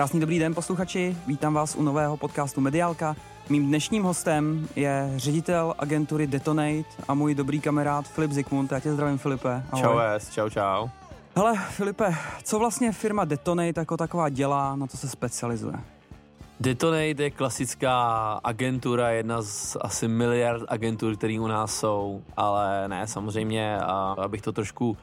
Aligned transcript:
Krásný 0.00 0.20
dobrý 0.20 0.38
den 0.38 0.54
posluchači, 0.54 1.16
vítám 1.26 1.54
vás 1.54 1.76
u 1.76 1.82
nového 1.82 2.16
podcastu 2.16 2.60
Mediálka. 2.60 3.16
Mým 3.48 3.66
dnešním 3.66 4.02
hostem 4.02 4.68
je 4.76 5.12
ředitel 5.16 5.74
agentury 5.78 6.26
Detonate 6.26 6.88
a 7.08 7.14
můj 7.14 7.34
dobrý 7.34 7.60
kamarád 7.60 8.08
Filip 8.08 8.32
Zikmund. 8.32 8.72
Já 8.72 8.80
tě 8.80 8.92
zdravím, 8.92 9.18
Filipe. 9.18 9.62
Ahoj. 9.70 9.82
Čau, 9.82 9.98
es, 9.98 10.30
čau, 10.30 10.48
čau. 10.48 10.88
Hele, 11.36 11.58
Filipe, 11.70 12.14
co 12.42 12.58
vlastně 12.58 12.92
firma 12.92 13.24
Detonate 13.24 13.80
jako 13.80 13.96
taková 13.96 14.28
dělá, 14.28 14.76
na 14.76 14.86
co 14.86 14.96
se 14.96 15.08
specializuje? 15.08 15.74
Detonate 16.60 17.22
je 17.22 17.30
klasická 17.30 18.32
agentura, 18.44 19.10
jedna 19.10 19.42
z 19.42 19.76
asi 19.80 20.08
miliard 20.08 20.62
agentur, 20.68 21.16
které 21.16 21.40
u 21.40 21.46
nás 21.46 21.78
jsou, 21.78 22.22
ale 22.36 22.88
ne, 22.88 23.06
samozřejmě, 23.06 23.78
a 23.78 24.16
abych 24.18 24.42
to 24.42 24.52
trošku, 24.52 24.96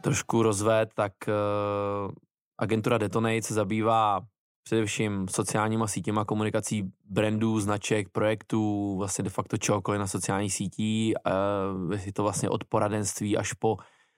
trošku 0.00 0.42
rozvedl, 0.42 0.90
tak 0.94 1.12
uh, 1.28 2.12
agentura 2.62 2.98
Detonate 2.98 3.42
se 3.42 3.54
zabývá 3.54 4.20
především 4.64 5.28
sociálníma 5.28 5.86
sítěma, 5.86 6.24
komunikací 6.24 6.92
brandů, 7.04 7.60
značek, 7.60 8.08
projektů, 8.08 8.96
vlastně 8.98 9.24
de 9.24 9.30
facto 9.30 9.56
čehokoliv 9.56 9.98
na 9.98 10.06
sociálních 10.06 10.54
sítí. 10.54 11.14
Uh, 11.26 11.94
je 12.06 12.12
to 12.12 12.22
vlastně 12.22 12.48
od 12.48 12.64
poradenství 12.64 13.36
až 13.36 13.52
po 13.52 13.76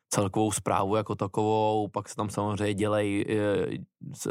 celkovou 0.08 0.52
zprávu 0.52 0.96
jako 0.96 1.14
takovou, 1.14 1.88
pak 1.88 2.08
se 2.08 2.16
tam 2.16 2.30
samozřejmě 2.30 2.74
dělej, 2.74 3.26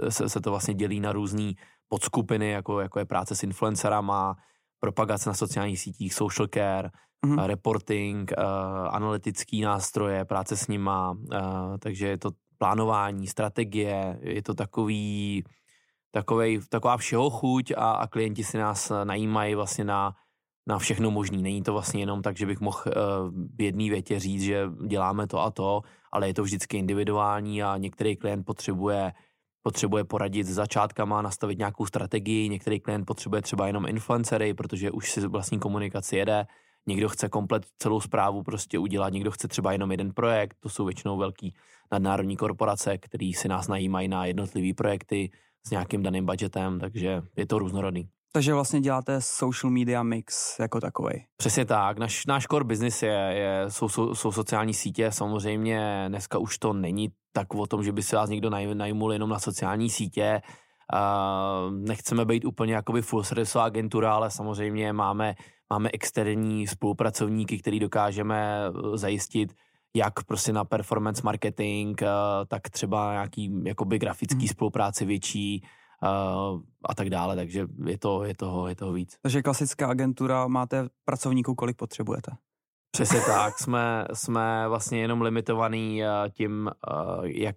se, 0.09 0.29
se 0.29 0.41
to 0.41 0.49
vlastně 0.49 0.73
dělí 0.73 0.99
na 0.99 1.11
různý 1.11 1.55
podskupiny, 1.87 2.49
jako, 2.49 2.79
jako 2.79 2.99
je 2.99 3.05
práce 3.05 3.35
s 3.35 3.43
influencerama, 3.43 4.35
propagace 4.79 5.29
na 5.29 5.33
sociálních 5.33 5.79
sítích, 5.79 6.13
social 6.13 6.47
care, 6.53 6.89
mm-hmm. 7.25 7.45
reporting, 7.45 8.31
uh, 8.37 8.43
analytický 8.95 9.61
nástroje, 9.61 10.25
práce 10.25 10.57
s 10.57 10.67
nima, 10.67 11.11
uh, 11.11 11.77
takže 11.79 12.07
je 12.07 12.17
to 12.17 12.29
plánování, 12.57 13.27
strategie, 13.27 14.19
je 14.21 14.43
to 14.43 14.53
takový, 14.53 15.43
takovej, 16.11 16.59
taková 16.69 16.97
všeho 16.97 17.29
chuť 17.29 17.71
a, 17.77 17.91
a 17.91 18.07
klienti 18.07 18.43
si 18.43 18.57
nás 18.57 18.91
najímají 19.03 19.55
vlastně 19.55 19.83
na, 19.83 20.15
na 20.67 20.79
všechno 20.79 21.11
možný. 21.11 21.43
Není 21.43 21.63
to 21.63 21.73
vlastně 21.73 22.01
jenom 22.01 22.21
tak, 22.21 22.37
že 22.37 22.45
bych 22.45 22.59
mohl 22.59 22.81
uh, 22.87 22.93
v 23.57 23.61
jedné 23.61 23.89
větě 23.89 24.19
říct, 24.19 24.41
že 24.41 24.69
děláme 24.87 25.27
to 25.27 25.39
a 25.39 25.51
to, 25.51 25.81
ale 26.11 26.27
je 26.27 26.33
to 26.33 26.43
vždycky 26.43 26.77
individuální 26.77 27.63
a 27.63 27.77
některý 27.77 28.15
klient 28.15 28.43
potřebuje 28.43 29.13
potřebuje 29.63 30.03
poradit 30.03 30.47
s 30.47 30.53
začátkama, 30.53 31.21
nastavit 31.21 31.57
nějakou 31.57 31.85
strategii, 31.85 32.49
některý 32.49 32.79
klient 32.79 33.05
potřebuje 33.05 33.41
třeba 33.41 33.67
jenom 33.67 33.85
influencery, 33.87 34.53
protože 34.53 34.91
už 34.91 35.11
si 35.11 35.27
vlastní 35.27 35.59
komunikaci 35.59 36.17
jede, 36.17 36.47
někdo 36.87 37.09
chce 37.09 37.29
komplet 37.29 37.65
celou 37.77 38.01
zprávu 38.01 38.43
prostě 38.43 38.79
udělat, 38.79 39.13
někdo 39.13 39.31
chce 39.31 39.47
třeba 39.47 39.71
jenom 39.71 39.91
jeden 39.91 40.13
projekt, 40.13 40.57
to 40.59 40.69
jsou 40.69 40.85
většinou 40.85 41.17
velký 41.17 41.53
nadnárodní 41.91 42.37
korporace, 42.37 42.97
který 42.97 43.33
si 43.33 43.47
nás 43.47 43.67
najímají 43.67 44.07
na 44.07 44.25
jednotlivé 44.25 44.73
projekty 44.73 45.31
s 45.67 45.71
nějakým 45.71 46.03
daným 46.03 46.25
budgetem, 46.25 46.79
takže 46.79 47.21
je 47.37 47.45
to 47.45 47.59
různorodný. 47.59 48.09
Takže 48.35 48.53
vlastně 48.53 48.81
děláte 48.81 49.21
social 49.21 49.71
media 49.71 50.03
mix 50.03 50.59
jako 50.59 50.79
takový. 50.79 51.25
Přesně 51.37 51.65
tak. 51.65 51.97
Naš, 51.97 52.25
náš 52.25 52.45
core 52.45 52.63
business 52.65 53.03
je, 53.03 53.11
je 53.11 53.65
jsou, 53.67 53.89
jsou, 53.89 54.15
jsou, 54.15 54.31
sociální 54.31 54.73
sítě. 54.73 55.11
Samozřejmě 55.11 56.05
dneska 56.07 56.37
už 56.37 56.57
to 56.57 56.73
není 56.73 57.09
tak 57.31 57.53
o 57.53 57.67
tom, 57.67 57.83
že 57.83 57.91
by 57.91 58.03
se 58.03 58.15
vás 58.15 58.29
někdo 58.29 58.49
naj, 58.49 58.75
najmul 58.75 59.13
jenom 59.13 59.29
na 59.29 59.39
sociální 59.39 59.89
sítě. 59.89 60.41
Uh, 60.93 61.73
nechceme 61.73 62.25
být 62.25 62.45
úplně 62.45 62.73
jakoby 62.73 63.01
full 63.01 63.23
service 63.23 63.61
agentura, 63.61 64.13
ale 64.13 64.31
samozřejmě 64.31 64.93
máme, 64.93 65.35
máme 65.73 65.89
externí 65.93 66.67
spolupracovníky, 66.67 67.59
který 67.59 67.79
dokážeme 67.79 68.61
eh, 68.67 68.97
zajistit 68.97 69.53
jak 69.95 70.23
prostě 70.23 70.53
na 70.53 70.65
performance 70.65 71.21
marketing, 71.23 72.01
uh, 72.01 72.07
tak 72.47 72.69
třeba 72.69 73.11
nějaký 73.11 73.61
jakoby 73.63 73.99
grafický 73.99 74.45
hmm. 74.45 74.47
spolupráci 74.47 75.05
větší, 75.05 75.63
uh, 76.03 76.61
a 76.85 76.95
tak 76.95 77.09
dále, 77.09 77.35
takže 77.35 77.67
je 77.85 77.97
to, 77.97 78.23
je 78.23 78.35
toho, 78.35 78.67
je 78.67 78.75
toho 78.75 78.93
víc. 78.93 79.17
Takže 79.21 79.41
klasická 79.41 79.87
agentura, 79.87 80.47
máte 80.47 80.89
pracovníků, 81.05 81.55
kolik 81.55 81.77
potřebujete? 81.77 82.31
Přesně 82.91 83.21
tak, 83.25 83.59
jsme, 83.59 84.05
jsme 84.13 84.65
vlastně 84.67 84.99
jenom 84.99 85.21
limitovaný 85.21 86.01
tím, 86.31 86.71
jak 87.23 87.55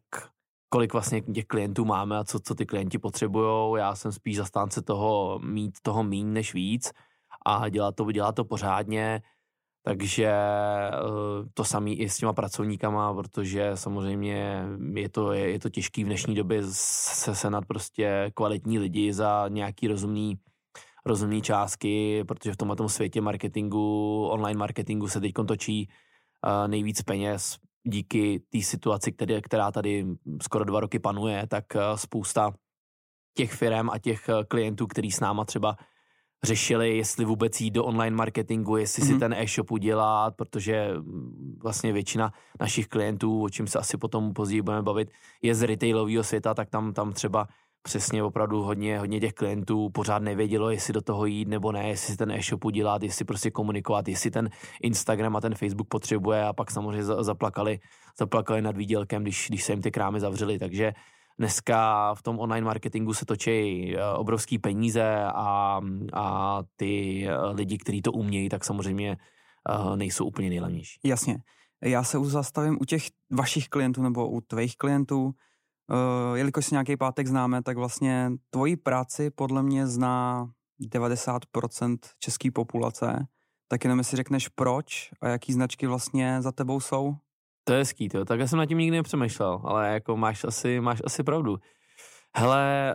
kolik 0.69 0.93
vlastně 0.93 1.22
těch 1.22 1.44
klientů 1.44 1.84
máme 1.84 2.19
a 2.19 2.25
co, 2.25 2.41
co 2.41 2.55
ty 2.55 2.66
klienti 2.66 2.99
potřebují. 2.99 3.78
Já 3.78 3.94
jsem 3.94 4.12
spíš 4.12 4.37
zastánce 4.37 4.82
toho 4.82 5.41
mít 5.44 5.75
toho 5.82 6.05
míň 6.05 6.32
než 6.32 6.55
víc 6.55 6.93
a 7.46 7.68
dělat 7.68 7.94
to, 7.94 8.12
dělat 8.12 8.34
to 8.34 8.44
pořádně. 8.44 9.22
Takže 9.82 10.26
eh, 10.26 10.92
to 11.54 11.64
samé 11.64 11.90
i 11.90 12.08
s 12.08 12.16
těma 12.16 12.32
pracovníkama, 12.32 13.14
protože 13.14 13.70
samozřejmě 13.74 14.64
je 14.94 15.08
to, 15.08 15.32
je, 15.32 15.50
je 15.50 15.58
to 15.58 15.70
těžký 15.70 16.04
v 16.04 16.06
dnešní 16.06 16.34
době 16.34 16.62
se 16.70 17.34
senat 17.34 17.64
prostě 17.66 18.30
kvalitní 18.34 18.78
lidi 18.78 19.12
za 19.12 19.48
nějaký 19.48 19.88
rozumný, 19.88 20.38
rozumný 21.04 21.42
částky, 21.42 22.24
protože 22.24 22.52
v 22.52 22.56
tomhle 22.56 22.88
světě 22.88 23.20
marketingu, 23.20 24.26
online 24.26 24.58
marketingu 24.58 25.08
se 25.08 25.20
teď 25.20 25.32
točí 25.48 25.88
eh, 25.88 26.68
nejvíc 26.68 27.02
peněz 27.02 27.56
díky 27.84 28.42
té 28.50 28.62
situaci, 28.62 29.12
který, 29.12 29.42
která 29.42 29.70
tady 29.72 30.06
skoro 30.42 30.64
dva 30.64 30.80
roky 30.80 30.98
panuje, 30.98 31.46
tak 31.46 31.76
eh, 31.76 31.80
spousta 31.94 32.50
těch 33.36 33.52
firm 33.52 33.90
a 33.90 33.98
těch 33.98 34.30
klientů, 34.48 34.86
který 34.86 35.12
s 35.12 35.20
náma 35.20 35.44
třeba 35.44 35.76
řešili, 36.44 36.97
jestli 36.97 37.24
vůbec 37.24 37.60
jít 37.60 37.70
do 37.70 37.84
online 37.84 38.16
marketingu, 38.16 38.76
jestli 38.76 39.02
mm-hmm. 39.02 39.06
si 39.06 39.12
mhm. 39.12 39.20
ten 39.20 39.32
e-shop 39.32 39.70
udělat, 39.70 40.36
protože 40.36 40.88
mm, 40.98 41.58
vlastně 41.62 41.92
většina 41.92 42.32
našich 42.60 42.86
klientů, 42.88 43.42
o 43.42 43.48
čem 43.48 43.66
se 43.66 43.78
asi 43.78 43.97
potom 43.97 44.32
později 44.32 44.62
budeme 44.62 44.82
bavit, 44.82 45.10
je 45.42 45.54
z 45.54 45.62
retailového 45.62 46.25
světa, 46.25 46.54
tak 46.54 46.70
tam, 46.70 46.92
tam 46.92 47.12
třeba 47.12 47.48
přesně 47.82 48.22
opravdu 48.22 48.62
hodně, 48.62 48.98
hodně 48.98 49.20
těch 49.20 49.32
klientů 49.32 49.91
pořád 49.91 50.22
nevědělo, 50.22 50.70
jestli 50.70 50.92
do 50.92 51.00
toho 51.00 51.26
jít 51.26 51.48
nebo 51.48 51.72
ne, 51.72 51.88
jestli 51.88 52.12
si 52.12 52.16
ten 52.16 52.30
e-shop 52.30 52.64
udělat, 52.64 53.02
jestli 53.02 53.25
prostě 53.25 53.50
komunikovat, 53.50 54.08
jestli 54.08 54.30
ten 54.30 54.50
Instagram 54.82 55.36
a 55.36 55.41
ten 55.41 55.54
Facebook 55.54 55.88
potřebuje 55.88 56.44
a 56.44 56.52
pak 56.52 56.70
samozřejmě 56.70 57.04
zaplakali, 57.04 57.78
zaplakali 58.19 58.62
nad 58.62 58.76
výdělkem, 58.76 59.22
když, 59.22 59.46
když 59.48 59.64
se 59.64 59.72
jim 59.72 59.82
ty 59.82 59.91
krámy 59.91 60.20
zavřely, 60.20 60.58
takže 60.58 60.92
dneska 61.38 62.14
v 62.14 62.22
tom 62.22 62.38
online 62.38 62.64
marketingu 62.64 63.14
se 63.14 63.26
točí 63.26 63.50
eh, 63.97 64.04
obrovský 64.14 64.58
peníze 64.58 65.24
a, 65.24 65.80
a 66.12 66.62
ty 66.76 67.24
eh, 67.28 67.47
lidi, 67.50 67.78
kteří 67.78 68.02
to 68.02 68.12
umějí, 68.12 68.48
tak 68.48 68.64
samozřejmě 68.64 69.16
eh, 69.69 69.96
nejsou 69.96 70.26
úplně 70.26 70.48
nejlevnější. 70.48 71.00
Jasně. 71.04 71.38
Já 71.84 72.04
se 72.04 72.19
už 72.19 72.28
zastavím 72.28 72.78
u 72.80 72.84
těch 72.84 73.02
vašich 73.32 73.69
klientů 73.69 74.02
nebo 74.02 74.28
u 74.28 74.41
tvých 74.41 74.76
klientů. 74.76 75.34
jelikož 76.34 76.66
si 76.66 76.75
nějaký 76.75 76.96
pátek 76.96 77.26
známe, 77.26 77.62
tak 77.62 77.76
vlastně 77.76 78.32
tvoji 78.50 78.76
práci 78.76 79.30
podle 79.30 79.62
mě 79.62 79.86
zná 79.86 80.48
90% 80.80 81.98
české 82.19 82.50
populace. 82.50 83.26
Tak 83.69 83.84
jenom 83.84 84.04
si 84.04 84.16
řekneš 84.16 84.48
proč 84.48 85.10
a 85.20 85.28
jaký 85.28 85.52
značky 85.52 85.86
vlastně 85.86 86.42
za 86.42 86.52
tebou 86.52 86.80
jsou? 86.80 87.16
To 87.69 87.72
je 87.72 87.78
hezký, 87.78 88.09
tyjo. 88.09 88.25
tak 88.25 88.41
já 88.41 88.47
jsem 88.47 88.59
nad 88.59 88.66
tím 88.66 88.78
nikdy 88.78 88.97
nepřemýšlel, 88.97 89.60
ale 89.65 89.93
jako 89.93 90.16
máš 90.16 90.44
asi, 90.44 90.81
máš 90.81 91.03
asi 91.04 91.22
pravdu. 91.22 91.56
Hele, 92.37 92.94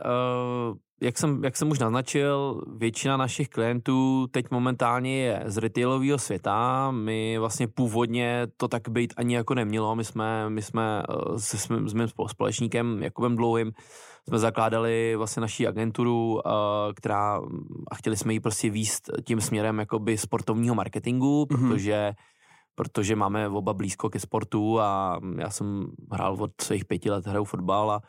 uh, 0.70 0.78
jak, 1.02 1.18
jsem, 1.18 1.44
jak 1.44 1.58
jsem 1.58 1.72
už 1.72 1.80
naznačil, 1.80 2.62
většina 2.78 3.18
našich 3.18 3.50
klientů 3.50 4.28
teď 4.32 4.46
momentálně 4.52 5.24
je 5.24 5.44
z 5.46 5.58
retailového 5.58 6.18
světa. 6.18 6.92
My 6.92 7.38
vlastně 7.38 7.68
původně 7.68 8.48
to 8.58 8.68
tak 8.68 8.90
být 8.90 9.14
ani 9.18 9.36
jako 9.36 9.54
nemělo. 9.54 9.96
My 9.96 10.04
jsme, 10.04 10.50
my 10.50 10.62
jsme 10.62 11.04
uh, 11.10 11.38
se 11.38 11.58
s, 11.58 11.68
s 11.86 11.94
mým 11.94 12.08
společníkem 12.28 13.04
Jakubem 13.04 13.36
Dlouhým 13.36 13.72
jsme 14.28 14.40
zakládali 14.40 15.16
vlastně 15.16 15.42
naší 15.42 15.68
agenturu, 15.68 16.34
uh, 16.34 16.42
která 16.96 17.42
a 17.92 17.96
chtěli 17.96 18.18
jsme 18.18 18.34
ji 18.34 18.40
prostě 18.40 18.70
výst 18.70 19.10
tím 19.24 19.42
směrem 19.42 19.80
jakoby 19.80 20.18
sportovního 20.18 20.76
marketingu, 20.76 21.44
mm-hmm. 21.44 21.70
protože 21.70 22.14
protože 22.76 23.16
máme 23.16 23.50
oba 23.50 23.74
blízko 23.74 24.10
ke 24.10 24.20
sportu 24.20 24.80
a 24.80 25.20
já 25.38 25.50
jsem 25.50 25.88
hrál 26.12 26.38
od 26.40 26.52
svých 26.62 26.86
pěti 26.86 27.12
let, 27.12 27.26
hraju 27.28 27.46
fotbal 27.46 27.92
a, 27.92 28.02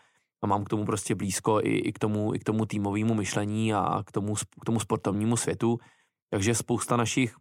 a 0.43 0.47
mám 0.47 0.65
k 0.65 0.69
tomu 0.69 0.85
prostě 0.85 1.15
blízko 1.15 1.61
i, 1.61 1.77
i 1.77 1.93
k 1.93 1.99
tomu, 1.99 2.35
i 2.35 2.39
k 2.39 2.45
tomu 2.45 2.67
týmovému 2.67 3.15
myšlení 3.15 3.75
a 3.75 4.03
k 4.07 4.13
tomu, 4.13 4.35
k 4.35 4.65
tomu 4.67 4.81
sportovnímu 4.81 5.37
světu. 5.37 5.79
Takže 6.31 6.55
spousta 6.55 6.97
našich 6.97 7.37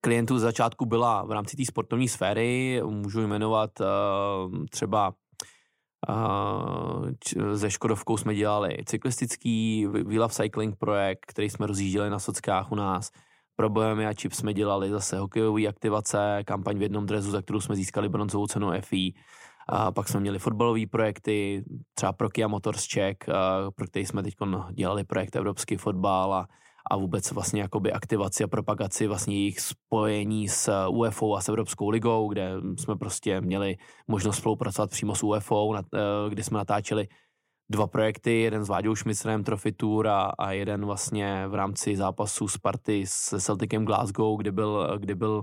klientů 0.00 0.38
z 0.38 0.42
začátku 0.42 0.86
byla 0.86 1.24
v 1.24 1.30
rámci 1.30 1.56
té 1.56 1.64
sportovní 1.64 2.08
sféry, 2.08 2.80
můžu 2.84 3.20
jmenovat 3.26 3.70
uh, 3.80 3.86
třeba 4.70 5.14
uh, 6.08 7.08
ze 7.52 7.70
Škodovkou 7.70 8.16
jsme 8.16 8.34
dělali 8.34 8.76
cyklistický 8.86 9.86
We 9.86 10.18
Love 10.18 10.34
Cycling 10.34 10.76
projekt, 10.78 11.26
který 11.26 11.50
jsme 11.50 11.66
rozjížděli 11.66 12.10
na 12.10 12.18
sockách 12.18 12.72
u 12.72 12.74
nás. 12.74 13.10
Pro 13.56 13.70
Bohemia 13.70 14.12
Chip 14.14 14.32
jsme 14.32 14.54
dělali 14.54 14.90
zase 14.90 15.18
hokejové 15.18 15.66
aktivace, 15.66 16.42
kampaň 16.44 16.78
v 16.78 16.82
jednom 16.82 17.06
drezu, 17.06 17.30
za 17.30 17.42
kterou 17.42 17.60
jsme 17.60 17.76
získali 17.76 18.08
bronzovou 18.08 18.46
cenu 18.46 18.70
FI. 18.80 19.14
A 19.68 19.92
pak 19.92 20.08
jsme 20.08 20.20
měli 20.20 20.38
fotbalové 20.38 20.86
projekty, 20.90 21.64
třeba 21.94 22.12
pro 22.12 22.30
Kia 22.30 22.48
Motors 22.48 22.84
Czech, 22.84 23.16
pro 23.74 23.86
který 23.86 24.06
jsme 24.06 24.22
teď 24.22 24.34
dělali 24.72 25.04
projekt 25.04 25.36
Evropský 25.36 25.76
fotbal 25.76 26.34
a, 26.34 26.48
a 26.90 26.96
vůbec 26.96 27.32
vlastně 27.32 27.62
jakoby 27.62 27.92
aktivaci 27.92 28.44
a 28.44 28.48
propagaci 28.48 29.06
vlastně 29.06 29.36
jejich 29.36 29.60
spojení 29.60 30.48
s 30.48 30.86
UFO 30.88 31.34
a 31.34 31.40
s 31.40 31.48
Evropskou 31.48 31.90
ligou, 31.90 32.28
kde 32.28 32.52
jsme 32.78 32.96
prostě 32.96 33.40
měli 33.40 33.76
možnost 34.08 34.36
spolupracovat 34.36 34.90
přímo 34.90 35.14
s 35.14 35.22
UFO, 35.22 35.74
kde 36.28 36.44
jsme 36.44 36.58
natáčeli 36.58 37.08
dva 37.70 37.86
projekty, 37.86 38.40
jeden 38.40 38.64
s 38.64 38.68
Váďou 38.68 38.94
Šmicrem 38.94 39.44
Trophy 39.44 39.72
Tour 39.72 40.08
a, 40.08 40.22
a 40.38 40.52
jeden 40.52 40.84
vlastně 40.84 41.44
v 41.48 41.54
rámci 41.54 41.96
zápasu 41.96 42.48
Sparty 42.48 43.06
s 43.06 43.38
Celticem 43.38 43.84
Glasgow, 43.84 44.38
kde 44.38 44.52
byl, 44.52 44.98
kde 44.98 45.14
byl, 45.14 45.42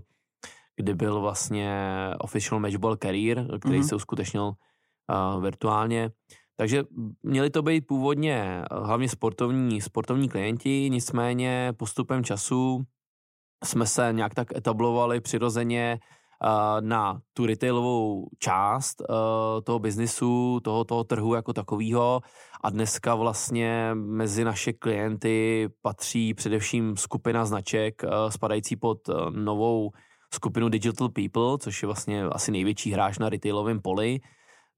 kde 0.76 0.96
byl 0.96 1.22
vlastně 1.22 1.76
official 2.20 2.60
matchball 2.60 2.98
career, 2.98 3.60
který 3.60 3.80
mm-hmm. 3.80 3.88
se 3.88 3.96
uskutečnil 3.96 4.44
uh, 4.44 5.44
virtuálně. 5.44 6.12
Takže 6.56 6.84
měli 7.24 7.50
to 7.50 7.62
být 7.62 7.88
původně 7.88 8.64
hlavně 8.72 9.10
sportovní, 9.10 9.82
sportovní 9.82 10.30
klienti, 10.30 10.90
nicméně 10.90 11.74
postupem 11.78 12.24
času 12.24 12.84
jsme 13.64 13.86
se 13.86 14.10
nějak 14.12 14.34
tak 14.34 14.56
etablovali 14.56 15.20
přirozeně 15.22 16.00
na 16.80 17.22
tu 17.34 17.46
retailovou 17.46 18.28
část 18.40 19.02
toho 19.64 19.80
biznisu, 19.80 20.60
toho, 20.64 20.84
toho 20.84 21.04
trhu 21.04 21.36
jako 21.36 21.54
takového 21.54 22.22
a 22.64 22.70
dneska 22.70 23.16
vlastně 23.16 23.92
mezi 23.94 24.44
naše 24.44 24.74
klienty 24.74 25.70
patří 25.82 26.34
především 26.34 26.98
skupina 26.98 27.46
značek 27.46 28.02
spadající 28.30 28.76
pod 28.76 28.98
novou 29.30 29.92
skupinu 30.34 30.70
Digital 30.70 31.10
People, 31.10 31.58
což 31.60 31.84
je 31.84 31.88
vlastně 31.88 32.24
asi 32.24 32.52
největší 32.52 32.92
hráč 32.92 33.18
na 33.18 33.30
retailovém 33.30 33.82
poli 33.82 34.20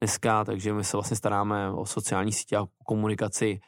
dneska, 0.02 0.46
takže 0.46 0.74
my 0.74 0.84
se 0.84 0.98
vlastně 0.98 1.18
staráme 1.18 1.72
o 1.72 1.86
sociální 1.86 2.32
sítě 2.32 2.58
a 2.58 2.66
komunikaci 2.86 3.60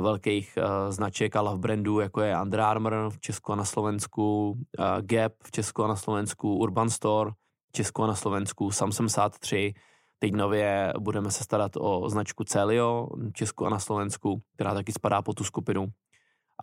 velkých 0.00 0.58
značek 0.88 1.36
a 1.36 1.40
love 1.40 1.58
brandů, 1.58 2.00
jako 2.00 2.20
je 2.20 2.40
Under 2.42 2.60
Armour 2.60 3.10
v 3.10 3.20
Česku 3.20 3.52
a 3.52 3.56
na 3.56 3.64
Slovensku, 3.64 4.58
Gap 5.00 5.32
v 5.44 5.50
Česku 5.50 5.84
a 5.84 5.88
na 5.88 5.96
Slovensku, 5.96 6.56
Urban 6.56 6.90
Store 6.90 7.30
v 7.68 7.72
Česku 7.72 8.02
a 8.02 8.06
na 8.06 8.14
Slovensku, 8.14 8.70
Samsung 8.70 9.10
Sat 9.10 9.38
3, 9.38 9.74
Teď 10.18 10.32
nově 10.32 10.92
budeme 10.98 11.30
se 11.30 11.44
starat 11.44 11.72
o 11.76 12.08
značku 12.08 12.44
Celio 12.44 13.08
v 13.16 13.32
Česku 13.32 13.66
a 13.66 13.70
na 13.70 13.78
Slovensku, 13.78 14.42
která 14.54 14.74
taky 14.74 14.92
spadá 14.92 15.22
po 15.22 15.32
tu 15.32 15.44
skupinu. 15.44 15.86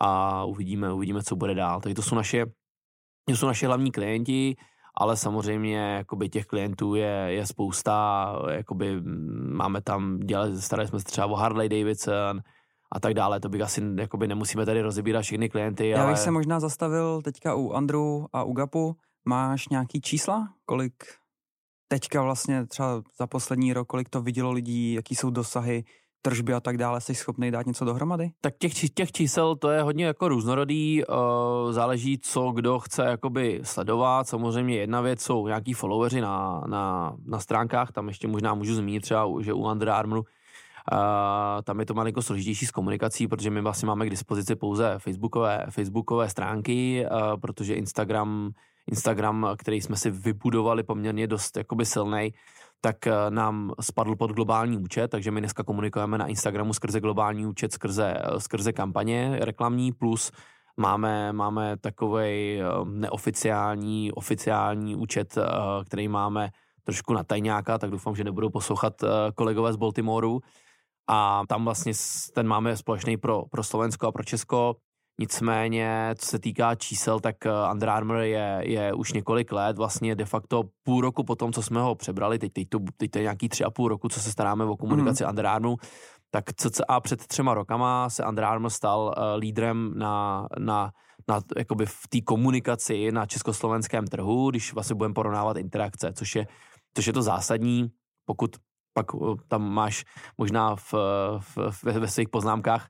A 0.02 0.44
uvidíme, 0.44 0.94
uvidíme, 0.94 1.24
co 1.24 1.36
bude 1.36 1.54
dál. 1.54 1.82
Takže 1.82 1.96
to 1.96 2.02
jsou 2.02 2.16
naše, 2.16 2.46
to 3.26 3.36
jsou 3.36 3.48
naše 3.48 3.68
hlavní 3.68 3.92
klienti, 3.92 4.56
ale 4.98 5.18
samozřejmě 5.18 5.78
jakoby 5.78 6.30
těch 6.30 6.46
klientů 6.46 6.96
je, 6.96 7.26
je 7.28 7.46
spousta, 7.46 8.36
jakoby 8.50 9.02
máme 9.52 9.82
tam, 9.82 10.20
dělali, 10.20 10.62
starali 10.62 10.88
jsme 10.88 11.00
se 11.00 11.06
třeba 11.06 11.28
o 11.28 11.36
Harley 11.36 11.70
Davidson, 11.70 12.42
a 12.94 13.00
tak 13.00 13.14
dále. 13.14 13.40
To 13.40 13.50
bych 13.50 13.62
asi 13.62 13.82
jakoby 13.98 14.28
nemusíme 14.28 14.66
tady 14.66 14.82
rozebírat 14.82 15.24
všechny 15.24 15.50
klienty. 15.50 15.88
Já 15.88 16.08
bych 16.08 16.18
se 16.18 16.32
možná 16.32 16.60
zastavil 16.60 17.22
teďka 17.22 17.56
u 17.56 17.72
Andru 17.72 18.26
a 18.34 18.44
u 18.44 18.54
Gapu. 18.54 18.96
Máš 19.26 19.70
nějaký 19.70 20.02
čísla? 20.02 20.48
Kolik 20.66 21.04
teďka 21.88 22.22
vlastně 22.22 22.66
třeba 22.66 23.02
za 23.18 23.28
poslední 23.28 23.74
rok, 23.74 23.88
kolik 23.88 24.10
to 24.10 24.22
vidělo 24.22 24.52
lidí, 24.52 24.94
jaký 24.94 25.16
jsou 25.16 25.30
dosahy, 25.30 25.84
tržby 26.22 26.54
a 26.54 26.60
tak 26.60 26.78
dále, 26.78 27.02
jsi 27.02 27.16
schopný 27.16 27.52
dát 27.52 27.66
něco 27.66 27.86
dohromady? 27.86 28.32
Tak 28.42 28.54
těch, 28.58 28.90
těch 28.90 29.12
čísel 29.12 29.56
to 29.56 29.70
je 29.70 29.82
hodně 29.82 30.06
jako 30.06 30.28
různorodý, 30.28 31.04
uh, 31.06 31.16
záleží, 31.72 32.20
co 32.20 32.52
kdo 32.52 32.80
chce 32.80 33.04
jakoby 33.06 33.60
sledovat. 33.64 34.28
Samozřejmě 34.28 34.76
jedna 34.76 35.02
věc 35.02 35.22
jsou 35.22 35.48
nějaký 35.48 35.74
followeri 35.74 36.22
na, 36.22 36.64
na, 36.68 37.16
na 37.26 37.40
stránkách, 37.40 37.92
tam 37.92 38.08
ještě 38.08 38.28
možná 38.28 38.54
můžu 38.54 38.76
zmínit 38.76 39.02
třeba, 39.02 39.28
že 39.42 39.54
u 39.54 39.72
Under 39.72 39.90
Armouru 39.90 40.26
Tam 41.64 41.80
je 41.80 41.86
to 41.86 41.94
malinko 41.94 42.22
složitější 42.22 42.66
s 42.66 42.72
komunikací, 42.72 43.28
protože 43.28 43.50
my 43.50 43.62
vlastně 43.62 43.88
máme 43.88 44.06
k 44.06 44.10
dispozici 44.10 44.56
pouze 44.56 44.96
facebookové, 44.98 45.66
facebookové 45.70 46.30
stránky, 46.30 47.06
protože 47.42 47.76
Instagram, 47.76 48.52
Instagram, 48.88 49.48
který 49.58 49.82
jsme 49.82 49.96
si 49.96 50.12
vybudovali 50.12 50.84
poměrně 50.84 51.28
dost 51.28 51.58
jakoby 51.58 51.86
silnej, 51.86 52.34
tak 52.82 52.98
uh, 53.08 53.14
nám 53.30 53.72
spadl 53.82 54.16
pod 54.16 54.32
globální 54.32 54.78
účet, 54.78 55.08
takže 55.08 55.32
my 55.32 55.42
dneska 55.42 55.64
komunikujeme 55.64 56.18
na 56.18 56.28
Instagramu 56.28 56.74
skrze 56.74 57.00
globální 57.00 57.46
účet, 57.46 57.74
skrze, 57.74 58.16
skrze 58.38 58.74
kampaně 58.74 59.38
reklamní, 59.42 59.92
plus 59.92 60.32
máme, 60.78 61.34
máme 61.34 61.78
takový 61.78 62.60
neoficiální, 62.84 64.12
oficiální 64.12 64.96
účet, 64.96 65.38
který 65.86 66.08
máme 66.08 66.50
trošku 66.84 67.14
na 67.14 67.24
tajňáka, 67.24 67.78
tak 67.78 67.90
doufám, 67.90 68.16
že 68.16 68.24
nebudou 68.24 68.50
poslouchat 68.50 68.94
kolegové 69.36 69.74
z 69.74 69.76
Baltimoreu, 69.76 70.40
a 71.10 71.42
tam 71.48 71.66
vlastně 71.66 71.94
ten 72.34 72.48
máme 72.48 72.78
společný 72.78 73.18
pro, 73.18 73.44
pro 73.52 73.64
Slovensko 73.64 74.08
a 74.08 74.12
pro 74.12 74.24
Česko. 74.24 74.76
Nicméně, 75.20 76.16
co 76.18 76.26
se 76.26 76.40
týká 76.40 76.76
čísel, 76.76 77.20
tak 77.20 77.46
eh, 77.46 77.52
Under 77.72 77.90
Armour 77.90 78.18
je, 78.18 78.62
je 78.66 78.94
už 78.94 79.14
několik 79.14 79.52
let, 79.52 79.78
vlastně 79.78 80.16
de 80.16 80.26
facto 80.26 80.64
půl 80.84 81.02
roku 81.02 81.24
po 81.24 81.36
tom, 81.36 81.54
co 81.54 81.62
jsme 81.62 81.82
ho 81.82 81.96
přebrali, 81.96 82.40
teď, 82.40 82.54
teď, 82.54 82.70
to, 82.70 82.80
teď 82.98 83.12
to 83.12 83.18
je 83.18 83.22
nějaký 83.22 83.50
tři 83.50 83.64
a 83.64 83.70
půl 83.70 83.88
roku, 83.88 84.10
co 84.10 84.20
se 84.20 84.32
staráme 84.32 84.66
o 84.66 84.78
komunikaci 84.78 85.24
mm. 85.24 85.30
Under 85.30 85.46
Armour, 85.46 85.80
tak 86.32 86.46
a 86.88 87.00
před 87.00 87.28
třema 87.28 87.54
rokama 87.54 88.10
se 88.10 88.26
Under 88.26 88.44
Armour 88.44 88.70
stal 88.70 89.16
uh, 89.18 89.40
lídrem 89.40 89.94
na, 89.96 90.48
na, 90.60 90.92
na 91.28 91.42
jakoby 91.58 91.86
v 91.86 92.08
té 92.10 92.22
komunikaci 92.22 93.12
na 93.12 93.26
československém 93.26 94.08
trhu, 94.08 94.50
když 94.50 94.74
vlastně 94.74 94.96
budeme 94.96 95.14
porovnávat 95.14 95.58
interakce, 95.58 96.14
což 96.14 96.36
je, 96.36 96.48
což 96.94 97.08
je 97.08 97.14
to 97.14 97.22
zásadní, 97.22 97.92
pokud 98.26 98.56
pak 98.94 99.06
eh, 99.16 99.36
tam 99.48 99.74
máš 99.74 100.06
možná 100.38 100.76
v, 100.76 100.94
v, 101.40 101.84
ve, 101.84 102.00
ve 102.00 102.08
svých 102.08 102.30
poznámkách 102.30 102.88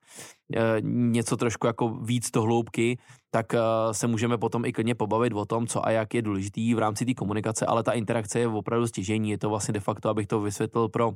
eh, 0.56 0.78
něco 0.82 1.38
trošku 1.38 1.68
jako 1.68 1.90
víc 1.90 2.32
do 2.32 2.42
hloubky, 2.42 2.98
tak 3.32 3.54
eh, 3.54 3.60
se 3.92 4.08
můžeme 4.08 4.38
potom 4.38 4.66
i 4.66 4.74
klidně 4.74 4.96
pobavit 4.96 5.34
o 5.34 5.46
tom, 5.46 5.68
co 5.68 5.86
a 5.86 5.92
jak 5.92 6.14
je 6.14 6.22
důležitý 6.22 6.74
v 6.76 6.80
rámci 6.80 7.06
té 7.06 7.14
komunikace, 7.14 7.66
ale 7.66 7.84
ta 7.84 7.92
interakce 7.92 8.40
je 8.40 8.48
opravdu 8.48 8.88
stěžení. 8.88 9.30
Je 9.30 9.38
to 9.38 9.50
vlastně 9.50 9.72
de 9.72 9.80
facto, 9.80 10.10
abych 10.10 10.28
to 10.28 10.42
vysvětlil 10.42 10.90
pro, 10.90 11.12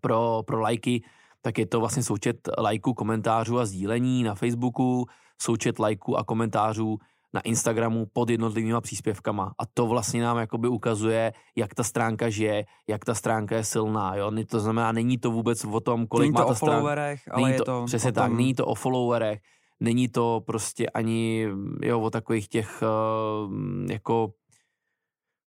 pro, 0.00 0.42
pro 0.46 0.60
lajky, 0.60 1.02
tak 1.42 1.58
je 1.58 1.66
to 1.66 1.80
vlastně 1.80 2.02
součet 2.02 2.48
lajků, 2.58 2.94
komentářů 2.94 3.58
a 3.58 3.66
sdílení 3.66 4.22
na 4.22 4.34
Facebooku, 4.34 5.06
součet 5.42 5.78
lajků 5.78 6.18
a 6.18 6.24
komentářů 6.24 6.98
na 7.34 7.40
Instagramu 7.40 8.06
pod 8.12 8.30
jednotlivýma 8.30 8.80
příspěvkama 8.80 9.52
a 9.58 9.66
to 9.74 9.86
vlastně 9.86 10.22
nám 10.22 10.38
jakoby 10.38 10.68
ukazuje, 10.68 11.32
jak 11.56 11.74
ta 11.74 11.82
stránka 11.82 12.30
žije, 12.30 12.64
jak 12.88 13.04
ta 13.04 13.14
stránka 13.14 13.56
je 13.56 13.64
silná, 13.64 14.16
jo, 14.16 14.32
to 14.50 14.60
znamená, 14.60 14.92
není 14.92 15.18
to 15.18 15.30
vůbec 15.30 15.64
o 15.64 15.80
tom, 15.80 16.06
kolik 16.06 16.24
není 16.24 16.32
má 16.32 16.40
to 16.40 16.46
ta 16.46 16.52
o 16.52 16.54
followerech, 16.54 17.20
stránka. 17.20 17.40
ale 17.40 17.52
je 17.52 17.58
to, 17.58 17.64
to 17.64 17.84
Přesně 17.86 18.12
tak, 18.12 18.32
není 18.32 18.54
to 18.54 18.66
o 18.66 18.74
followerech, 18.74 19.40
není 19.80 20.08
to 20.08 20.42
prostě 20.46 20.86
ani, 20.86 21.48
jo, 21.82 22.00
o 22.00 22.10
takových 22.10 22.48
těch, 22.48 22.82
uh, 22.82 23.52
jako 23.90 24.32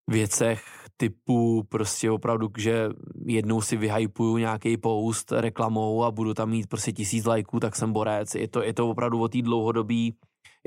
věcech 0.10 0.64
typu 0.98 1.64
prostě 1.70 2.12
opravdu, 2.12 2.50
že 2.58 2.90
jednou 3.26 3.62
si 3.62 3.78
vyhypuju 3.78 4.38
nějaký 4.38 4.78
post 4.78 5.32
reklamou 5.32 6.04
a 6.04 6.12
budu 6.12 6.34
tam 6.34 6.50
mít 6.50 6.68
prostě 6.68 6.92
tisíc 6.92 7.26
lajků, 7.26 7.60
tak 7.60 7.76
jsem 7.76 7.94
borec. 7.94 8.36
Je 8.36 8.48
to, 8.48 8.64
je 8.64 8.74
to 8.74 8.90
opravdu 8.90 9.22
o 9.22 9.28
té 9.28 9.42
dlouhodobí 9.42 10.16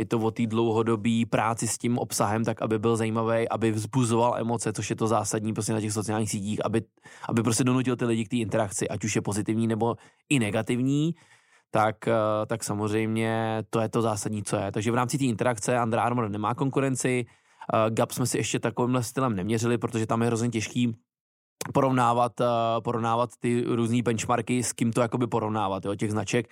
je 0.00 0.07
to 0.07 0.19
o 0.19 0.30
té 0.30 0.47
dlouhodobé 0.47 1.28
práci 1.30 1.69
s 1.69 1.78
tím 1.78 1.99
obsahem, 1.99 2.45
tak 2.45 2.62
aby 2.62 2.78
byl 2.78 2.97
zajímavý, 2.97 3.49
aby 3.49 3.73
vzbuzoval 3.73 4.37
emoce, 4.38 4.73
což 4.73 4.90
je 4.90 4.97
to 4.97 5.07
zásadní 5.07 5.52
prostě 5.52 5.73
na 5.73 5.80
těch 5.80 5.92
sociálních 5.92 6.30
sítích, 6.30 6.64
aby, 6.64 6.83
aby 7.28 7.42
prostě 7.42 7.64
donutil 7.64 7.97
ty 7.97 8.04
lidi 8.04 8.25
k 8.25 8.28
té 8.28 8.37
interakci, 8.37 8.88
ať 8.88 9.04
už 9.04 9.16
je 9.16 9.23
pozitivní 9.23 9.66
nebo 9.66 9.97
i 10.28 10.38
negativní, 10.38 11.14
tak, 11.71 12.09
eh, 12.09 12.47
tak 12.47 12.64
samozřejmě 12.64 13.62
to 13.71 13.80
je 13.80 13.88
to 13.88 14.02
zásadní, 14.02 14.42
co 14.42 14.57
je. 14.57 14.73
Takže 14.73 14.90
v 14.90 14.95
rámci 14.95 15.19
té 15.19 15.25
interakce 15.25 15.83
Under 15.83 16.00
Armour 16.00 16.28
nemá 16.28 16.54
konkurenci, 16.54 17.26
eh, 17.28 17.90
Gap 17.90 18.11
jsme 18.11 18.26
si 18.26 18.38
ještě 18.38 18.59
takovýmhle 18.59 19.02
stylem 19.02 19.37
neměřili, 19.37 19.78
protože 19.78 20.07
tam 20.07 20.23
je 20.23 20.26
hrozně 20.26 20.49
těžký 20.49 20.97
porovnávat, 21.75 22.40
eh, 22.40 22.45
porovnávat 22.80 23.30
ty 23.38 23.64
různé 23.69 24.02
benchmarky, 24.02 24.62
s 24.62 24.73
kým 24.73 24.92
to 24.92 25.00
jakoby 25.00 25.26
porovnávat, 25.26 25.85
jo, 25.85 25.95
těch 25.95 26.11
značek 26.11 26.49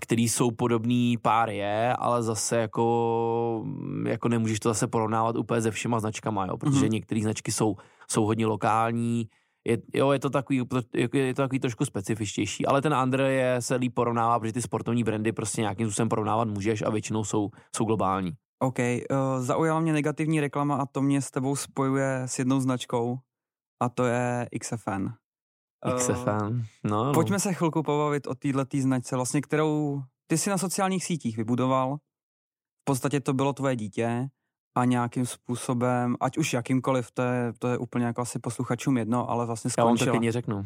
který 0.00 0.28
jsou 0.28 0.50
podobný 0.50 1.16
pár 1.22 1.50
je, 1.50 1.92
ale 1.98 2.22
zase 2.22 2.56
jako, 2.56 3.64
jako 4.06 4.28
nemůžeš 4.28 4.60
to 4.60 4.68
zase 4.68 4.86
porovnávat 4.86 5.36
úplně 5.36 5.62
se 5.62 5.70
všema 5.70 6.00
značkama, 6.00 6.46
jo, 6.46 6.56
protože 6.56 6.86
mm-hmm. 6.86 6.90
některé 6.90 7.22
značky 7.22 7.52
jsou, 7.52 7.76
jsou 8.10 8.24
hodně 8.24 8.46
lokální, 8.46 9.28
je, 9.66 9.78
jo, 9.94 10.12
je 10.12 10.18
to 10.18 10.30
takový, 10.30 10.62
je 11.12 11.34
to 11.34 11.42
takový 11.42 11.60
trošku 11.60 11.84
specifičtější, 11.84 12.66
ale 12.66 12.82
ten 12.82 12.94
Under 13.02 13.20
je, 13.20 13.56
se 13.62 13.74
líp 13.74 13.94
porovnává, 13.94 14.40
protože 14.40 14.52
ty 14.52 14.62
sportovní 14.62 15.04
brandy 15.04 15.32
prostě 15.32 15.60
nějakým 15.60 15.86
způsobem 15.86 16.08
porovnávat 16.08 16.48
můžeš 16.48 16.82
a 16.82 16.90
většinou 16.90 17.24
jsou, 17.24 17.50
jsou 17.76 17.84
globální. 17.84 18.32
OK, 18.58 18.78
uh, 18.78 19.16
zaujala 19.38 19.80
mě 19.80 19.92
negativní 19.92 20.40
reklama 20.40 20.76
a 20.76 20.86
to 20.86 21.02
mě 21.02 21.22
s 21.22 21.30
tebou 21.30 21.56
spojuje 21.56 22.22
s 22.26 22.38
jednou 22.38 22.60
značkou 22.60 23.18
a 23.82 23.88
to 23.88 24.04
je 24.04 24.48
XFN. 24.60 25.06
XFN, 25.96 26.62
no, 26.84 27.04
no. 27.04 27.12
Pojďme 27.12 27.40
se 27.40 27.54
chvilku 27.54 27.82
pobavit 27.82 28.26
o 28.26 28.34
této 28.34 28.80
značce, 28.80 29.16
vlastně, 29.16 29.40
kterou 29.40 30.02
ty 30.26 30.38
si 30.38 30.50
na 30.50 30.58
sociálních 30.58 31.04
sítích 31.04 31.36
vybudoval. 31.36 31.96
V 32.80 32.84
podstatě 32.84 33.20
to 33.20 33.32
bylo 33.32 33.52
tvoje 33.52 33.76
dítě 33.76 34.28
a 34.74 34.84
nějakým 34.84 35.26
způsobem, 35.26 36.16
ať 36.20 36.38
už 36.38 36.52
jakýmkoliv, 36.52 37.10
to 37.10 37.22
je, 37.22 37.52
to 37.58 37.68
je 37.68 37.78
úplně 37.78 38.04
jako 38.04 38.20
asi 38.20 38.38
posluchačům 38.38 38.96
jedno, 38.96 39.30
ale 39.30 39.46
vlastně 39.46 39.70
skončila. 39.70 39.88
Já 39.88 39.90
vám 39.90 39.98
to 39.98 40.10
klidně 40.18 40.32
řeknu. 40.32 40.64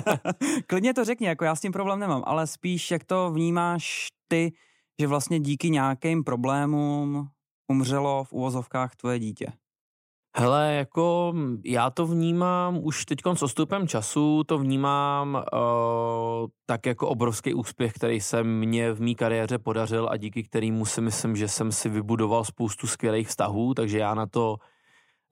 klidně 0.66 0.94
to 0.94 1.04
řekni, 1.04 1.26
jako 1.26 1.44
já 1.44 1.54
s 1.54 1.60
tím 1.60 1.72
problém 1.72 1.98
nemám, 1.98 2.22
ale 2.26 2.46
spíš 2.46 2.90
jak 2.90 3.04
to 3.04 3.30
vnímáš 3.30 4.06
ty, 4.28 4.52
že 5.00 5.06
vlastně 5.06 5.40
díky 5.40 5.70
nějakým 5.70 6.24
problémům 6.24 7.28
umřelo 7.68 8.24
v 8.24 8.32
úvozovkách 8.32 8.96
tvoje 8.96 9.18
dítě. 9.18 9.52
Hele, 10.40 10.74
jako 10.74 11.34
já 11.64 11.90
to 11.90 12.06
vnímám 12.06 12.78
už 12.82 13.04
teď 13.04 13.18
s 13.34 13.42
odstupem 13.42 13.88
času, 13.88 14.44
to 14.44 14.58
vnímám 14.58 15.34
uh, 15.34 16.48
tak 16.66 16.86
jako 16.86 17.08
obrovský 17.08 17.54
úspěch, 17.54 17.92
který 17.92 18.20
se 18.20 18.44
mě 18.44 18.92
v 18.92 19.00
mý 19.00 19.14
kariéře 19.14 19.58
podařil 19.58 20.08
a 20.10 20.16
díky 20.16 20.42
kterému 20.42 20.84
si 20.84 21.00
myslím, 21.00 21.36
že 21.36 21.48
jsem 21.48 21.72
si 21.72 21.88
vybudoval 21.88 22.44
spoustu 22.44 22.86
skvělých 22.86 23.28
vztahů, 23.28 23.74
takže 23.74 23.98
já 23.98 24.14
na 24.14 24.26
to 24.26 24.56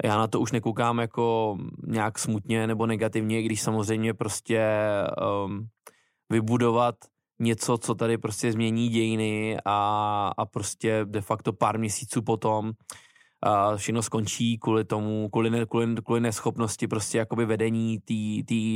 já 0.05 0.19
na 0.19 0.27
to 0.27 0.41
už 0.41 0.53
nekoukám 0.53 0.99
jako 0.99 1.57
nějak 1.87 2.19
smutně 2.19 2.67
nebo 2.67 2.87
negativně, 2.87 3.43
když 3.43 3.63
samozřejmě 3.63 4.15
prostě 4.15 4.67
um, 5.47 5.67
vybudovat 6.31 6.95
něco, 7.39 7.79
co 7.79 7.95
tady 7.95 8.19
prostě 8.19 8.53
změní 8.53 8.89
dějiny 8.89 9.57
a, 9.65 10.33
a 10.37 10.47
prostě 10.47 11.01
de 11.05 11.21
facto 11.21 11.53
pár 11.53 11.79
měsíců 11.79 12.23
potom 12.23 12.73
a 13.43 13.77
všechno 13.77 14.03
skončí 14.03 14.59
kvůli 14.59 14.85
tomu, 14.85 15.29
kvůli, 15.29 15.51
ne, 15.51 15.67
kvůli, 15.67 15.95
kvůli 16.05 16.21
neschopnosti 16.21 16.89
prostě 16.89 17.19
jakoby 17.19 17.47
vedení 17.47 17.99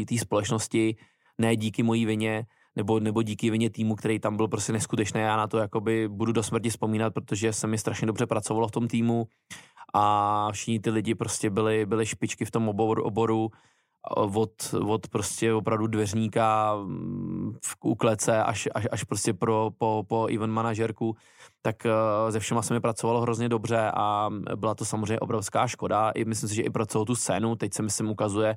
té 0.08 0.18
společnosti, 0.18 0.96
ne 1.38 1.56
díky 1.56 1.82
mojí 1.82 2.06
vině, 2.06 2.46
nebo, 2.76 3.00
nebo 3.00 3.22
díky 3.22 3.50
vině 3.50 3.70
týmu, 3.70 3.94
který 3.94 4.18
tam 4.18 4.36
byl 4.36 4.48
prostě 4.48 4.72
neskutečný. 4.72 5.20
Já 5.20 5.36
na 5.36 5.46
to 5.46 5.58
jakoby 5.58 6.08
budu 6.08 6.32
do 6.32 6.42
smrti 6.42 6.70
vzpomínat, 6.70 7.14
protože 7.14 7.52
se 7.52 7.66
mi 7.66 7.78
strašně 7.78 8.06
dobře 8.06 8.26
pracovalo 8.26 8.68
v 8.68 8.70
tom 8.70 8.88
týmu 8.88 9.26
a 9.94 10.48
všichni 10.52 10.80
ty 10.80 10.90
lidi 10.90 11.14
prostě 11.14 11.50
byli, 11.50 11.86
byli 11.86 12.06
špičky 12.06 12.44
v 12.44 12.50
tom 12.50 12.68
oboru, 12.68 13.04
oboru 13.04 13.50
od, 14.08 14.74
od 14.86 15.08
prostě 15.08 15.54
opravdu 15.54 15.86
dveřníka 15.86 16.74
mm, 16.76 17.52
v 17.64 17.76
uklece 17.84 18.42
až, 18.42 18.68
až, 18.74 18.86
až 18.90 19.04
prostě 19.04 19.34
pro, 19.34 19.70
po, 19.78 20.04
po 20.08 20.26
event 20.26 20.52
manažerku, 20.52 21.16
tak 21.62 21.76
uh, 21.84 22.30
ze 22.30 22.40
všema 22.40 22.62
se 22.62 22.74
mi 22.74 22.80
pracovalo 22.80 23.20
hrozně 23.20 23.48
dobře 23.48 23.90
a 23.94 24.30
byla 24.56 24.74
to 24.74 24.84
samozřejmě 24.84 25.20
obrovská 25.20 25.66
škoda. 25.66 26.10
I 26.10 26.24
myslím 26.24 26.48
si, 26.48 26.54
že 26.54 26.62
i 26.62 26.70
pro 26.70 26.86
celou 26.86 27.04
tu 27.04 27.14
scénu, 27.14 27.56
teď 27.56 27.74
se 27.74 27.82
myslím 27.82 28.10
ukazuje, 28.10 28.56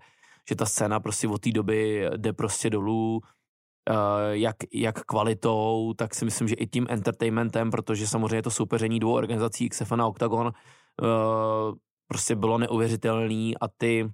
že 0.50 0.56
ta 0.56 0.66
scéna 0.66 1.00
prostě 1.00 1.28
od 1.28 1.42
té 1.42 1.52
doby 1.52 2.10
jde 2.18 2.34
prostě 2.34 2.70
dolů, 2.70 3.16
uh, 3.16 3.96
jak, 4.32 4.56
jak 4.74 5.02
kvalitou, 5.02 5.94
tak 5.98 6.16
si 6.16 6.26
myslím, 6.26 6.48
že 6.48 6.56
i 6.56 6.68
tím 6.68 6.88
entertainmentem, 6.90 7.72
protože 7.72 8.08
samozřejmě 8.08 8.42
to 8.42 8.52
soupeření 8.52 9.00
dvou 9.00 9.14
organizací 9.14 9.70
XFN 9.70 10.02
a 10.02 10.08
Octagon 10.08 10.46
uh, 10.48 11.76
prostě 12.08 12.36
bylo 12.36 12.58
neuvěřitelný 12.58 13.58
a 13.58 13.68
ty 13.68 14.10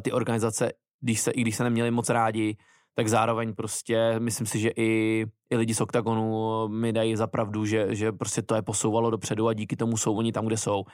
ty 0.00 0.12
organizace, 0.12 0.72
když 1.00 1.20
se, 1.20 1.30
i 1.30 1.40
když 1.40 1.56
se 1.56 1.64
neměli 1.64 1.90
moc 1.90 2.08
rádi, 2.08 2.56
tak 2.94 3.08
zároveň 3.08 3.54
prostě 3.54 4.14
myslím 4.18 4.46
si, 4.46 4.58
že 4.58 4.70
i, 4.76 5.24
i 5.50 5.56
lidi 5.56 5.74
z 5.74 5.80
OKTAGONu 5.80 6.68
mi 6.68 6.92
dají 6.92 7.16
za 7.16 7.26
pravdu, 7.26 7.66
že, 7.66 7.94
že 7.94 8.12
prostě 8.12 8.42
to 8.42 8.54
je 8.54 8.62
posouvalo 8.62 9.10
dopředu 9.10 9.48
a 9.48 9.52
díky 9.52 9.76
tomu 9.76 9.96
jsou 9.96 10.16
oni 10.16 10.32
tam, 10.32 10.46
kde 10.46 10.56
jsou. 10.56 10.84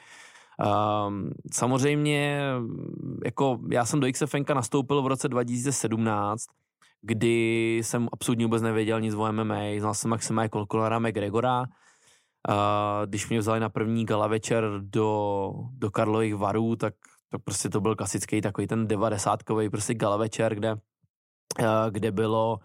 Um, 1.06 1.30
samozřejmě, 1.52 2.40
jako 3.24 3.58
já 3.70 3.84
jsem 3.84 4.00
do 4.00 4.12
XFNK 4.12 4.50
nastoupil 4.50 5.02
v 5.02 5.06
roce 5.06 5.28
2017, 5.28 6.44
kdy 7.02 7.76
jsem 7.82 8.08
absolutně 8.12 8.46
vůbec 8.46 8.62
nevěděl 8.62 9.00
nic 9.00 9.14
o 9.14 9.32
MMA, 9.32 9.60
znal 9.78 9.94
jsem 9.94 10.10
Maxima 10.10 10.42
jako 10.42 10.66
Conora 10.72 10.98
McGregora, 10.98 11.60
uh, 11.60 11.66
když 13.06 13.28
mě 13.28 13.38
vzali 13.38 13.60
na 13.60 13.68
první 13.68 14.04
gala 14.04 14.26
večer 14.26 14.64
do, 14.80 15.50
do 15.70 15.90
Karlových 15.90 16.34
varů, 16.34 16.76
tak 16.76 16.94
to 17.28 17.38
prostě 17.38 17.68
to 17.68 17.80
byl 17.80 17.96
klasický 17.96 18.40
takový 18.40 18.66
ten 18.66 18.86
devadesátkový 18.86 19.70
prostě 19.70 19.94
gala 19.94 20.16
večer, 20.16 20.54
kde, 20.54 20.76
eh, 21.60 21.90
kde 21.90 22.12
bylo 22.12 22.58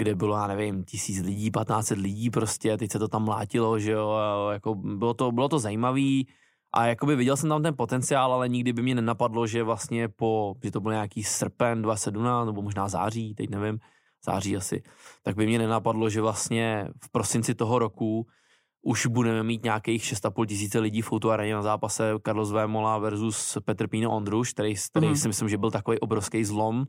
kde 0.00 0.14
bylo, 0.14 0.36
já 0.36 0.46
nevím, 0.46 0.84
tisíc 0.84 1.20
lidí, 1.20 1.50
15 1.50 1.90
lidí 1.90 2.30
prostě, 2.30 2.76
teď 2.76 2.92
se 2.92 2.98
to 2.98 3.08
tam 3.08 3.24
mlátilo, 3.24 3.78
že 3.78 3.92
jo, 3.92 4.16
jako 4.52 4.74
bylo 4.74 5.14
to, 5.14 5.32
bylo 5.32 5.48
to 5.48 5.58
zajímavý. 5.58 6.28
A 6.72 6.86
jakoby 6.86 7.16
viděl 7.16 7.36
jsem 7.36 7.48
tam 7.48 7.62
ten 7.62 7.76
potenciál, 7.76 8.32
ale 8.32 8.48
nikdy 8.48 8.72
by 8.72 8.82
mě 8.82 8.94
nenapadlo, 8.94 9.46
že 9.46 9.62
vlastně 9.62 10.08
po, 10.08 10.54
že 10.64 10.70
to 10.70 10.80
byl 10.80 10.92
nějaký 10.92 11.24
srpen 11.24 11.82
2017, 11.82 12.46
nebo 12.46 12.62
možná 12.62 12.88
září, 12.88 13.34
teď 13.34 13.50
nevím, 13.50 13.78
září 14.24 14.56
asi, 14.56 14.82
tak 15.22 15.36
by 15.36 15.46
mě 15.46 15.58
nenapadlo, 15.58 16.10
že 16.10 16.20
vlastně 16.20 16.88
v 17.04 17.10
prosinci 17.12 17.54
toho 17.54 17.78
roku 17.78 18.26
už 18.82 19.06
budeme 19.06 19.42
mít 19.42 19.64
nějakých 19.64 20.02
6,5 20.02 20.46
tisíce 20.46 20.78
lidí 20.78 21.02
v 21.02 21.12
areně 21.30 21.54
na 21.54 21.62
zápase 21.62 22.12
Carlos 22.26 22.52
Vémola 22.52 22.98
versus 22.98 23.58
Petr 23.64 23.88
Pino 23.88 24.10
Ondruš, 24.10 24.52
který, 24.52 24.74
který 24.90 25.08
mm. 25.08 25.16
si 25.16 25.28
myslím, 25.28 25.48
že 25.48 25.58
byl 25.58 25.70
takový 25.70 25.98
obrovský 25.98 26.44
zlom. 26.44 26.84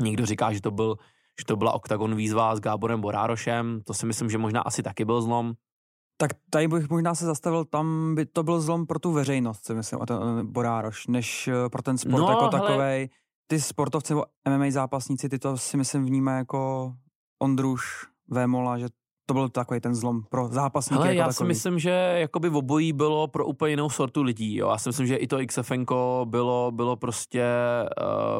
Někdo 0.00 0.26
říká, 0.26 0.52
že 0.52 0.60
to, 0.60 0.70
byl, 0.70 0.96
že 1.40 1.44
to 1.46 1.56
byla 1.56 1.72
oktagon 1.72 2.14
výzva 2.14 2.56
s 2.56 2.60
Gáborem 2.60 3.00
Borárošem, 3.00 3.80
to 3.86 3.94
si 3.94 4.06
myslím, 4.06 4.30
že 4.30 4.38
možná 4.38 4.60
asi 4.60 4.82
taky 4.82 5.04
byl 5.04 5.22
zlom. 5.22 5.54
Tak 6.20 6.30
tady 6.50 6.68
bych 6.68 6.90
možná 6.90 7.14
se 7.14 7.26
zastavil, 7.26 7.64
tam 7.64 8.14
by 8.14 8.26
to 8.26 8.42
byl 8.42 8.60
zlom 8.60 8.86
pro 8.86 8.98
tu 8.98 9.12
veřejnost, 9.12 9.66
si 9.66 9.74
myslím, 9.74 10.02
a 10.02 10.06
ten 10.06 10.16
eh, 10.40 10.44
Borároš, 10.44 11.06
než 11.06 11.48
eh, 11.48 11.68
pro 11.68 11.82
ten 11.82 11.98
sport 11.98 12.20
no, 12.20 12.30
jako 12.30 12.48
takový. 12.48 13.10
Ty 13.46 13.60
sportovci 13.60 14.12
nebo 14.12 14.24
MMA 14.48 14.70
zápasníci, 14.70 15.28
ty 15.28 15.38
to 15.38 15.56
si 15.56 15.76
myslím 15.76 16.04
vnímají 16.04 16.38
jako 16.38 16.92
Ondruš, 17.42 18.06
Vémola, 18.28 18.78
že 18.78 18.86
to 19.28 19.34
byl 19.34 19.48
takový 19.48 19.80
ten 19.80 19.94
zlom 19.94 20.22
pro 20.30 20.48
zápasníky. 20.48 20.98
Ale 20.98 21.08
jako 21.08 21.18
já 21.18 21.24
takový. 21.24 21.36
si 21.36 21.44
myslím, 21.44 21.78
že 21.78 21.90
jakoby 22.14 22.48
v 22.48 22.56
obojí 22.56 22.92
bylo 22.92 23.28
pro 23.28 23.46
úplně 23.46 23.70
jinou 23.70 23.90
sortu 23.90 24.22
lidí. 24.22 24.56
Jo. 24.56 24.68
Já 24.70 24.78
si 24.78 24.88
myslím, 24.88 25.06
že 25.06 25.16
i 25.16 25.26
to 25.26 25.38
XFN 25.46 25.84
bylo, 26.24 26.70
bylo 26.72 26.96
prostě 26.96 27.44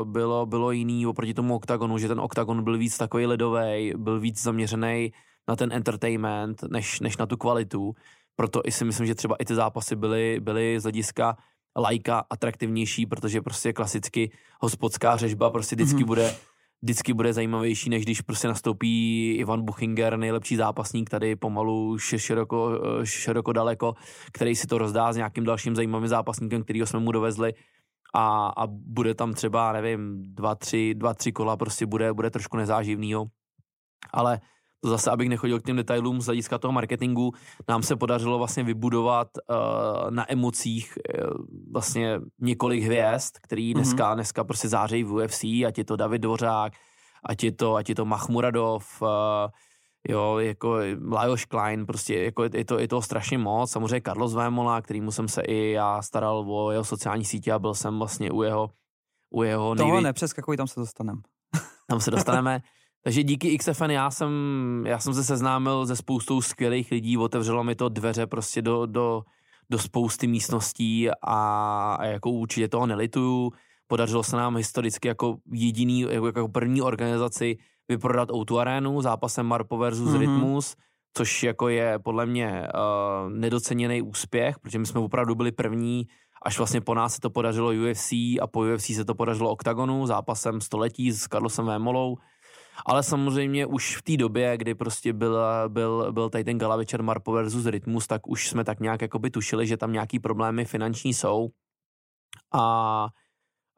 uh, 0.01 0.05
bylo, 0.05 0.47
bylo 0.47 0.71
jiný 0.71 1.07
oproti 1.07 1.35
tomu 1.35 1.55
OKTAGONu, 1.55 1.99
že 1.99 2.09
ten 2.09 2.21
OKTAGON 2.21 2.65
byl 2.65 2.79
víc 2.79 2.99
takový 2.99 3.27
ledový, 3.27 3.93
byl 3.97 4.21
víc 4.21 4.43
zaměřený 4.43 5.13
na 5.49 5.57
ten 5.57 5.73
entertainment, 5.73 6.63
než, 6.63 7.01
než 7.01 7.17
na 7.17 7.27
tu 7.27 7.37
kvalitu. 7.37 7.95
Proto 8.37 8.61
i 8.65 8.73
si 8.73 8.85
myslím, 8.85 9.07
že 9.07 9.15
třeba 9.15 9.37
i 9.39 9.45
ty 9.45 9.55
zápasy 9.55 9.97
byly, 9.97 10.41
byly 10.41 10.81
z 10.81 10.83
hlediska 10.83 11.37
lajka 11.77 12.25
atraktivnější, 12.31 13.07
protože 13.07 13.43
prostě 13.43 13.73
klasicky 13.73 14.31
hospodská 14.61 15.17
řežba 15.17 15.51
prostě 15.51 15.77
vždycky 15.77 16.03
mm-hmm. 16.03 16.07
bude 16.07 16.35
vždycky 16.83 17.15
bude 17.15 17.33
zajímavější, 17.33 17.91
než 17.91 18.05
když 18.05 18.21
prostě 18.21 18.49
nastoupí 18.49 19.33
Ivan 19.35 19.65
Buchinger, 19.65 20.17
nejlepší 20.17 20.57
zápasník 20.57 21.11
tady 21.11 21.37
pomalu 21.37 21.99
široko, 21.99 22.71
široko 23.05 23.53
daleko, 23.53 23.95
který 24.33 24.57
si 24.57 24.67
to 24.67 24.79
rozdá 24.79 25.13
s 25.13 25.17
nějakým 25.17 25.45
dalším 25.45 25.77
zajímavým 25.77 26.09
zápasníkem, 26.09 26.63
kterýho 26.63 26.87
jsme 26.87 27.01
mu 27.01 27.13
dovezli 27.13 27.53
a, 28.15 28.47
a 28.57 28.67
bude 28.67 29.15
tam 29.15 29.35
třeba, 29.35 29.73
nevím, 29.73 30.35
dva, 30.35 30.55
tři, 30.55 30.95
dva, 30.95 31.15
tři 31.15 31.33
kola 31.33 31.57
prostě 31.57 31.87
bude, 31.87 32.13
bude 32.13 32.31
trošku 32.31 32.57
nezáživnýho. 32.57 33.27
Ale 34.13 34.41
zase, 34.85 35.11
abych 35.11 35.29
nechodil 35.29 35.61
k 35.61 35.65
těm 35.65 35.77
detailům 35.77 36.21
z 36.21 36.27
hlediska 36.27 36.59
toho 36.59 36.73
marketingu, 36.73 37.33
nám 37.69 37.83
se 37.83 37.97
podařilo 37.97 38.39
vlastně 38.39 38.63
vybudovat 38.63 39.29
uh, 39.37 40.11
na 40.11 40.33
emocích 40.33 40.99
uh, 40.99 41.31
vlastně 41.73 42.21
několik 42.41 42.85
hvězd, 42.85 43.39
který 43.43 43.75
mhm. 43.75 43.75
dneska, 43.75 44.11
mm-hmm. 44.11 44.15
dneska 44.15 44.45
prostě 44.45 44.69
zářejí 44.69 45.05
v 45.05 45.13
UFC, 45.13 45.45
ať 45.45 45.79
je 45.79 45.85
to 45.85 45.97
David 45.97 46.23
Dvořák, 46.23 46.73
ať 47.29 47.45
je 47.45 47.53
to, 47.53 47.75
ať 47.75 47.89
je 47.89 47.95
to 47.95 48.05
Mahmuradov, 48.05 49.03
uh, 49.03 49.09
jo, 50.09 50.39
jako 50.39 50.79
Lajos 51.11 51.45
Klein, 51.45 51.87
prostě 51.87 52.23
jako 52.25 52.43
je, 52.43 52.65
to, 52.65 52.79
je 52.79 52.89
to 52.89 53.03
strašně 53.03 53.39
moc, 53.39 53.71
samozřejmě 53.71 54.01
Carlos 54.01 54.35
Vémola, 54.35 54.83
kterýmu 54.83 55.11
jsem 55.11 55.29
se 55.29 55.43
i 55.43 55.71
já 55.71 56.03
staral 56.03 56.45
o 56.49 56.71
jeho 56.71 56.85
sociální 56.85 57.25
sítě 57.25 57.53
a 57.53 57.59
byl 57.59 57.75
jsem 57.75 57.99
vlastně 57.99 58.31
u 58.31 58.43
jeho 58.43 58.71
u 59.31 59.43
jeho 59.43 59.75
nejvě... 59.75 59.91
Tohle 59.91 60.03
nepřeskakuj, 60.03 60.57
tam 60.57 60.67
se 60.67 60.81
dostaneme. 60.81 61.21
tam 61.87 62.01
se 62.01 62.11
dostaneme. 62.11 62.61
Takže 63.03 63.23
díky 63.23 63.59
XFN 63.59 63.91
já 63.91 64.11
jsem, 64.11 64.31
já 64.87 64.99
jsem 64.99 65.15
se 65.15 65.25
seznámil 65.25 65.87
se 65.87 65.97
spoustou 65.97 66.43
skvělých 66.43 66.91
lidí, 66.91 67.19
otevřelo 67.19 67.65
mi 67.65 67.75
to 67.75 67.89
dveře 67.89 68.27
prostě 68.27 68.63
do, 68.63 68.87
do, 68.87 69.23
do 69.71 69.79
spousty 69.79 70.27
místností 70.27 71.11
a, 71.11 71.17
a 72.01 72.05
jako 72.05 72.31
určitě 72.31 72.69
toho 72.69 72.87
nelituju. 72.87 73.53
Podařilo 73.87 74.23
se 74.23 74.37
nám 74.37 74.57
historicky 74.57 75.09
jako 75.09 75.37
jediný, 75.53 76.01
jako, 76.01 76.27
jako 76.27 76.49
první 76.49 76.83
organizaci 76.83 77.59
vyprodat 77.89 78.31
Outu 78.33 78.59
Arenu 78.59 79.01
zápasem 79.03 79.47
Marpo 79.47 79.77
versus 79.77 80.11
mm-hmm. 80.11 80.19
Rytmus, 80.19 80.77
což 81.15 81.43
jako 81.43 81.69
je 81.69 81.99
podle 81.99 82.27
mě 82.27 82.69
uh, 82.75 83.33
nedoceněný 83.33 84.03
úspěch, 84.03 84.59
protože 84.59 84.79
my 84.79 84.87
jsme 84.87 85.01
opravdu 85.01 85.35
byli 85.35 85.53
první, 85.53 86.07
až 86.43 86.59
vlastně 86.59 86.81
po 86.81 86.95
nás 86.95 87.15
se 87.15 87.21
to 87.21 87.31
podařilo 87.31 87.71
UFC 87.71 88.13
a 88.13 88.47
po 88.51 88.61
UFC 88.61 88.85
se 88.85 89.05
to 89.05 89.15
podařilo 89.15 89.51
Octagonu 89.51 90.07
zápasem 90.07 90.61
století 90.61 91.13
s 91.13 91.29
Carlosem 91.29 91.67
Vémolou 91.67 92.17
ale 92.87 93.03
samozřejmě 93.03 93.67
už 93.67 93.97
v 93.97 94.03
té 94.03 94.17
době, 94.17 94.57
kdy 94.57 94.75
prostě 94.75 95.13
byl, 95.13 95.39
byl, 95.69 96.13
byl 96.13 96.31
tady 96.31 96.45
ten 96.45 96.59
gala 96.59 96.77
večer 96.77 97.03
Marpo 97.03 97.33
versus 97.33 97.67
Rytmus, 97.67 98.07
tak 98.07 98.29
už 98.29 98.49
jsme 98.49 98.65
tak 98.65 98.81
nějak 98.81 99.03
jakoby 99.03 99.31
tušili, 99.31 99.67
že 99.67 99.77
tam 99.77 99.93
nějaký 99.93 100.19
problémy 100.19 100.65
finanční 100.65 101.15
jsou. 101.15 101.49
A 102.55 103.09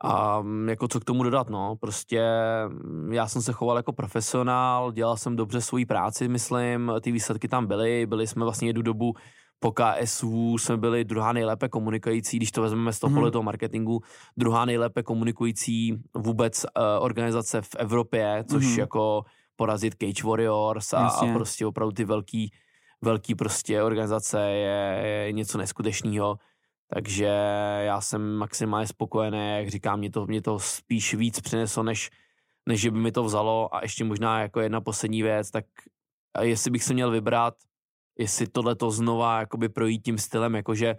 a 0.04 0.42
jako 0.68 0.88
co 0.88 1.00
k 1.00 1.04
tomu 1.04 1.22
dodat, 1.22 1.50
no, 1.50 1.76
prostě 1.80 2.22
já 3.10 3.28
jsem 3.28 3.42
se 3.42 3.52
choval 3.52 3.76
jako 3.76 3.92
profesionál, 3.92 4.92
dělal 4.92 5.16
jsem 5.16 5.36
dobře 5.36 5.60
svoji 5.60 5.86
práci, 5.86 6.28
myslím, 6.28 6.92
ty 7.00 7.12
výsledky 7.12 7.48
tam 7.48 7.66
byly, 7.66 8.06
byli 8.06 8.26
jsme 8.26 8.44
vlastně 8.44 8.68
jednu 8.68 8.82
dobu 8.82 9.14
po 9.60 9.72
KSU 9.72 10.58
jsme 10.58 10.76
byli 10.76 11.04
druhá 11.04 11.32
nejlépe 11.32 11.68
komunikující, 11.68 12.36
když 12.36 12.52
to 12.52 12.62
vezmeme 12.62 12.92
z 12.92 12.98
toho 12.98 13.20
hmm. 13.20 13.30
toho 13.30 13.42
marketingu, 13.42 14.02
druhá 14.36 14.64
nejlépe 14.64 15.02
komunikující 15.02 16.02
vůbec 16.16 16.64
uh, 16.64 16.82
organizace 17.04 17.62
v 17.62 17.74
Evropě, 17.78 18.44
což 18.48 18.64
hmm. 18.66 18.78
jako 18.78 19.24
porazit 19.56 19.94
Cage 19.94 20.28
Warriors 20.28 20.92
a, 20.92 21.08
a 21.08 21.32
prostě 21.32 21.66
opravdu 21.66 21.92
ty 21.92 22.04
velký, 22.04 22.52
velký 23.02 23.34
prostě 23.34 23.82
organizace 23.82 24.40
je, 24.50 25.02
je 25.06 25.32
něco 25.32 25.58
neskutečného. 25.58 26.38
Takže 26.94 27.26
já 27.80 28.00
jsem 28.00 28.34
maximálně 28.34 28.86
spokojený, 28.86 29.56
jak 29.56 29.68
říkám, 29.68 29.98
mě 29.98 30.10
to, 30.10 30.26
mě 30.26 30.42
to 30.42 30.58
spíš 30.58 31.14
víc 31.14 31.40
přineslo, 31.40 31.82
než, 31.82 32.10
než 32.66 32.88
by 32.88 32.98
mi 32.98 33.12
to 33.12 33.24
vzalo. 33.24 33.74
A 33.74 33.82
ještě 33.82 34.04
možná 34.04 34.40
jako 34.40 34.60
jedna 34.60 34.80
poslední 34.80 35.22
věc, 35.22 35.50
tak 35.50 35.64
jestli 36.40 36.70
bych 36.70 36.84
se 36.84 36.94
měl 36.94 37.10
vybrat, 37.10 37.54
jestli 38.20 38.46
tohle 38.46 38.74
to 38.74 38.90
znova 38.90 39.40
jakoby 39.40 39.68
projít 39.68 40.04
tím 40.04 40.18
stylem, 40.18 40.54
jakože 40.54 40.96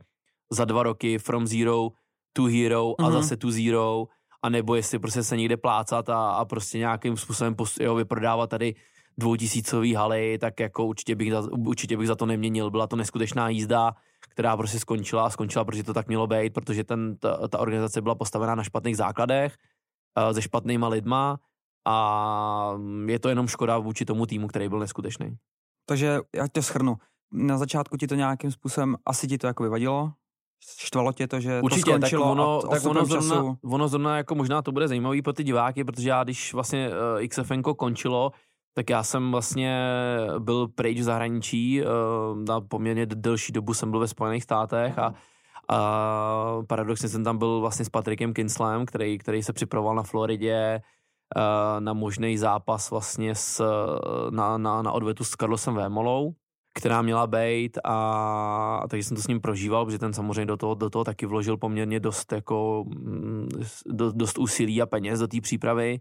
za 0.52 0.66
dva 0.66 0.84
roky 0.84 1.18
from 1.18 1.48
zero 1.48 1.90
to 2.34 2.44
hero 2.44 2.94
a 3.00 3.04
mm-hmm. 3.04 3.12
zase 3.12 3.38
to 3.38 3.52
zero, 3.52 4.06
a 4.42 4.50
nebo 4.50 4.76
jestli 4.76 5.00
prostě 5.00 5.24
se 5.24 5.38
někde 5.38 5.58
plácat 5.58 6.10
a, 6.10 6.32
a 6.32 6.46
prostě 6.46 6.78
nějakým 6.78 7.18
způsobem 7.18 7.56
post, 7.56 7.80
jo, 7.82 7.96
vyprodávat 7.96 8.50
tady 8.50 8.76
dvoutisícový 9.18 9.94
haly, 9.94 10.38
tak 10.38 10.60
jako 10.60 10.86
určitě 10.86 11.16
bych, 11.16 11.32
za, 11.32 11.42
určitě 11.52 11.98
bych 11.98 12.08
za 12.08 12.16
to 12.16 12.26
neměnil. 12.26 12.72
Byla 12.72 12.88
to 12.88 12.96
neskutečná 12.96 13.50
jízda, 13.50 13.92
která 14.30 14.58
prostě 14.58 14.80
skončila 14.80 15.26
a 15.26 15.30
skončila, 15.30 15.66
protože 15.66 15.84
to 15.84 15.94
tak 15.94 16.08
mělo 16.08 16.28
být, 16.28 16.54
protože 16.54 16.84
ten, 16.84 17.18
ta, 17.18 17.48
ta 17.48 17.60
organizace 17.60 18.02
byla 18.02 18.16
postavená 18.16 18.56
na 18.56 18.64
špatných 18.64 18.98
základech, 18.98 19.58
uh, 20.18 20.34
se 20.34 20.42
špatnýma 20.42 20.88
lidma 20.88 21.40
a 21.86 22.74
je 23.06 23.20
to 23.20 23.30
jenom 23.30 23.48
škoda 23.48 23.78
vůči 23.78 24.06
tomu 24.06 24.26
týmu, 24.26 24.48
který 24.48 24.70
byl 24.70 24.80
neskutečný. 24.80 25.38
Takže 25.86 26.20
já 26.36 26.48
to 26.48 26.62
schrnu. 26.62 26.98
Na 27.34 27.58
začátku 27.58 27.98
ti 27.98 28.08
to 28.08 28.16
nějakým 28.16 28.52
způsobem, 28.52 28.96
asi 29.06 29.28
ti 29.28 29.38
to 29.38 29.48
jako 29.48 29.64
vyvadilo, 29.64 30.12
štvalo 30.78 31.14
tě 31.14 31.28
to, 31.28 31.40
že 31.40 31.62
Určitě, 31.62 31.92
to 31.92 31.92
skončilo 31.92 32.24
tak 32.24 32.32
ono, 32.32 32.62
tak 32.62 32.86
ono 32.86 33.06
zrovna, 33.06 33.36
času... 33.36 33.58
ono 33.64 33.88
zrovna 33.88 34.18
jako 34.18 34.36
možná 34.36 34.62
to 34.62 34.72
bude 34.72 34.88
zajímavý 34.88 35.22
pro 35.22 35.34
ty 35.34 35.44
diváky, 35.44 35.84
protože 35.84 36.10
já 36.10 36.24
když 36.24 36.54
vlastně 36.54 36.90
uh, 36.90 36.96
eh, 37.24 37.28
XFN 37.28 37.62
končilo, 37.62 38.32
tak 38.74 38.90
já 38.90 39.04
jsem 39.04 39.32
vlastně 39.32 39.88
byl 40.40 40.68
pryč 40.68 41.00
v 41.00 41.04
zahraničí, 41.04 41.82
uh, 41.82 41.88
na 42.46 42.62
poměrně 42.62 43.06
delší 43.06 43.54
dobu 43.54 43.74
jsem 43.74 43.92
byl 43.92 44.00
ve 44.00 44.08
Spojených 44.08 44.44
státech 44.44 45.00
a, 45.00 45.14
a 45.70 46.62
paradoxně 46.68 47.10
jsem 47.10 47.24
tam 47.24 47.38
byl 47.38 47.60
vlastně 47.60 47.86
s 47.86 47.90
Patrickem 47.90 48.34
Kinslem, 48.34 48.86
který, 48.86 49.18
který 49.18 49.44
se 49.44 49.54
připravoval 49.54 49.96
na 49.96 50.04
Floridě 50.04 50.82
uh, 51.36 51.82
na 51.82 51.94
možný 51.94 52.38
zápas 52.38 52.92
vlastně 52.92 53.36
s, 53.36 53.66
na, 54.30 54.58
na, 54.58 54.82
na 54.82 54.92
odvetu 54.92 55.24
s 55.24 55.30
Carlosem 55.30 55.76
Vémolou 55.76 56.34
která 56.74 57.02
měla 57.02 57.28
být 57.28 57.78
a, 57.84 58.84
takže 58.90 59.04
jsem 59.04 59.18
to 59.18 59.24
s 59.24 59.28
ním 59.28 59.42
prožíval, 59.42 59.86
protože 59.86 60.00
ten 60.00 60.14
samozřejmě 60.14 60.46
do 60.46 60.58
toho, 60.58 60.76
do 60.76 60.90
toho 60.90 61.04
taky 61.04 61.26
vložil 61.26 61.58
poměrně 61.58 62.00
dost 62.00 62.32
jako 62.32 62.86
mm, 62.88 63.50
do, 63.86 64.12
dost 64.12 64.38
úsilí 64.38 64.82
a 64.82 64.86
peněz 64.86 65.20
do 65.20 65.28
té 65.28 65.42
přípravy, 65.42 66.00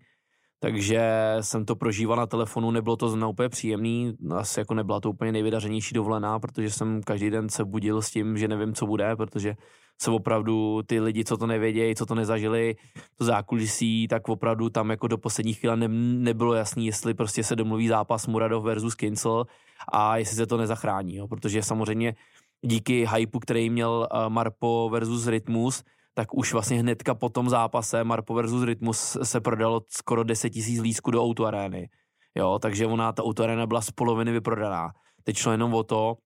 takže 0.60 1.10
jsem 1.40 1.64
to 1.64 1.76
prožíval 1.76 2.16
na 2.16 2.26
telefonu, 2.26 2.70
nebylo 2.70 2.96
to 2.96 3.08
zrovna 3.08 3.28
úplně 3.28 3.48
příjemný, 3.48 4.12
asi 4.36 4.60
jako 4.60 4.74
nebyla 4.74 5.00
to 5.00 5.10
úplně 5.10 5.32
nejvydařenější 5.32 5.94
dovolená, 5.94 6.38
protože 6.38 6.70
jsem 6.70 7.02
každý 7.02 7.30
den 7.30 7.48
se 7.48 7.64
budil 7.64 8.02
s 8.02 8.10
tím, 8.10 8.38
že 8.38 8.48
nevím, 8.48 8.74
co 8.74 8.86
bude, 8.86 9.16
protože 9.16 9.54
se 10.02 10.10
opravdu 10.10 10.82
ty 10.86 11.00
lidi, 11.00 11.24
co 11.24 11.36
to 11.36 11.46
nevědějí, 11.46 11.94
co 11.94 12.06
to 12.06 12.14
nezažili, 12.14 12.76
to 13.18 13.24
zákulisí, 13.24 14.08
tak 14.08 14.28
opravdu 14.28 14.70
tam 14.70 14.90
jako 14.90 15.08
do 15.08 15.18
posledních 15.18 15.58
chvíle 15.58 15.76
ne, 15.76 15.88
nebylo 16.18 16.54
jasný, 16.54 16.86
jestli 16.86 17.14
prostě 17.14 17.44
se 17.44 17.56
domluví 17.56 17.88
zápas 17.88 18.26
Muradov 18.26 18.64
versus 18.64 18.94
Kincel 18.94 19.46
a 19.92 20.16
jestli 20.16 20.36
se 20.36 20.46
to 20.46 20.56
nezachrání, 20.56 21.16
jo, 21.16 21.28
protože 21.28 21.62
samozřejmě 21.62 22.14
díky 22.62 23.06
hypeu, 23.14 23.38
který 23.38 23.70
měl 23.70 24.08
uh, 24.12 24.28
Marpo 24.28 24.88
versus 24.92 25.26
Rytmus, 25.26 25.84
tak 26.14 26.34
už 26.34 26.52
vlastně 26.52 26.78
hnedka 26.78 27.14
po 27.14 27.28
tom 27.28 27.48
zápase 27.48 28.04
Marpo 28.04 28.34
versus 28.34 28.62
Rytmus 28.62 29.16
se 29.22 29.40
prodalo 29.40 29.80
skoro 29.88 30.24
10 30.24 30.50
tisíc 30.50 30.80
lísků 30.80 31.10
do 31.10 31.24
autoarény. 31.24 31.88
Jo, 32.34 32.58
takže 32.58 32.86
ona, 32.86 33.12
ta 33.12 33.22
autoarena 33.22 33.66
byla 33.66 33.80
z 33.80 33.90
poloviny 33.90 34.32
vyprodaná. 34.32 34.90
Teď 35.24 35.36
šlo 35.36 35.52
jenom 35.52 35.74
o 35.74 35.82
to, 35.82 36.16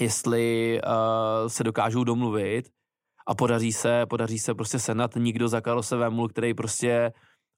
jestli 0.00 0.80
uh, 0.86 1.48
se 1.48 1.64
dokážou 1.64 2.04
domluvit 2.04 2.68
a 3.26 3.34
podaří 3.34 3.72
se, 3.72 4.06
podaří 4.06 4.38
se 4.38 4.54
prostě 4.54 4.78
senat 4.78 5.10
nikdo 5.16 5.48
za 5.48 5.60
Karlose 5.60 5.96
Vémul, 5.96 6.28
který 6.28 6.54
prostě 6.54 7.12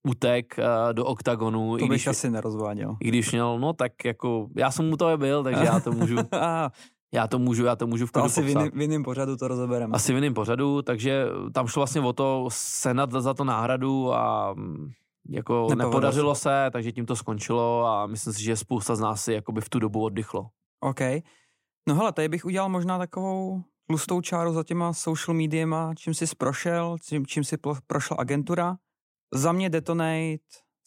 utek 0.09 0.55
uh, 0.59 0.93
do 0.93 1.05
oktagonu. 1.05 1.71
To 1.71 1.77
bych 1.77 1.89
když, 1.89 2.07
asi 2.07 2.31
nerozváděl. 2.31 2.97
I 3.01 3.09
když 3.09 3.33
měl, 3.33 3.59
no 3.59 3.73
tak 3.73 4.05
jako, 4.05 4.49
já 4.57 4.71
jsem 4.71 4.89
mu 4.89 4.97
to 4.97 5.17
byl, 5.17 5.45
takže 5.45 5.65
já 5.65 5.81
to 5.81 5.93
můžu, 5.93 6.17
já 7.15 7.27
to 7.29 7.39
můžu, 7.39 7.65
já 7.65 7.77
to 7.77 7.87
můžu 7.87 8.07
v 8.07 8.13
to 8.13 8.25
asi 8.25 8.43
popsat. 8.43 8.75
v 8.75 8.81
jiném 8.81 9.03
pořadu 9.03 9.37
to 9.37 9.49
rozebereme. 9.49 9.93
Asi 9.95 10.13
v 10.13 10.17
jiném 10.17 10.35
pořadu, 10.35 10.83
takže 10.83 11.27
tam 11.55 11.67
šlo 11.67 11.81
vlastně 11.81 12.01
o 12.01 12.13
to 12.13 12.49
senat 12.53 13.11
za 13.13 13.35
to 13.35 13.45
náhradu 13.45 14.15
a 14.15 14.55
mm, 14.55 14.91
jako 15.31 15.55
Nepovedlo 15.55 15.85
nepodařilo 15.85 16.35
se. 16.35 16.41
se, 16.41 16.71
takže 16.73 16.93
tím 16.93 17.07
to 17.07 17.17
skončilo 17.17 17.87
a 17.87 18.07
myslím 18.07 18.33
si, 18.33 18.43
že 18.43 18.57
spousta 18.57 18.97
z 18.97 19.01
nás 19.01 19.25
si 19.25 19.33
jakoby 19.33 19.61
v 19.61 19.69
tu 19.69 19.79
dobu 19.79 20.05
oddychlo. 20.05 20.47
OK. 20.81 21.01
No 21.89 21.95
hele, 21.95 22.13
tady 22.13 22.29
bych 22.29 22.45
udělal 22.45 22.69
možná 22.69 22.99
takovou 22.99 23.63
tlustou 23.87 24.21
čáru 24.21 24.53
za 24.53 24.65
těma 24.65 24.93
social 24.93 25.37
mediema, 25.37 25.95
čím 25.95 26.15
jsi 26.15 26.27
prošel, 26.39 26.97
čím, 27.03 27.27
čím 27.27 27.45
si 27.45 27.57
prošla 27.87 28.17
agentura. 28.17 28.77
Za 29.35 29.53
mě 29.53 29.71
Detonate, 29.71 30.39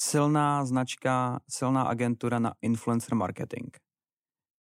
silná 0.01 0.65
značka, 0.65 1.39
silná 1.49 1.83
agentura 1.83 2.39
na 2.39 2.53
influencer 2.62 3.15
marketing. 3.15 3.69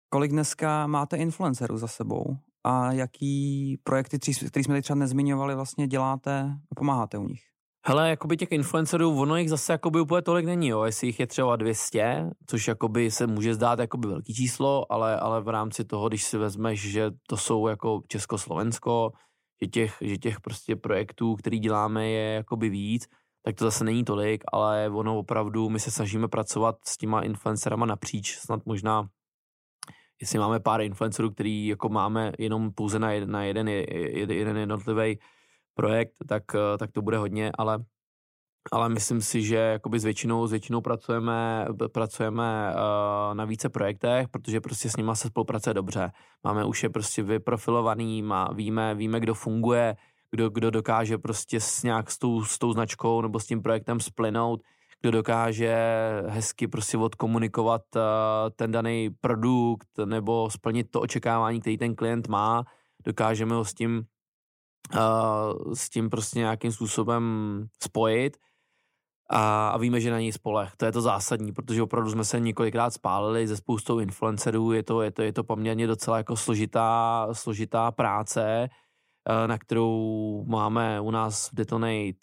Kolik 0.09 0.31
dneska 0.31 0.87
máte 0.87 1.17
influencerů 1.17 1.77
za 1.77 1.87
sebou 1.87 2.37
a 2.63 2.91
jaký 2.91 3.77
projekty, 3.83 4.19
které 4.19 4.63
jsme 4.63 4.71
tady 4.71 4.81
třeba 4.81 4.99
nezmiňovali, 4.99 5.55
vlastně 5.55 5.87
děláte 5.87 6.57
a 6.71 6.75
pomáháte 6.75 7.17
u 7.17 7.27
nich? 7.27 7.54
Hele, 7.87 8.09
jakoby 8.09 8.37
těch 8.37 8.51
influencerů, 8.51 9.19
ono 9.19 9.37
jich 9.37 9.49
zase 9.49 9.73
jakoby 9.73 9.99
úplně 9.99 10.21
tolik 10.21 10.45
není, 10.45 10.67
jo. 10.67 10.83
Jestli 10.83 11.07
jich 11.07 11.19
je 11.19 11.27
třeba 11.27 11.55
200, 11.55 12.29
což 12.47 12.67
jakoby 12.67 13.11
se 13.11 13.27
může 13.27 13.53
zdát 13.53 13.79
jakoby 13.79 14.07
velký 14.07 14.33
číslo, 14.33 14.91
ale, 14.91 15.19
ale 15.19 15.41
v 15.41 15.47
rámci 15.47 15.85
toho, 15.85 16.07
když 16.07 16.23
si 16.23 16.37
vezmeš, 16.37 16.91
že 16.91 17.11
to 17.27 17.37
jsou 17.37 17.67
jako 17.67 18.01
Československo, 18.07 19.11
že 19.61 19.67
těch, 19.67 19.97
že 20.01 20.17
těch 20.17 20.41
prostě 20.41 20.75
projektů, 20.75 21.35
který 21.35 21.59
děláme, 21.59 22.09
je 22.09 22.33
jakoby 22.33 22.69
víc, 22.69 23.07
tak 23.43 23.55
to 23.55 23.65
zase 23.65 23.83
není 23.83 24.03
tolik, 24.03 24.43
ale 24.51 24.89
ono 24.89 25.17
opravdu, 25.17 25.69
my 25.69 25.79
se 25.79 25.91
snažíme 25.91 26.27
pracovat 26.27 26.75
s 26.85 26.97
těma 26.97 27.21
influencerama 27.21 27.85
napříč, 27.85 28.37
snad 28.37 28.65
možná 28.65 29.09
jestli 30.21 30.39
máme 30.39 30.59
pár 30.59 30.81
influencerů, 30.81 31.31
který 31.31 31.67
jako 31.67 31.89
máme 31.89 32.31
jenom 32.39 32.71
pouze 32.73 32.99
na, 32.99 33.11
jeden, 33.11 33.31
na 33.31 33.43
jeden, 33.43 33.67
jeden 33.67 34.57
jednotlivý 34.57 35.19
projekt, 35.75 36.13
tak, 36.27 36.43
eh, 36.55 36.77
tak 36.77 36.91
to 36.91 37.01
bude 37.01 37.17
hodně, 37.17 37.51
ale 37.57 37.79
ale 38.71 38.89
myslím 38.89 39.21
si, 39.21 39.41
že 39.43 39.55
jakoby 39.55 39.99
s 39.99 40.03
většinou, 40.03 40.47
s 40.47 40.51
většinou 40.51 40.81
pracujeme, 40.81 41.67
pracujeme 41.91 42.73
uh, 42.73 43.35
na 43.35 43.45
více 43.45 43.69
projektech, 43.69 44.29
protože 44.29 44.61
prostě 44.61 44.89
s 44.89 44.97
nima 44.97 45.15
se 45.15 45.27
spolupracuje 45.27 45.73
dobře. 45.73 46.11
Máme 46.43 46.65
už 46.65 46.83
je 46.83 46.89
prostě 46.89 47.23
vyprofilovaný, 47.23 48.21
má, 48.21 48.49
víme, 48.53 48.95
víme, 48.95 49.19
kdo 49.19 49.33
funguje, 49.33 49.95
kdo, 50.31 50.49
kdo 50.49 50.71
dokáže 50.71 51.17
prostě 51.17 51.59
s 51.59 51.83
nějak 51.83 52.11
s 52.11 52.17
tou, 52.17 52.43
s 52.43 52.57
tou 52.57 52.73
značkou 52.73 53.21
nebo 53.21 53.39
s 53.39 53.45
tím 53.45 53.61
projektem 53.61 53.99
splynout, 53.99 54.61
kdo 55.01 55.11
dokáže 55.11 55.77
hezky 56.27 56.67
prostě 56.67 56.97
odkomunikovat 56.97 57.81
uh, 57.95 58.01
ten 58.55 58.71
daný 58.71 59.09
produkt 59.21 59.89
nebo 60.05 60.49
splnit 60.49 60.91
to 60.91 61.01
očekávání, 61.01 61.61
který 61.61 61.77
ten 61.77 61.95
klient 61.95 62.27
má, 62.27 62.63
dokážeme 63.05 63.55
ho 63.55 63.65
s 63.65 63.73
tím 63.73 64.05
uh, 64.93 65.73
s 65.73 65.89
tím 65.89 66.09
prostě 66.09 66.39
nějakým 66.39 66.71
způsobem 66.71 67.23
spojit. 67.83 68.37
A, 69.29 69.69
a 69.69 69.77
víme, 69.77 69.99
že 69.99 70.11
na 70.11 70.19
něj 70.19 70.31
spolech. 70.31 70.75
To 70.77 70.85
je 70.85 70.91
to 70.91 71.01
zásadní, 71.01 71.51
protože 71.51 71.81
opravdu 71.81 72.11
jsme 72.11 72.23
se 72.23 72.39
několikrát 72.39 72.93
spálili 72.93 73.47
ze 73.47 73.57
spoustou 73.57 73.99
influencerů, 73.99 74.71
je 74.71 74.83
to, 74.83 75.01
je 75.01 75.11
to, 75.11 75.21
je 75.21 75.33
to 75.33 75.43
poměrně 75.43 75.87
docela 75.87 76.17
jako 76.17 76.35
složitá, 76.35 77.27
složitá 77.31 77.91
práce, 77.91 78.69
na 79.47 79.57
kterou 79.57 80.43
máme 80.47 81.01
u 81.01 81.11
nás 81.11 81.51
v 81.51 81.55
Detonate 81.55 82.21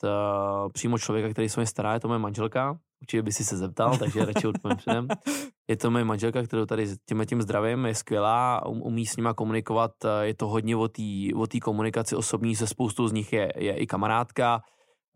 přímo 0.72 0.98
člověka, 0.98 1.29
který 1.29 1.48
se 1.48 1.61
mi 1.61 1.66
stará, 1.66 1.94
je 1.94 2.01
to 2.01 2.09
moje 2.09 2.18
manželka, 2.18 2.79
určitě 3.03 3.23
by 3.23 3.33
si 3.33 3.45
se 3.45 3.57
zeptal, 3.57 3.99
takže 3.99 4.25
radši 4.25 4.47
odpovím 4.47 4.77
předem. 4.77 5.09
Je 5.69 5.77
to 5.77 5.91
moje 5.91 6.05
manželka, 6.05 6.43
kterou 6.43 6.67
tady 6.67 6.87
tím 7.09 7.25
tím 7.27 7.43
zdravím, 7.43 7.87
je 7.87 7.95
skvělá, 7.95 8.67
um, 8.67 8.83
umí 8.83 9.07
s 9.07 9.17
nima 9.17 9.35
komunikovat, 9.35 9.91
eh, 10.05 10.27
je 10.27 10.35
to 10.35 10.49
hodně 10.49 10.77
o 10.77 10.88
té 10.88 11.03
o 11.35 11.47
komunikaci 11.62 12.17
osobní, 12.17 12.57
se 12.57 12.67
spoustou 12.67 13.09
z 13.09 13.12
nich 13.12 13.33
je, 13.33 13.53
je 13.57 13.77
i 13.77 13.87
kamarádka, 13.87 14.61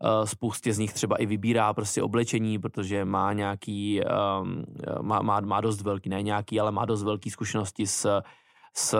eh, 0.03 0.27
spoustě 0.27 0.73
z 0.73 0.79
nich 0.79 0.93
třeba 0.93 1.15
i 1.15 1.25
vybírá 1.25 1.73
prostě 1.73 2.03
oblečení, 2.03 2.59
protože 2.59 3.05
má 3.05 3.33
nějaký, 3.33 4.01
um, 4.41 4.63
má, 5.01 5.21
má, 5.21 5.39
má 5.39 5.61
dost 5.61 5.81
velký, 5.81 6.09
ne 6.09 6.21
nějaký, 6.21 6.59
ale 6.59 6.71
má 6.71 6.85
dost 6.85 7.03
velký 7.03 7.29
zkušenosti 7.29 7.87
s, 7.87 8.21
s 8.77 8.97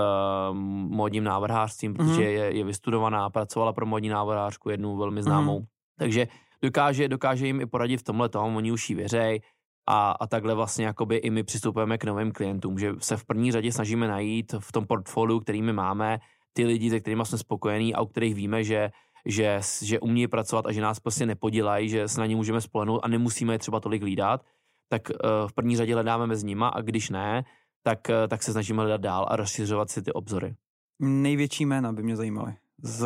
módním 0.90 1.24
návrhářstvím, 1.24 1.94
protože 1.94 2.22
mm-hmm. 2.22 2.38
je, 2.40 2.58
je 2.58 2.64
vystudovaná, 2.64 3.30
pracovala 3.30 3.74
pro 3.74 3.86
módní 3.86 4.10
návrhářku, 4.10 4.70
jednu 4.70 4.98
velmi 4.98 5.24
známou. 5.24 5.60
Mm-hmm. 5.60 6.00
Takže 6.00 6.28
dokáže, 6.62 7.08
dokáže 7.08 7.48
jim 7.48 7.62
i 7.62 7.66
poradit 7.66 7.98
v 7.98 8.04
tomhle 8.04 8.30
tom, 8.30 8.56
oni 8.56 8.72
už 8.72 8.90
jí 8.90 8.96
věřej 8.96 9.42
a, 9.88 10.12
a 10.12 10.28
takhle 10.28 10.56
vlastně 10.56 10.86
jakoby 10.86 11.16
i 11.16 11.30
my 11.30 11.44
přistupujeme 11.44 11.98
k 11.98 12.04
novým 12.04 12.32
klientům, 12.32 12.80
že 12.80 12.94
se 13.00 13.18
v 13.18 13.26
první 13.26 13.52
řadě 13.52 13.72
snažíme 13.72 14.08
najít 14.08 14.56
v 14.60 14.72
tom 14.72 14.88
portfoliu, 14.88 15.40
který 15.40 15.62
my 15.62 15.74
máme, 15.74 16.20
ty 16.54 16.66
lidi, 16.66 16.90
se 16.90 17.00
kterými 17.00 17.26
jsme 17.26 17.38
spokojení 17.38 17.96
a 17.96 18.02
u 18.02 18.06
kterých 18.06 18.36
víme, 18.36 18.64
že, 18.64 18.92
že, 19.26 19.60
že 19.84 20.00
umí 20.00 20.28
pracovat 20.28 20.66
a 20.66 20.72
že 20.72 20.82
nás 20.82 21.00
prostě 21.00 21.26
nepodělají, 21.26 21.90
že 21.90 22.08
se 22.08 22.20
na 22.20 22.26
ně 22.26 22.36
můžeme 22.36 22.62
spolehnout 22.62 23.02
a 23.04 23.08
nemusíme 23.08 23.54
je 23.54 23.60
třeba 23.60 23.80
tolik 23.80 24.02
hlídat, 24.02 24.46
tak 24.90 25.10
uh, 25.10 25.48
v 25.48 25.54
první 25.54 25.78
řadě 25.78 25.94
hledáme 25.94 26.28
mezi 26.28 26.46
nima 26.46 26.68
a 26.68 26.82
když 26.82 27.10
ne, 27.10 27.46
tak, 27.84 28.00
uh, 28.10 28.28
tak 28.28 28.44
se 28.44 28.52
snažíme 28.52 28.82
hledat 28.82 29.02
dál 29.02 29.26
a 29.30 29.36
rozšiřovat 29.36 29.90
si 29.90 30.02
ty 30.02 30.14
obzory. 30.14 30.56
Největší 31.00 31.66
jména 31.66 31.94
by 31.94 32.04
mě 32.04 32.16
zajímaly 32.16 32.56
z 32.84 33.06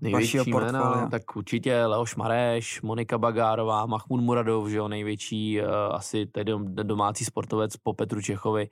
největší 0.00 0.38
vašeho 0.38 0.60
portfolia? 0.60 1.08
tak 1.10 1.36
určitě 1.36 1.86
Leoš 1.86 2.16
Mareš, 2.16 2.82
Monika 2.82 3.18
Bagárová, 3.18 3.86
Mahmud 3.86 4.20
Muradov, 4.20 4.68
že 4.68 4.76
jo, 4.76 4.88
největší 4.88 5.60
uh, 5.60 5.66
asi 5.90 6.26
tedy 6.26 6.52
domácí 6.66 7.24
sportovec 7.24 7.76
po 7.76 7.92
Petru 7.92 8.22
Čechovi 8.22 8.68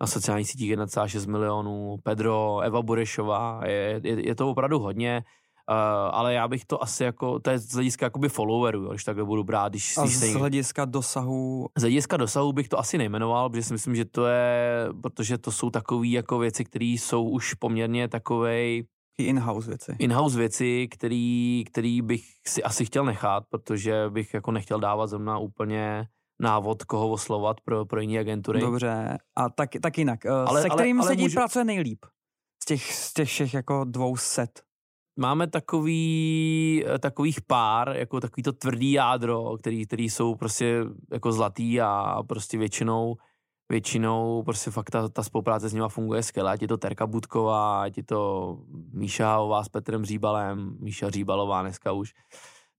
na 0.00 0.06
sociálních 0.06 0.48
sítích 0.48 0.72
1,6 0.72 1.30
milionů, 1.30 1.96
Pedro, 2.02 2.60
Eva 2.60 2.82
Burešová, 2.82 3.60
je, 3.64 4.00
je, 4.04 4.26
je 4.26 4.34
to 4.34 4.50
opravdu 4.50 4.78
hodně. 4.78 5.24
Uh, 5.70 5.76
ale 6.12 6.34
já 6.34 6.48
bych 6.48 6.64
to 6.64 6.82
asi 6.82 7.04
jako, 7.04 7.38
to 7.38 7.50
je 7.50 7.58
z 7.58 7.72
hlediska 7.72 8.06
jakoby 8.06 8.28
followerů, 8.28 8.82
jo, 8.82 8.90
když 8.90 9.04
takhle 9.04 9.24
budu 9.24 9.44
brát. 9.44 9.72
Když, 9.72 9.96
a 9.98 10.06
z 10.06 10.34
hlediska 10.34 10.84
dosahu? 10.84 11.66
Z 11.78 11.80
hlediska 11.80 12.16
dosahu 12.16 12.52
bych 12.52 12.68
to 12.68 12.78
asi 12.78 12.98
nejmenoval, 12.98 13.50
protože 13.50 13.62
si 13.62 13.72
myslím, 13.72 13.96
že 13.96 14.04
to 14.04 14.26
je, 14.26 14.88
protože 15.02 15.38
to 15.38 15.52
jsou 15.52 15.70
takové 15.70 16.06
jako 16.06 16.38
věci, 16.38 16.64
které 16.64 16.84
jsou 16.84 17.28
už 17.28 17.54
poměrně 17.54 18.08
takovej 18.08 18.84
in-house 19.18 19.68
věci. 19.68 19.96
In-house 19.98 20.38
věci, 20.38 20.88
který, 20.90 21.64
který 21.66 22.02
bych 22.02 22.24
si 22.46 22.62
asi 22.62 22.84
chtěl 22.84 23.04
nechat, 23.04 23.44
protože 23.50 24.10
bych 24.10 24.34
jako 24.34 24.52
nechtěl 24.52 24.80
dávat 24.80 25.06
zrovna 25.06 25.38
úplně 25.38 26.06
návod, 26.40 26.84
koho 26.84 27.10
oslovat 27.10 27.60
pro, 27.60 27.86
pro 27.86 28.00
jiné 28.00 28.18
agentury. 28.18 28.60
Dobře, 28.60 29.18
a 29.36 29.50
tak, 29.50 29.70
tak 29.82 29.98
jinak. 29.98 30.26
Eh, 30.26 30.30
ale, 30.30 30.62
se 30.62 30.70
kterým 30.70 31.00
ale, 31.00 31.08
ale 31.08 31.16
se 31.16 31.22
může... 31.22 31.34
pracuje 31.34 31.64
nejlíp? 31.64 31.98
Z 32.62 32.66
těch, 32.66 32.92
z 32.92 33.12
těch 33.12 33.28
všech 33.28 33.54
jako 33.54 33.84
dvou 33.84 34.16
set 34.16 34.62
máme 35.16 35.46
takový, 35.46 36.84
eh, 36.86 36.98
takových 36.98 37.40
pár, 37.40 37.96
jako 37.96 38.20
takový 38.20 38.42
to 38.42 38.52
tvrdý 38.52 38.92
jádro, 38.92 39.56
který, 39.58 39.86
který 39.86 40.10
jsou 40.10 40.34
prostě 40.34 40.84
jako 41.12 41.32
zlatý 41.32 41.80
a 41.80 42.22
prostě 42.28 42.58
většinou 42.58 43.16
většinou 43.68 44.42
prostě 44.42 44.70
fakt 44.70 44.90
ta, 44.90 45.08
ta 45.08 45.22
spolupráce 45.22 45.68
s 45.68 45.72
nima 45.72 45.88
funguje 45.88 46.22
skvěle, 46.22 46.52
ať 46.52 46.62
je 46.62 46.68
to 46.68 46.76
Terka 46.76 47.06
Budková, 47.06 47.82
ať 47.82 47.96
je 47.96 48.04
to 48.04 48.58
Míša 48.92 49.26
Havová 49.26 49.64
s 49.64 49.68
Petrem 49.68 50.04
Říbalem, 50.04 50.76
Míša 50.80 51.10
Říbalová 51.10 51.62
dneska 51.62 51.92
už. 51.92 52.14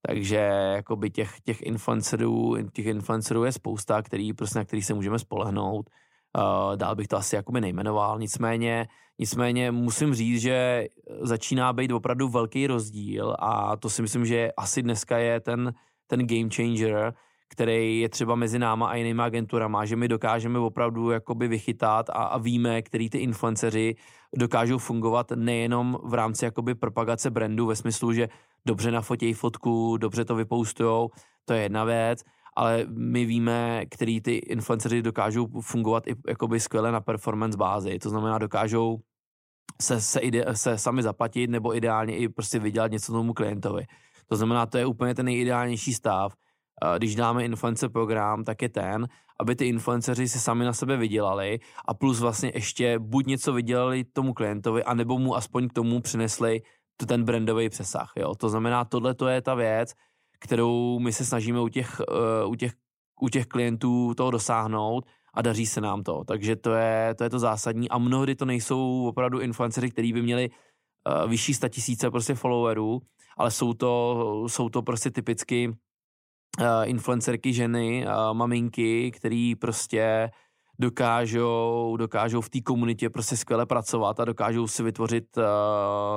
Takže 0.07 0.35
jakoby 0.75 1.09
těch, 1.09 1.41
těch 1.41 1.61
influencerů, 1.61 2.55
těch 2.73 2.85
influencerů 2.85 3.43
je 3.43 3.51
spousta, 3.51 4.01
který, 4.01 4.33
prostě, 4.33 4.59
na 4.59 4.65
který 4.65 4.81
se 4.81 4.93
můžeme 4.93 5.19
spolehnout. 5.19 5.89
Uh, 6.37 6.75
dál 6.75 6.95
bych 6.95 7.07
to 7.07 7.17
asi 7.17 7.35
jakoby 7.35 7.61
nejmenoval, 7.61 8.19
nicméně, 8.19 8.87
nicméně 9.19 9.71
musím 9.71 10.13
říct, 10.13 10.41
že 10.41 10.87
začíná 11.21 11.73
být 11.73 11.91
opravdu 11.91 12.29
velký 12.29 12.67
rozdíl 12.67 13.35
a 13.39 13.75
to 13.77 13.89
si 13.89 14.01
myslím, 14.01 14.25
že 14.25 14.51
asi 14.57 14.81
dneska 14.81 15.17
je 15.17 15.39
ten, 15.39 15.73
ten 16.07 16.27
game 16.27 16.49
changer, 16.55 17.13
který 17.53 17.99
je 17.99 18.09
třeba 18.09 18.35
mezi 18.35 18.59
náma 18.59 18.87
a 18.87 18.95
jinými 18.95 19.21
agenturama, 19.21 19.85
že 19.85 19.95
my 19.95 20.07
dokážeme 20.07 20.59
opravdu 20.59 21.09
jakoby 21.09 21.47
vychytat 21.47 22.09
a, 22.09 22.13
a 22.13 22.37
víme, 22.37 22.81
který 22.81 23.09
ty 23.09 23.17
influenceři 23.17 23.95
dokážou 24.35 24.77
fungovat 24.77 25.31
nejenom 25.35 25.97
v 26.03 26.13
rámci 26.13 26.45
jakoby 26.45 26.75
propagace 26.75 27.31
brandu 27.31 27.65
ve 27.65 27.75
smyslu, 27.75 28.13
že 28.13 28.29
dobře 28.65 28.91
nafotějí 28.91 29.33
fotku, 29.33 29.97
dobře 29.97 30.25
to 30.25 30.35
vypoustujou, 30.35 31.09
to 31.45 31.53
je 31.53 31.61
jedna 31.61 31.83
věc, 31.83 32.23
ale 32.55 32.85
my 32.89 33.25
víme, 33.25 33.85
který 33.85 34.21
ty 34.21 34.35
influenceři 34.35 35.01
dokážou 35.01 35.47
fungovat 35.61 36.07
i 36.07 36.15
jakoby 36.27 36.59
skvěle 36.59 36.91
na 36.91 37.01
performance 37.01 37.57
bázi, 37.57 37.99
to 37.99 38.09
znamená 38.09 38.37
dokážou 38.37 38.97
se, 39.81 40.01
se, 40.01 40.19
ide, 40.19 40.45
se 40.53 40.77
sami 40.77 41.03
zaplatit 41.03 41.49
nebo 41.49 41.75
ideálně 41.75 42.17
i 42.17 42.29
prostě 42.29 42.59
vydělat 42.59 42.91
něco 42.91 43.11
tomu 43.11 43.33
klientovi. 43.33 43.85
To 44.27 44.35
znamená, 44.35 44.65
to 44.65 44.77
je 44.77 44.85
úplně 44.85 45.15
ten 45.15 45.25
nejideálnější 45.25 45.93
stav. 45.93 46.33
Když 46.97 47.15
dáme 47.15 47.45
influencer 47.45 47.89
program, 47.89 48.43
tak 48.43 48.61
je 48.61 48.69
ten, 48.69 49.07
aby 49.39 49.55
ty 49.55 49.67
influenceři 49.67 50.27
si 50.27 50.39
sami 50.39 50.65
na 50.65 50.73
sebe 50.73 50.97
vydělali 50.97 51.59
a 51.85 51.93
plus 51.93 52.19
vlastně 52.19 52.51
ještě 52.55 52.99
buď 52.99 53.25
něco 53.25 53.53
vydělali 53.53 54.03
tomu 54.03 54.33
klientovi, 54.33 54.83
anebo 54.83 55.17
mu 55.17 55.35
aspoň 55.35 55.67
k 55.67 55.73
tomu 55.73 56.01
přinesli 56.01 56.61
ten 57.07 57.23
brandový 57.23 57.69
přesah. 57.69 58.11
Jo? 58.17 58.35
To 58.35 58.49
znamená, 58.49 58.85
tohle 58.85 59.13
to 59.13 59.27
je 59.27 59.41
ta 59.41 59.55
věc, 59.55 59.93
kterou 60.39 60.99
my 60.99 61.13
se 61.13 61.25
snažíme 61.25 61.61
u 61.61 61.67
těch, 61.67 62.01
uh, 62.43 62.51
u 62.51 62.55
těch, 62.55 62.71
u 63.21 63.29
těch 63.29 63.47
klientů 63.47 64.13
toho 64.13 64.31
dosáhnout 64.31 65.05
a 65.33 65.41
daří 65.41 65.65
se 65.65 65.81
nám 65.81 66.03
to. 66.03 66.23
Takže 66.23 66.55
to 66.55 66.73
je 66.73 67.15
to, 67.15 67.23
je 67.23 67.29
to 67.29 67.39
zásadní 67.39 67.89
a 67.89 67.97
mnohdy 67.97 68.35
to 68.35 68.45
nejsou 68.45 69.07
opravdu 69.07 69.39
influenceři, 69.39 69.89
kteří 69.89 70.13
by 70.13 70.21
měli 70.21 70.49
uh, 70.49 71.29
vyšší 71.29 71.53
tisíce 71.69 72.11
prostě 72.11 72.35
followerů, 72.35 73.01
ale 73.37 73.51
jsou 73.51 73.73
to, 73.73 74.43
jsou 74.47 74.69
to 74.69 74.81
prostě 74.81 75.11
typicky 75.11 75.73
influencerky 76.83 77.53
ženy, 77.53 78.05
uh, 78.07 78.33
maminky, 78.33 79.11
který 79.11 79.55
prostě 79.55 80.31
dokážou, 80.79 81.97
dokážou 81.97 82.41
v 82.41 82.49
té 82.49 82.61
komunitě 82.61 83.09
prostě 83.09 83.37
skvěle 83.37 83.65
pracovat 83.65 84.19
a 84.19 84.25
dokážou 84.25 84.67
si 84.67 84.83
vytvořit 84.83 85.37
uh, 85.37 85.43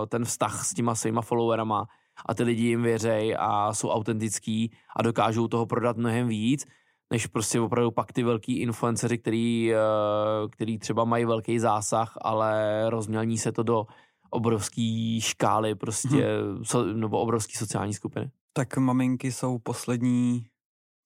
ten 0.08 0.24
vztah 0.24 0.64
s 0.64 0.74
těma 0.74 0.94
svýma 0.94 1.22
followerama 1.22 1.86
a 2.26 2.34
ty 2.34 2.42
lidi 2.42 2.66
jim 2.66 2.82
věřej 2.82 3.36
a 3.38 3.74
jsou 3.74 3.88
autentický 3.88 4.72
a 4.96 5.02
dokážou 5.02 5.48
toho 5.48 5.66
prodat 5.66 5.96
mnohem 5.96 6.28
víc, 6.28 6.64
než 7.10 7.26
prostě 7.26 7.60
opravdu 7.60 7.90
pak 7.90 8.12
ty 8.12 8.22
velký 8.22 8.58
influenceři, 8.58 9.18
který, 9.18 9.72
uh, 9.72 10.50
který 10.50 10.78
třeba 10.78 11.04
mají 11.04 11.24
velký 11.24 11.58
zásah, 11.58 12.18
ale 12.20 12.82
rozmělní 12.90 13.38
se 13.38 13.52
to 13.52 13.62
do 13.62 13.86
obrovský 14.30 15.20
škály 15.20 15.74
prostě, 15.74 16.26
hmm. 16.40 16.64
so, 16.64 16.92
nebo 16.92 17.18
obrovský 17.18 17.52
sociální 17.52 17.94
skupiny. 17.94 18.30
Tak 18.56 18.76
maminky 18.76 19.32
jsou 19.32 19.58
poslední 19.58 20.46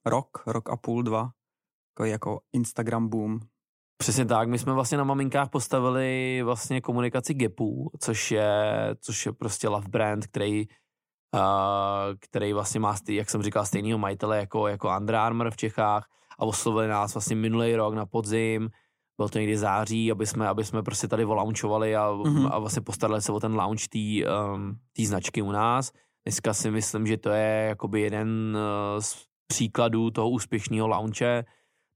rok, 0.07 0.43
rok 0.47 0.71
a 0.71 0.77
půl, 0.77 1.03
dva 1.03 1.31
jako, 1.91 2.05
jako 2.05 2.41
Instagram 2.53 3.09
boom. 3.09 3.41
Přesně 3.99 4.25
tak, 4.25 4.49
my 4.49 4.59
jsme 4.59 4.73
vlastně 4.73 4.99
na 4.99 5.05
maminkách 5.05 5.51
postavili 5.51 6.41
vlastně 6.45 6.81
komunikaci 6.81 7.35
Gapů, 7.35 7.91
což 7.99 8.31
je, 8.31 8.51
což 9.01 9.27
je 9.27 9.33
prostě 9.33 9.69
love 9.69 9.89
brand, 9.89 10.27
který, 10.27 10.67
uh, 11.35 11.41
který 12.21 12.53
vlastně 12.53 12.81
má, 12.81 12.97
jak 13.09 13.31
jsem 13.31 13.43
říkal, 13.43 13.67
stejného 13.67 13.99
majitele 13.99 14.39
jako, 14.39 14.69
jako 14.69 14.97
Under 14.97 15.15
Armour 15.15 15.51
v 15.51 15.57
Čechách 15.57 16.09
a 16.39 16.45
oslovili 16.45 16.89
nás 16.89 17.15
vlastně 17.15 17.37
minulý 17.37 17.77
rok 17.77 17.95
na 17.95 18.07
podzim, 18.07 18.71
bylo 19.17 19.29
to 19.29 19.39
někdy 19.39 19.59
září, 19.59 20.13
aby 20.13 20.27
jsme, 20.27 20.49
aby 20.49 20.65
jsme 20.65 20.83
prostě 20.83 21.09
tady 21.09 21.25
volaunchovali 21.25 21.97
a, 21.97 22.11
mm-hmm. 22.11 22.49
a 22.53 22.59
vlastně 22.59 22.83
postarali 22.83 23.23
se 23.23 23.33
o 23.33 23.41
ten 23.41 23.55
launch 23.55 23.89
té 23.89 23.99
um, 23.99 24.79
značky 24.99 25.43
u 25.43 25.53
nás. 25.53 25.93
Dneska 26.25 26.55
si 26.55 26.71
myslím, 26.71 27.07
že 27.07 27.17
to 27.17 27.31
je 27.31 27.67
jakoby 27.69 28.01
jeden 28.01 28.57
uh, 28.57 29.01
z 29.01 29.27
příkladů 29.47 30.11
toho 30.11 30.31
úspěšného 30.31 30.89
launche, 30.89 31.45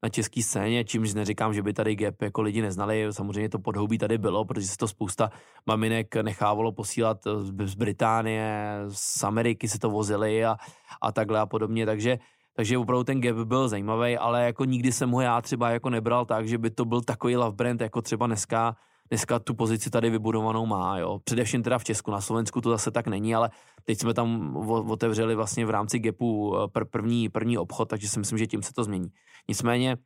na 0.02 0.08
české 0.08 0.42
scéně, 0.42 0.84
čímž 0.84 1.14
neříkám, 1.14 1.54
že 1.54 1.62
by 1.62 1.72
tady 1.72 1.96
Gap 1.96 2.22
jako 2.22 2.42
lidi 2.42 2.62
neznali, 2.62 3.06
samozřejmě 3.10 3.48
to 3.48 3.58
podhoubí 3.58 3.98
tady 3.98 4.18
bylo, 4.18 4.44
protože 4.44 4.66
se 4.66 4.76
to 4.76 4.88
spousta 4.88 5.30
maminek 5.66 6.16
nechávalo 6.16 6.72
posílat 6.72 7.18
z 7.64 7.74
Británie, 7.74 8.78
z 8.88 9.24
Ameriky 9.24 9.68
se 9.68 9.78
to 9.78 9.90
vozili 9.90 10.44
a, 10.44 10.56
a 11.02 11.12
takhle 11.12 11.40
a 11.40 11.46
podobně, 11.46 11.86
takže 11.86 12.18
takže 12.56 12.78
opravdu 12.78 13.04
ten 13.04 13.20
gap 13.20 13.36
byl 13.36 13.68
zajímavý, 13.68 14.18
ale 14.18 14.44
jako 14.44 14.64
nikdy 14.64 14.92
jsem 14.92 15.10
ho 15.10 15.20
já 15.20 15.40
třeba 15.40 15.70
jako 15.70 15.90
nebral 15.90 16.24
tak, 16.24 16.48
že 16.48 16.58
by 16.58 16.70
to 16.70 16.84
byl 16.84 17.00
takový 17.00 17.36
love 17.36 17.56
brand, 17.56 17.80
jako 17.80 18.02
třeba 18.02 18.26
dneska, 18.26 18.76
dneska 19.08 19.38
tu 19.38 19.54
pozici 19.54 19.90
tady 19.90 20.10
vybudovanou 20.10 20.66
má, 20.66 20.98
jo. 20.98 21.18
Především 21.24 21.62
teda 21.62 21.78
v 21.78 21.84
Česku, 21.84 22.10
na 22.10 22.20
Slovensku 22.20 22.60
to 22.60 22.70
zase 22.70 22.90
tak 22.90 23.06
není, 23.06 23.34
ale 23.34 23.50
teď 23.84 23.98
jsme 24.00 24.14
tam 24.14 24.56
otevřeli 24.66 25.34
vlastně 25.34 25.66
v 25.66 25.70
rámci 25.70 25.98
GAPu 25.98 26.56
eh, 26.56 26.84
první, 26.90 27.28
první 27.28 27.58
obchod, 27.58 27.88
takže 27.88 28.08
si 28.08 28.18
myslím, 28.18 28.38
že 28.38 28.46
tím 28.46 28.62
se 28.62 28.72
to 28.72 28.84
změní. 28.84 29.08
Nicméně 29.48 29.96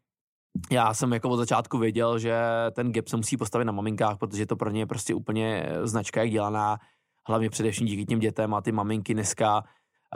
já 0.71 0.95
jsem 0.95 1.13
jako 1.13 1.31
od 1.31 1.37
začátku 1.37 1.79
věděl, 1.79 2.19
že 2.19 2.41
ten 2.73 2.93
gap 2.93 3.09
se 3.09 3.17
musí 3.17 3.37
postavit 3.37 3.65
na 3.65 3.73
maminkách, 3.73 4.19
protože 4.19 4.47
to 4.47 4.57
pro 4.57 4.71
ně 4.71 4.81
je 4.81 4.87
prostě 4.87 5.15
úplně 5.15 5.67
eh, 5.67 5.87
značka 5.87 6.21
jak 6.21 6.31
dělaná, 6.31 6.79
hlavně 7.29 7.51
především 7.51 7.87
díky 7.87 8.05
těm 8.05 8.19
dětem 8.19 8.55
a 8.55 8.61
ty 8.61 8.73
maminky 8.73 9.15
dneska 9.15 9.65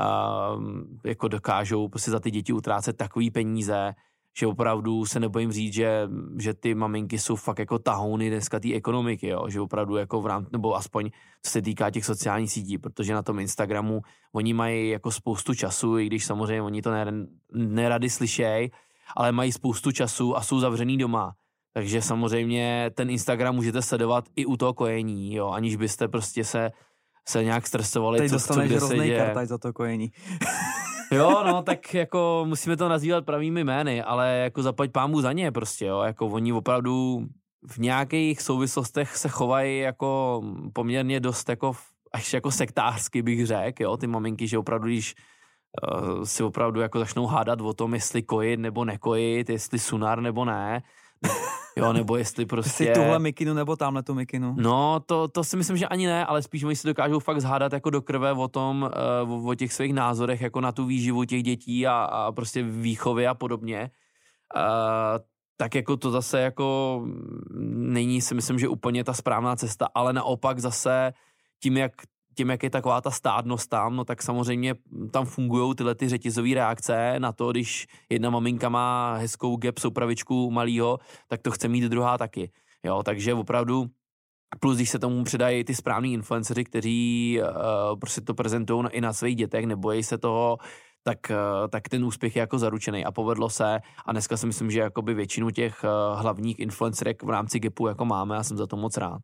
uh, 0.01 0.63
jako 1.05 1.29
dokážou 1.29 1.89
prostě 1.89 2.11
za 2.11 2.21
ty 2.21 2.31
děti 2.31 2.53
utrácet 2.53 2.97
takový 2.97 3.31
peníze, 3.31 3.95
že 4.37 4.47
opravdu 4.47 5.07
se 5.07 5.21
nebojím 5.21 5.53
říct, 5.53 5.75
že, 5.75 6.09
že 6.39 6.55
ty 6.55 6.75
maminky 6.75 7.19
jsou 7.19 7.37
fakt 7.37 7.59
jako 7.59 7.79
tahouny 7.79 8.31
dneska 8.31 8.61
té 8.61 8.75
ekonomiky, 8.75 9.29
jo? 9.29 9.49
že 9.49 9.61
opravdu 9.61 9.97
jako 9.97 10.21
v 10.21 10.27
rámci, 10.27 10.49
nebo 10.53 10.77
aspoň 10.77 11.11
co 11.43 11.51
se 11.51 11.63
týká 11.63 11.91
těch 11.91 12.05
sociálních 12.05 12.53
sítí, 12.53 12.79
protože 12.79 13.15
na 13.15 13.23
tom 13.23 13.39
Instagramu 13.39 14.03
oni 14.33 14.55
mají 14.55 14.91
jako 14.91 15.11
spoustu 15.11 15.55
času, 15.55 15.99
i 15.99 16.07
když 16.07 16.25
samozřejmě 16.25 16.63
oni 16.63 16.83
to 16.83 16.91
nerady 17.55 18.11
slyšejí, 18.11 18.71
ale 19.17 19.33
mají 19.33 19.53
spoustu 19.53 19.93
času 19.93 20.37
a 20.37 20.43
jsou 20.43 20.61
zavřený 20.61 20.99
doma. 20.99 21.35
Takže 21.75 22.03
samozřejmě 22.03 22.91
ten 22.95 23.11
Instagram 23.11 23.55
můžete 23.55 23.83
sledovat 23.83 24.25
i 24.37 24.47
u 24.47 24.57
toho 24.57 24.75
kojení, 24.75 25.35
jo, 25.35 25.49
aniž 25.49 25.77
byste 25.77 26.09
prostě 26.09 26.45
se, 26.45 26.71
se 27.29 27.45
nějak 27.45 27.67
stresovali, 27.67 28.19
Teď 28.19 28.31
co, 28.31 28.39
co 28.39 28.61
kde 28.61 28.81
se 28.81 28.97
děje. 28.97 29.35
za 29.45 29.59
to 29.59 29.73
kojení. 29.73 30.13
Jo, 31.13 31.45
no, 31.47 31.63
tak 31.63 31.95
jako 31.95 32.45
musíme 32.49 32.77
to 32.77 32.89
nazývat 32.89 33.25
pravými 33.25 33.65
jmény, 33.65 34.03
ale 34.03 34.37
jako 34.37 34.63
zaplať 34.63 34.91
pámu 34.91 35.21
za 35.21 35.33
ně 35.33 35.53
prostě, 35.53 35.87
jo, 35.87 36.01
jako 36.01 36.27
oni 36.27 36.53
opravdu 36.53 37.27
v 37.71 37.79
nějakých 37.79 38.41
souvislostech 38.41 39.17
se 39.17 39.29
chovají 39.29 39.79
jako 39.79 40.43
poměrně 40.73 41.21
dost 41.21 41.49
jako 41.49 41.73
až 42.13 42.33
jako 42.33 42.51
sektářsky 42.51 43.23
bych 43.23 43.47
řekl, 43.47 43.83
jo, 43.83 43.97
ty 43.97 44.07
maminky, 44.07 44.49
že 44.49 44.59
opravdu, 44.59 44.87
když 44.87 45.15
uh, 45.15 46.23
si 46.25 46.43
opravdu 46.43 46.81
jako 46.81 46.99
začnou 46.99 47.27
hádat 47.27 47.61
o 47.61 47.73
tom, 47.73 47.95
jestli 47.95 48.23
kojit 48.23 48.61
nebo 48.61 48.85
nekojit, 48.85 49.51
jestli 49.51 49.79
sunar 49.79 50.21
nebo 50.21 50.45
ne, 50.45 50.83
Jo, 51.77 51.93
nebo 51.93 52.17
jestli 52.17 52.47
prostě... 52.47 52.85
Jestli 52.85 53.03
tuhle 53.03 53.19
mikinu 53.19 53.55
nebo 53.55 53.77
tamhle 53.77 54.03
tu 54.03 54.15
mikinu. 54.15 54.55
No, 54.59 55.01
to, 55.07 55.29
to 55.29 55.45
si 55.45 55.57
myslím, 55.57 55.77
že 55.77 55.87
ani 55.87 56.07
ne, 56.07 56.27
ale 56.27 56.43
spíš 56.43 56.65
oni 56.65 56.77
si 56.77 56.87
dokážou 56.87 57.19
fakt 57.19 57.41
zhádat 57.41 57.73
jako 57.73 57.91
do 57.91 58.03
krve 58.03 58.33
o 58.33 58.49
tom, 58.49 58.91
uh, 59.25 59.47
o, 59.47 59.51
o 59.51 59.55
těch 59.55 59.73
svých 59.73 59.95
názorech, 59.95 60.41
jako 60.41 60.61
na 60.61 60.73
tu 60.73 60.85
výživu 60.85 61.25
těch 61.25 61.43
dětí 61.43 61.87
a, 61.87 61.93
a 61.93 62.33
prostě 62.33 62.63
výchovy 62.63 63.27
a 63.27 63.35
podobně. 63.35 63.91
Uh, 64.57 64.63
tak 65.57 65.75
jako 65.75 65.97
to 65.97 66.11
zase 66.11 66.41
jako 66.41 67.01
není 67.75 68.21
si 68.21 68.35
myslím, 68.35 68.59
že 68.59 68.69
úplně 68.69 69.05
ta 69.05 69.13
správná 69.13 69.57
cesta, 69.57 69.89
ale 69.95 70.13
naopak 70.13 70.59
zase 70.59 71.13
tím, 71.63 71.77
jak 71.77 71.93
tím, 72.35 72.51
jak 72.51 72.63
je 72.63 72.71
taková 72.71 73.01
ta 73.01 73.11
stádnost 73.11 73.71
tam, 73.71 73.97
no 73.97 74.05
tak 74.05 74.23
samozřejmě 74.23 74.75
tam 75.11 75.27
fungují 75.27 75.75
tyhle 75.75 75.95
ty 75.95 76.09
řetězové 76.09 76.55
reakce 76.55 77.15
na 77.19 77.33
to, 77.33 77.53
když 77.53 77.87
jedna 78.11 78.31
maminka 78.31 78.69
má 78.69 79.17
hezkou 79.17 79.57
gap 79.57 79.79
soupravičku 79.79 80.51
malýho, 80.51 80.99
tak 81.29 81.43
to 81.43 81.51
chce 81.51 81.69
mít 81.69 81.85
druhá 81.85 82.19
taky. 82.19 82.51
Jo, 82.85 83.03
takže 83.03 83.35
opravdu 83.35 83.87
Plus, 84.61 84.77
když 84.77 84.91
se 84.91 84.99
tomu 84.99 85.25
přidají 85.25 85.65
ty 85.65 85.75
správní 85.75 86.13
influenceři, 86.13 86.65
kteří 86.65 87.41
uh, 87.41 87.99
prostě 87.99 88.21
to 88.21 88.35
prezentují 88.35 88.85
i 88.91 89.01
na 89.01 89.13
svých 89.13 89.37
dětech, 89.37 89.67
nebojí 89.67 90.03
se 90.03 90.19
toho, 90.19 90.59
tak, 91.03 91.19
uh, 91.31 91.69
tak 91.69 91.89
ten 91.89 92.05
úspěch 92.05 92.37
je 92.37 92.41
jako 92.41 92.59
zaručený 92.59 93.05
a 93.05 93.13
povedlo 93.13 93.51
se. 93.51 93.81
A 94.07 94.13
dneska 94.13 94.37
si 94.37 94.47
myslím, 94.47 94.71
že 94.71 94.81
jakoby 94.81 95.15
většinu 95.15 95.51
těch 95.51 95.85
uh, 95.85 96.21
hlavních 96.21 96.59
influencerek 96.59 97.23
v 97.23 97.31
rámci 97.31 97.61
GEPu 97.61 97.87
jako 97.87 98.05
máme 98.05 98.37
a 98.37 98.43
jsem 98.43 98.57
za 98.57 98.67
to 98.67 98.77
moc 98.77 98.97
rád. 98.97 99.21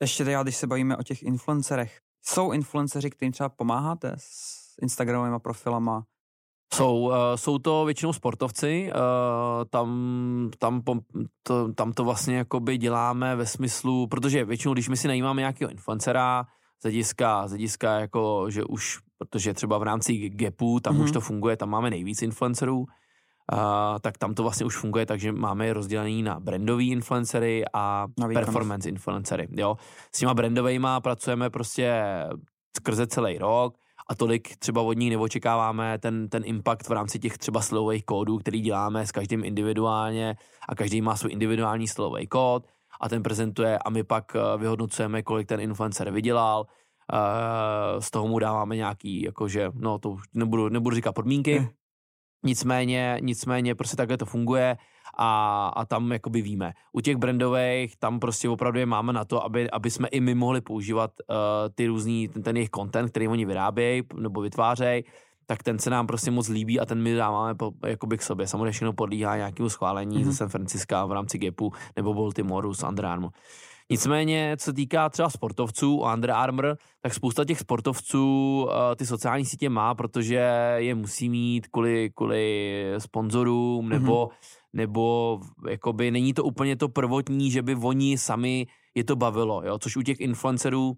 Ještě 0.00 0.24
já, 0.24 0.42
když 0.42 0.56
se 0.56 0.66
bavíme 0.66 0.96
o 0.96 1.02
těch 1.02 1.22
influencerech, 1.22 2.00
jsou 2.22 2.52
influenceři, 2.52 3.10
kterým 3.10 3.32
třeba 3.32 3.48
pomáháte 3.48 4.14
s 4.18 4.62
Instagramovými 4.82 5.40
profilama? 5.40 6.04
Jsou, 6.74 6.98
uh, 6.98 7.14
jsou 7.34 7.58
to 7.58 7.84
většinou 7.84 8.12
sportovci, 8.12 8.92
uh, 8.94 9.64
tam, 9.70 10.50
tam, 10.58 10.82
to, 11.42 11.72
tam 11.72 11.92
to 11.92 12.04
vlastně 12.04 12.36
jakoby 12.36 12.78
děláme 12.78 13.36
ve 13.36 13.46
smyslu, 13.46 14.06
protože 14.06 14.44
většinou, 14.44 14.74
když 14.74 14.88
my 14.88 14.96
si 14.96 15.08
najímáme 15.08 15.40
nějakého 15.40 15.70
influencera, 15.70 16.46
z 16.80 16.84
hlediska, 16.84 17.48
z 17.48 17.50
hlediska 17.50 18.00
jako, 18.00 18.46
že 18.50 18.64
už, 18.64 18.98
protože 19.18 19.54
třeba 19.54 19.78
v 19.78 19.82
rámci 19.82 20.14
GEPu, 20.14 20.80
tam 20.80 20.94
mm-hmm. 20.94 21.02
už 21.02 21.10
mhm. 21.10 21.12
to 21.12 21.20
funguje, 21.20 21.56
tam 21.56 21.70
máme 21.70 21.90
nejvíc 21.90 22.22
influencerů, 22.22 22.86
Uh, 23.52 23.98
tak 24.00 24.18
tam 24.18 24.34
to 24.34 24.42
vlastně 24.42 24.66
už 24.66 24.76
funguje, 24.76 25.06
takže 25.06 25.32
máme 25.32 25.66
je 25.66 25.72
rozdělený 25.72 26.22
na 26.22 26.40
brandový 26.40 26.90
influencery 26.90 27.64
a 27.74 28.06
performance 28.34 28.88
influencery. 28.88 29.48
Jo. 29.50 29.76
S 30.14 30.18
těma 30.18 30.34
brandovejma 30.34 31.00
pracujeme 31.00 31.50
prostě 31.50 32.02
skrze 32.76 33.06
celý 33.06 33.38
rok 33.38 33.74
a 34.10 34.14
tolik 34.14 34.56
třeba 34.56 34.82
od 34.82 34.92
nich 34.92 35.10
neočekáváme 35.10 35.98
ten, 35.98 36.28
ten 36.28 36.42
impact 36.46 36.88
v 36.88 36.92
rámci 36.92 37.18
těch 37.18 37.38
třeba 37.38 37.60
slovových 37.60 38.04
kódů, 38.04 38.38
který 38.38 38.60
děláme 38.60 39.06
s 39.06 39.12
každým 39.12 39.44
individuálně 39.44 40.36
a 40.68 40.74
každý 40.74 41.00
má 41.00 41.16
svůj 41.16 41.32
individuální 41.32 41.88
slovový 41.88 42.26
kód 42.26 42.66
a 43.00 43.08
ten 43.08 43.22
prezentuje 43.22 43.78
a 43.78 43.90
my 43.90 44.04
pak 44.04 44.36
eh, 44.36 44.58
vyhodnocujeme, 44.58 45.22
kolik 45.22 45.48
ten 45.48 45.60
influencer 45.60 46.10
vydělal, 46.10 46.66
Uh, 47.12 48.00
z 48.00 48.10
toho 48.10 48.28
mu 48.28 48.38
dáváme 48.38 48.76
nějaký, 48.76 49.22
jakože, 49.22 49.70
no 49.74 49.98
to 49.98 50.16
nebudu, 50.34 50.68
nebudu 50.68 50.96
říkat 50.96 51.12
podmínky, 51.12 51.58
hm. 51.58 51.66
Nicméně, 52.42 53.16
nicméně 53.20 53.74
prostě 53.74 53.96
takhle 53.96 54.16
to 54.16 54.26
funguje 54.26 54.76
a, 55.18 55.68
a 55.76 55.84
tam 55.84 56.12
jakoby 56.12 56.42
víme. 56.42 56.72
U 56.92 57.00
těch 57.00 57.16
brandových 57.16 57.96
tam 57.96 58.20
prostě 58.20 58.48
opravdu 58.48 58.78
je 58.78 58.86
máme 58.86 59.12
na 59.12 59.24
to, 59.24 59.44
aby, 59.44 59.70
aby 59.70 59.90
jsme 59.90 60.08
i 60.08 60.20
my 60.20 60.34
mohli 60.34 60.60
používat 60.60 61.10
uh, 61.20 61.36
ty 61.74 61.86
různý, 61.86 62.28
ten, 62.28 62.42
ten 62.42 62.56
jejich 62.56 62.70
content, 62.70 63.10
který 63.10 63.28
oni 63.28 63.44
vyrábějí 63.44 64.02
nebo 64.14 64.40
vytvářejí, 64.40 65.04
tak 65.46 65.62
ten 65.62 65.78
se 65.78 65.90
nám 65.90 66.06
prostě 66.06 66.30
moc 66.30 66.48
líbí 66.48 66.80
a 66.80 66.86
ten 66.86 67.02
my 67.02 67.14
dáváme 67.14 67.54
po, 67.54 67.72
jakoby 67.86 68.18
k 68.18 68.22
sobě. 68.22 68.46
Samozřejmě 68.46 68.70
všechno 68.70 68.92
podlíhá 68.92 69.36
nějakému 69.36 69.68
schválení 69.68 70.18
mm-hmm. 70.18 70.24
ze 70.24 70.34
San 70.34 70.48
Francisca 70.48 71.06
v 71.06 71.12
rámci 71.12 71.38
GEPu 71.38 71.72
nebo 71.96 72.14
Baltimoreu 72.14 72.74
z 72.74 72.82
Under 72.82 73.06
Armour. 73.06 73.30
Nicméně, 73.90 74.56
co 74.58 74.64
se 74.64 74.72
týká 74.72 75.08
třeba 75.08 75.30
sportovců 75.30 76.06
a 76.06 76.14
Under 76.14 76.30
Armour, 76.30 76.76
tak 77.00 77.14
spousta 77.14 77.44
těch 77.44 77.58
sportovců 77.58 78.62
uh, 78.62 78.70
ty 78.96 79.06
sociální 79.06 79.44
sítě 79.44 79.68
má, 79.68 79.94
protože 79.94 80.34
je 80.76 80.94
musí 80.94 81.28
mít 81.28 81.66
kvůli, 81.66 82.10
kvůli 82.14 82.84
sponzorům 82.98 83.88
nebo, 83.88 84.26
mm-hmm. 84.26 84.66
nebo 84.72 85.40
jakoby 85.70 86.10
není 86.10 86.34
to 86.34 86.44
úplně 86.44 86.76
to 86.76 86.88
prvotní, 86.88 87.50
že 87.50 87.62
by 87.62 87.74
oni 87.74 88.18
sami 88.18 88.66
je 88.94 89.04
to 89.04 89.16
bavilo, 89.16 89.62
jo? 89.64 89.78
což 89.78 89.96
u 89.96 90.02
těch 90.02 90.20
influencerů 90.20 90.92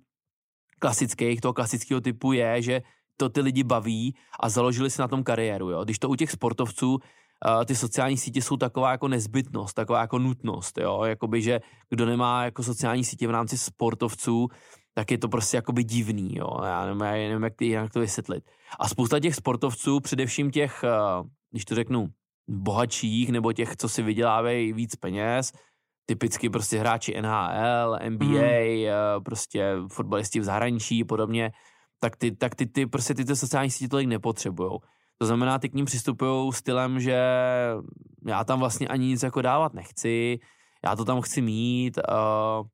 klasických, 0.79 1.41
toho 1.41 1.55
klasického 1.55 2.01
typu 2.01 2.33
je, 2.33 2.63
že 2.63 2.83
to 3.17 3.29
ty 3.29 3.41
lidi 3.41 3.65
baví 3.65 4.15
a 4.41 4.49
založili 4.49 4.91
si 4.91 5.01
na 5.01 5.09
tom 5.09 5.25
kariéru. 5.25 5.71
Jo? 5.71 5.85
Když 5.85 5.99
to 5.99 6.09
u 6.09 6.15
těch 6.15 6.31
sportovců 6.31 6.99
uh, 7.49 7.65
ty 7.65 7.75
sociální 7.75 8.17
sítě 8.17 8.43
jsou 8.43 8.57
taková 8.57 8.91
jako 8.91 9.09
nezbytnost, 9.09 9.75
taková 9.75 10.01
jako 10.01 10.19
nutnost, 10.19 10.79
jo, 10.79 11.05
jakoby, 11.05 11.43
že 11.43 11.61
kdo 11.91 12.07
nemá 12.07 12.45
jako 12.45 12.63
sociální 12.63 13.05
sítě 13.05 13.27
v 13.27 13.31
rámci 13.31 13.59
sportovců, 13.59 14.49
tak 14.95 15.11
je 15.11 15.19
to 15.19 15.29
prostě 15.29 15.57
jakoby 15.57 15.85
divný, 15.85 16.37
jo, 16.37 16.59
já 16.65 16.85
nevím, 16.87 17.01
já 17.01 17.13
nevím 17.13 17.43
jak, 17.43 17.61
jak 17.61 17.93
to 17.93 18.01
vysvětlit. 18.01 18.45
A 18.79 18.89
spousta 18.89 19.21
těch 19.21 19.35
sportovců, 19.35 20.01
především 20.01 20.51
těch, 20.51 20.85
uh, 20.85 21.27
když 21.51 21.65
to 21.65 21.75
řeknu, 21.75 22.07
bohatších, 22.49 23.33
nebo 23.33 23.53
těch, 23.53 23.77
co 23.77 23.89
si 23.89 24.03
vydělávají 24.03 24.73
víc 24.73 24.97
peněz, 24.97 25.53
typicky 26.07 26.51
prostě 26.51 26.79
hráči 26.79 27.23
NHL, 27.23 27.99
NBA, 28.09 28.27
mm. 28.27 28.37
uh, 28.37 29.23
prostě 29.25 29.77
fotbalisti 29.93 30.41
v 30.41 30.45
zahraničí 30.45 31.05
podobně, 31.05 31.53
tak 32.01 32.17
ty, 32.17 32.33
tak 32.33 32.55
ty, 32.55 32.67
ty 32.67 32.87
prostě 32.87 33.15
ty, 33.15 33.25
ty 33.25 33.37
sociální 33.37 33.71
sítě 33.71 33.89
tolik 33.89 34.09
nepotřebujou. 34.09 34.79
To 35.19 35.27
znamená, 35.27 35.59
ty 35.59 35.69
k 35.69 35.75
ním 35.75 35.85
přistupují 35.85 36.53
stylem, 36.53 37.01
že 37.01 37.19
já 38.27 38.45
tam 38.45 38.59
vlastně 38.59 38.89
ani 38.89 39.07
nic 39.07 39.23
jako 39.23 39.43
dávat 39.43 39.75
nechci, 39.75 40.39
já 40.85 40.97
to 40.97 41.05
tam 41.05 41.21
chci 41.21 41.41
mít, 41.43 41.99
uh, 41.99 42.67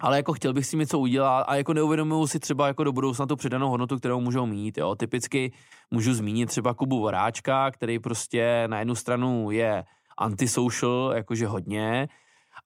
ale 0.00 0.16
jako 0.16 0.32
chtěl 0.32 0.52
bych 0.52 0.66
si 0.66 0.76
něco 0.76 0.98
udělat 0.98 1.42
a 1.42 1.56
jako 1.56 1.72
neuvědomuju 1.74 2.26
si 2.26 2.40
třeba 2.40 2.66
jako 2.66 2.84
do 2.84 2.92
budoucna 2.92 3.26
tu 3.26 3.36
přidanou 3.36 3.70
hodnotu, 3.70 3.98
kterou 3.98 4.20
můžou 4.20 4.46
mít, 4.46 4.78
jo. 4.78 4.94
Typicky 4.94 5.52
můžu 5.90 6.14
zmínit 6.14 6.46
třeba 6.46 6.74
Kubu 6.74 7.00
Voráčka, 7.00 7.70
který 7.70 7.98
prostě 7.98 8.64
na 8.66 8.78
jednu 8.78 8.94
stranu 8.94 9.50
je 9.50 9.84
antisocial, 10.18 11.12
jakože 11.14 11.46
hodně, 11.46 12.08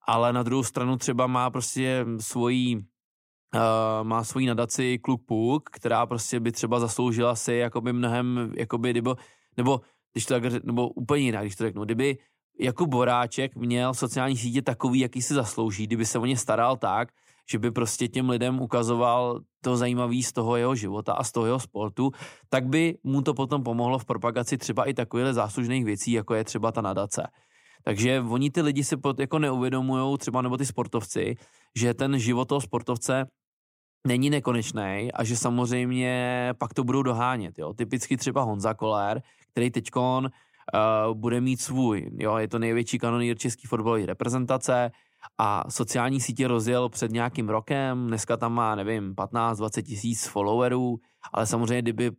ale 0.08 0.32
na 0.32 0.42
druhou 0.42 0.64
stranu 0.64 0.96
třeba 0.96 1.26
má 1.26 1.50
prostě 1.50 2.06
svoji 2.20 2.84
uh, 3.54 3.60
má 4.02 4.24
svoji 4.24 4.46
nadaci 4.46 4.98
Kluk 4.98 5.22
Puk, 5.26 5.70
která 5.70 6.06
prostě 6.06 6.40
by 6.40 6.52
třeba 6.52 6.80
zasloužila 6.80 7.34
si 7.34 7.54
jakoby 7.54 7.92
mnohem, 7.92 8.52
jakoby, 8.56 8.92
nebo, 8.92 9.16
nebo 9.56 9.80
když 10.12 10.26
to 10.26 10.34
tak, 10.34 10.64
nebo 10.64 10.88
úplně 10.88 11.22
jinak, 11.22 11.42
když 11.42 11.56
to 11.56 11.64
řeknu, 11.64 11.84
kdyby 11.84 12.18
jako 12.60 12.86
Boráček 12.86 13.56
měl 13.56 13.94
sociální 13.94 14.36
sítě 14.36 14.62
takový, 14.62 15.00
jaký 15.00 15.22
si 15.22 15.34
zaslouží, 15.34 15.86
kdyby 15.86 16.06
se 16.06 16.18
o 16.18 16.26
ně 16.26 16.36
staral 16.36 16.76
tak, 16.76 17.08
že 17.50 17.58
by 17.58 17.70
prostě 17.70 18.08
těm 18.08 18.30
lidem 18.30 18.60
ukazoval 18.60 19.40
to 19.60 19.76
zajímavé 19.76 20.22
z 20.22 20.32
toho 20.32 20.56
jeho 20.56 20.74
života 20.74 21.12
a 21.12 21.24
z 21.24 21.32
toho 21.32 21.46
jeho 21.46 21.60
sportu, 21.60 22.10
tak 22.48 22.66
by 22.66 22.98
mu 23.04 23.22
to 23.22 23.34
potom 23.34 23.62
pomohlo 23.62 23.98
v 23.98 24.04
propagaci 24.04 24.58
třeba 24.58 24.84
i 24.84 24.94
takovýchhle 24.94 25.34
záslužných 25.34 25.84
věcí, 25.84 26.12
jako 26.12 26.34
je 26.34 26.44
třeba 26.44 26.72
ta 26.72 26.80
nadace. 26.80 27.26
Takže 27.84 28.24
oni 28.28 28.50
ty 28.50 28.62
lidi 28.62 28.84
si 28.84 28.96
pod, 28.96 29.20
jako 29.20 29.38
neuvědomují, 29.38 30.18
třeba 30.18 30.42
nebo 30.42 30.56
ty 30.56 30.66
sportovci, 30.66 31.34
že 31.76 31.94
ten 31.94 32.18
život 32.18 32.44
toho 32.44 32.60
sportovce 32.60 33.26
není 34.06 34.30
nekonečný 34.30 35.10
a 35.14 35.24
že 35.24 35.36
samozřejmě 35.36 36.48
pak 36.58 36.74
to 36.74 36.84
budou 36.84 37.02
dohánět. 37.02 37.58
Jo. 37.58 37.74
Typicky 37.74 38.16
třeba 38.16 38.42
Honza 38.42 38.74
Koller, 38.74 39.22
který 39.50 39.70
teďkon 39.70 40.24
uh, 40.24 41.14
bude 41.14 41.40
mít 41.40 41.60
svůj, 41.60 42.10
jo, 42.18 42.36
je 42.36 42.48
to 42.48 42.58
největší 42.58 42.98
kanonýr 42.98 43.38
český 43.38 43.66
fotbalové 43.66 44.06
reprezentace 44.06 44.90
a 45.38 45.70
sociální 45.70 46.20
sítě 46.20 46.48
rozjel 46.48 46.88
před 46.88 47.10
nějakým 47.12 47.48
rokem, 47.48 48.06
dneska 48.06 48.36
tam 48.36 48.52
má, 48.52 48.74
nevím, 48.74 49.14
15-20 49.14 49.82
tisíc 49.82 50.26
followerů, 50.26 50.96
ale 51.32 51.46
samozřejmě, 51.46 51.82
kdyby, 51.82 52.10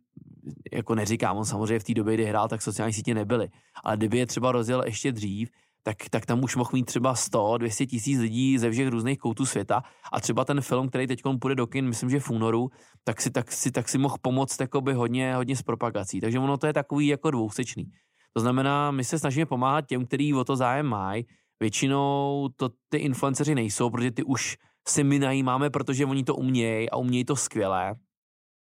jako 0.72 0.94
neříkám, 0.94 1.36
on 1.36 1.44
samozřejmě 1.44 1.78
v 1.78 1.84
té 1.84 1.94
době, 1.94 2.14
kdy 2.14 2.24
hrál, 2.24 2.48
tak 2.48 2.62
sociální 2.62 2.92
sítě 2.92 3.14
nebyly, 3.14 3.48
ale 3.84 3.96
kdyby 3.96 4.18
je 4.18 4.26
třeba 4.26 4.52
rozjel 4.52 4.82
ještě 4.86 5.12
dřív, 5.12 5.50
tak, 5.86 5.96
tak 6.10 6.26
tam 6.26 6.44
už 6.44 6.56
mohl 6.56 6.70
mít 6.72 6.84
třeba 6.84 7.14
100, 7.14 7.58
200 7.58 7.86
tisíc 7.86 8.20
lidí 8.20 8.58
ze 8.58 8.70
všech 8.70 8.88
různých 8.88 9.18
koutů 9.18 9.46
světa 9.46 9.82
a 10.12 10.20
třeba 10.20 10.44
ten 10.44 10.60
film, 10.60 10.88
který 10.88 11.06
teď 11.06 11.22
půjde 11.40 11.54
do 11.54 11.66
kin, 11.66 11.88
myslím, 11.88 12.10
že 12.10 12.20
v 12.20 12.30
únoru, 12.30 12.70
tak 13.04 13.20
si, 13.20 13.30
tak 13.30 13.52
si, 13.52 13.70
tak 13.70 13.88
si 13.88 13.98
mohl 13.98 14.16
pomoct 14.22 14.60
jakoby 14.60 14.92
hodně, 14.92 15.34
hodně 15.34 15.56
s 15.56 15.62
propagací. 15.62 16.20
Takže 16.20 16.38
ono 16.38 16.56
to 16.56 16.66
je 16.66 16.72
takový 16.72 17.06
jako 17.06 17.30
dvousečný. 17.30 17.84
To 18.32 18.40
znamená, 18.40 18.90
my 18.90 19.04
se 19.04 19.18
snažíme 19.18 19.46
pomáhat 19.46 19.86
těm, 19.86 20.06
kteří 20.06 20.34
o 20.34 20.44
to 20.44 20.56
zájem 20.56 20.86
mají. 20.86 21.26
Většinou 21.60 22.48
to 22.56 22.70
ty 22.88 22.98
influenceři 22.98 23.54
nejsou, 23.54 23.90
protože 23.90 24.10
ty 24.10 24.22
už 24.22 24.56
si 24.88 25.04
my 25.04 25.18
najímáme, 25.18 25.70
protože 25.70 26.06
oni 26.06 26.24
to 26.24 26.34
umějí 26.34 26.90
a 26.90 26.96
umějí 26.96 27.24
to 27.24 27.36
skvěle. 27.36 27.94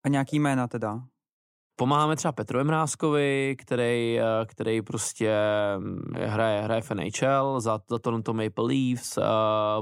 A 0.05 0.09
nějaký 0.09 0.39
jména 0.39 0.69
teda? 0.69 1.03
Pomáháme 1.77 2.17
třeba 2.17 2.33
Petru 2.33 2.59
Emrázkovi, 2.59 3.57
který, 3.59 4.21
eh, 4.21 4.25
který 4.47 4.83
prostě 4.83 5.37
mm, 5.79 6.13
hraje, 6.17 6.63
hraje 6.63 6.83
v 6.83 6.91
NHL 6.91 7.61
za, 7.61 7.81
za 7.91 7.99
Toronto 7.99 8.35
Maple 8.35 8.65
Leafs. 8.65 9.19
Eh, 9.19 9.23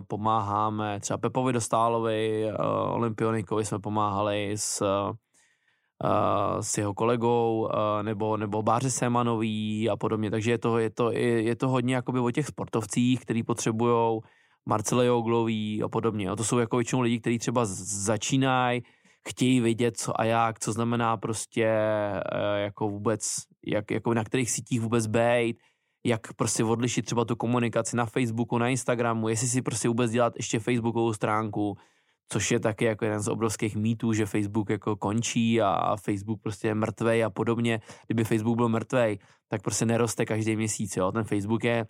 pomáháme 0.07 1.00
třeba 1.00 1.18
Pepovi 1.18 1.53
Dostálovi, 1.53 2.48
eh, 2.48 2.57
Olympionikovi 2.90 3.64
jsme 3.64 3.79
pomáhali 3.79 4.53
s 4.57 4.83
s 6.61 6.79
jeho 6.79 6.94
kolegou, 6.94 7.68
nebo, 8.03 8.37
nebo 8.37 8.62
Báře 8.62 8.90
Semanový 8.90 9.90
a 9.90 9.96
podobně, 9.96 10.31
takže 10.31 10.50
je 10.50 10.59
to, 10.59 10.79
je 10.79 10.90
to, 10.90 11.12
je, 11.12 11.57
to 11.57 11.68
hodně 11.68 11.94
jakoby 11.94 12.18
o 12.18 12.31
těch 12.31 12.46
sportovcích, 12.46 13.20
který 13.20 13.42
potřebují 13.42 14.20
Marcele 14.66 15.07
Joglový 15.07 15.83
a 15.83 15.88
podobně. 15.88 16.26
Jo. 16.26 16.37
To 16.37 16.44
jsou 16.44 16.59
jako 16.59 16.76
většinou 16.76 17.03
lidi, 17.03 17.20
kteří 17.20 17.38
třeba 17.38 17.62
začínají, 17.64 18.83
chtějí 19.28 19.61
vědět, 19.61 19.96
co 19.96 20.20
a 20.20 20.24
jak, 20.24 20.61
co 20.61 20.72
znamená 20.72 21.16
prostě 21.16 21.68
uh, 22.35 22.59
jako 22.59 22.88
vůbec, 22.88 23.37
jak, 23.66 23.90
jako 23.90 24.14
na 24.14 24.24
kterých 24.24 24.50
sítích 24.50 24.80
vůbec 24.80 25.06
být, 25.06 25.56
jak 26.06 26.33
prostě 26.33 26.64
odlišit 26.64 27.04
třeba 27.04 27.24
tu 27.24 27.37
komunikaci 27.37 27.96
na 27.96 28.06
Facebooku, 28.06 28.59
na 28.59 28.68
Instagramu, 28.68 29.28
jestli 29.28 29.48
si 29.48 29.62
prostě 29.62 29.88
vůbec 29.88 30.11
dělat 30.11 30.33
ještě 30.37 30.59
Facebookovou 30.59 31.12
stránku, 31.12 31.76
což 32.33 32.50
je 32.50 32.61
taky 32.61 32.85
jako 32.85 33.04
jeden 33.04 33.20
z 33.20 33.28
obrovských 33.28 33.76
mýtů, 33.76 34.12
že 34.12 34.26
Facebook 34.26 34.70
jako 34.70 34.96
končí 34.96 35.62
a 35.62 35.96
Facebook 35.96 36.42
prostě 36.42 36.68
je 36.68 36.74
mrtvej 36.74 37.24
a 37.24 37.30
podobně. 37.30 37.80
Kdyby 38.06 38.24
Facebook 38.24 38.56
byl 38.56 38.68
mrtvej, 38.68 39.18
tak 39.48 39.62
prostě 39.62 39.87
neroste 39.87 40.26
každý 40.26 40.56
měsíc, 40.56 40.96
jo. 40.96 41.12
Ten 41.12 41.24
Facebook 41.24 41.64
je 41.64 41.87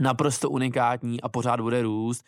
naprosto 0.00 0.50
unikátní 0.50 1.20
a 1.20 1.28
pořád 1.28 1.60
bude 1.60 1.82
růst 1.82 2.24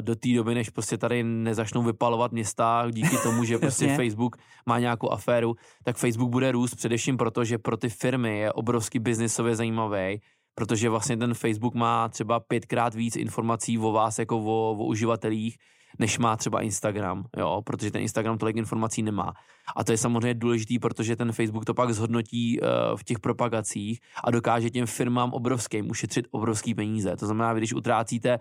do 0.00 0.14
té 0.14 0.28
doby, 0.36 0.54
než 0.54 0.70
prostě 0.70 0.98
tady 0.98 1.22
nezačnou 1.22 1.82
vypalovat 1.82 2.32
města 2.32 2.86
díky 2.90 3.16
tomu, 3.22 3.44
že 3.44 3.58
prostě 3.58 3.96
Facebook 3.96 4.36
má 4.66 4.78
nějakou 4.78 5.10
aféru, 5.10 5.54
tak 5.84 5.96
Facebook 5.96 6.30
bude 6.30 6.52
růst 6.52 6.74
především 6.74 7.16
proto, 7.16 7.44
že 7.44 7.58
pro 7.58 7.76
ty 7.76 7.88
firmy 7.88 8.38
je 8.38 8.52
obrovský 8.52 8.98
biznisově 8.98 9.56
zajímavý, 9.56 10.20
protože 10.54 10.88
vlastně 10.88 11.16
ten 11.16 11.34
Facebook 11.34 11.74
má 11.74 12.08
třeba 12.08 12.40
pětkrát 12.40 12.94
víc 12.94 13.16
informací 13.16 13.78
o 13.78 13.92
vás 13.92 14.18
jako 14.18 14.38
o, 14.38 14.70
o 14.72 14.84
uživatelích, 14.84 15.56
než 15.98 16.18
má 16.18 16.36
třeba 16.36 16.62
Instagram, 16.62 17.24
jo, 17.36 17.62
protože 17.64 17.90
ten 17.90 18.02
Instagram 18.02 18.38
tolik 18.38 18.56
informací 18.56 19.02
nemá. 19.02 19.32
A 19.76 19.84
to 19.84 19.92
je 19.92 19.98
samozřejmě 19.98 20.34
důležitý, 20.34 20.78
protože 20.78 21.16
ten 21.16 21.32
Facebook 21.32 21.64
to 21.64 21.74
pak 21.74 21.94
zhodnotí 21.94 22.60
uh, 22.60 22.68
v 22.96 23.04
těch 23.04 23.18
propagacích 23.20 24.00
a 24.24 24.30
dokáže 24.30 24.70
těm 24.70 24.86
firmám 24.86 25.32
obrovským 25.32 25.90
ušetřit 25.90 26.26
obrovský 26.30 26.74
peníze. 26.74 27.16
To 27.16 27.26
znamená, 27.26 27.54
když 27.54 27.74
utrácíte 27.74 28.38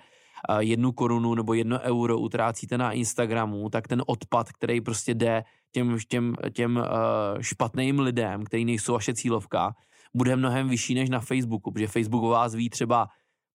jednu 0.59 0.91
korunu 0.91 1.35
nebo 1.35 1.53
jedno 1.53 1.79
euro 1.79 2.19
utrácíte 2.19 2.77
na 2.77 2.91
Instagramu, 2.91 3.69
tak 3.69 3.87
ten 3.87 4.03
odpad, 4.07 4.51
který 4.51 4.81
prostě 4.81 5.13
jde 5.13 5.43
těm, 5.71 5.97
těm, 6.07 6.35
těm 6.53 6.77
uh, 6.77 7.41
špatným 7.41 7.99
lidem, 7.99 8.43
který 8.43 8.65
nejsou 8.65 8.93
vaše 8.93 9.13
cílovka, 9.13 9.75
bude 10.13 10.35
mnohem 10.35 10.69
vyšší 10.69 10.95
než 10.95 11.09
na 11.09 11.19
Facebooku, 11.19 11.71
protože 11.71 11.87
Facebook 11.87 12.23
o 12.23 12.29
vás 12.29 12.55
ví 12.55 12.69
třeba 12.69 13.07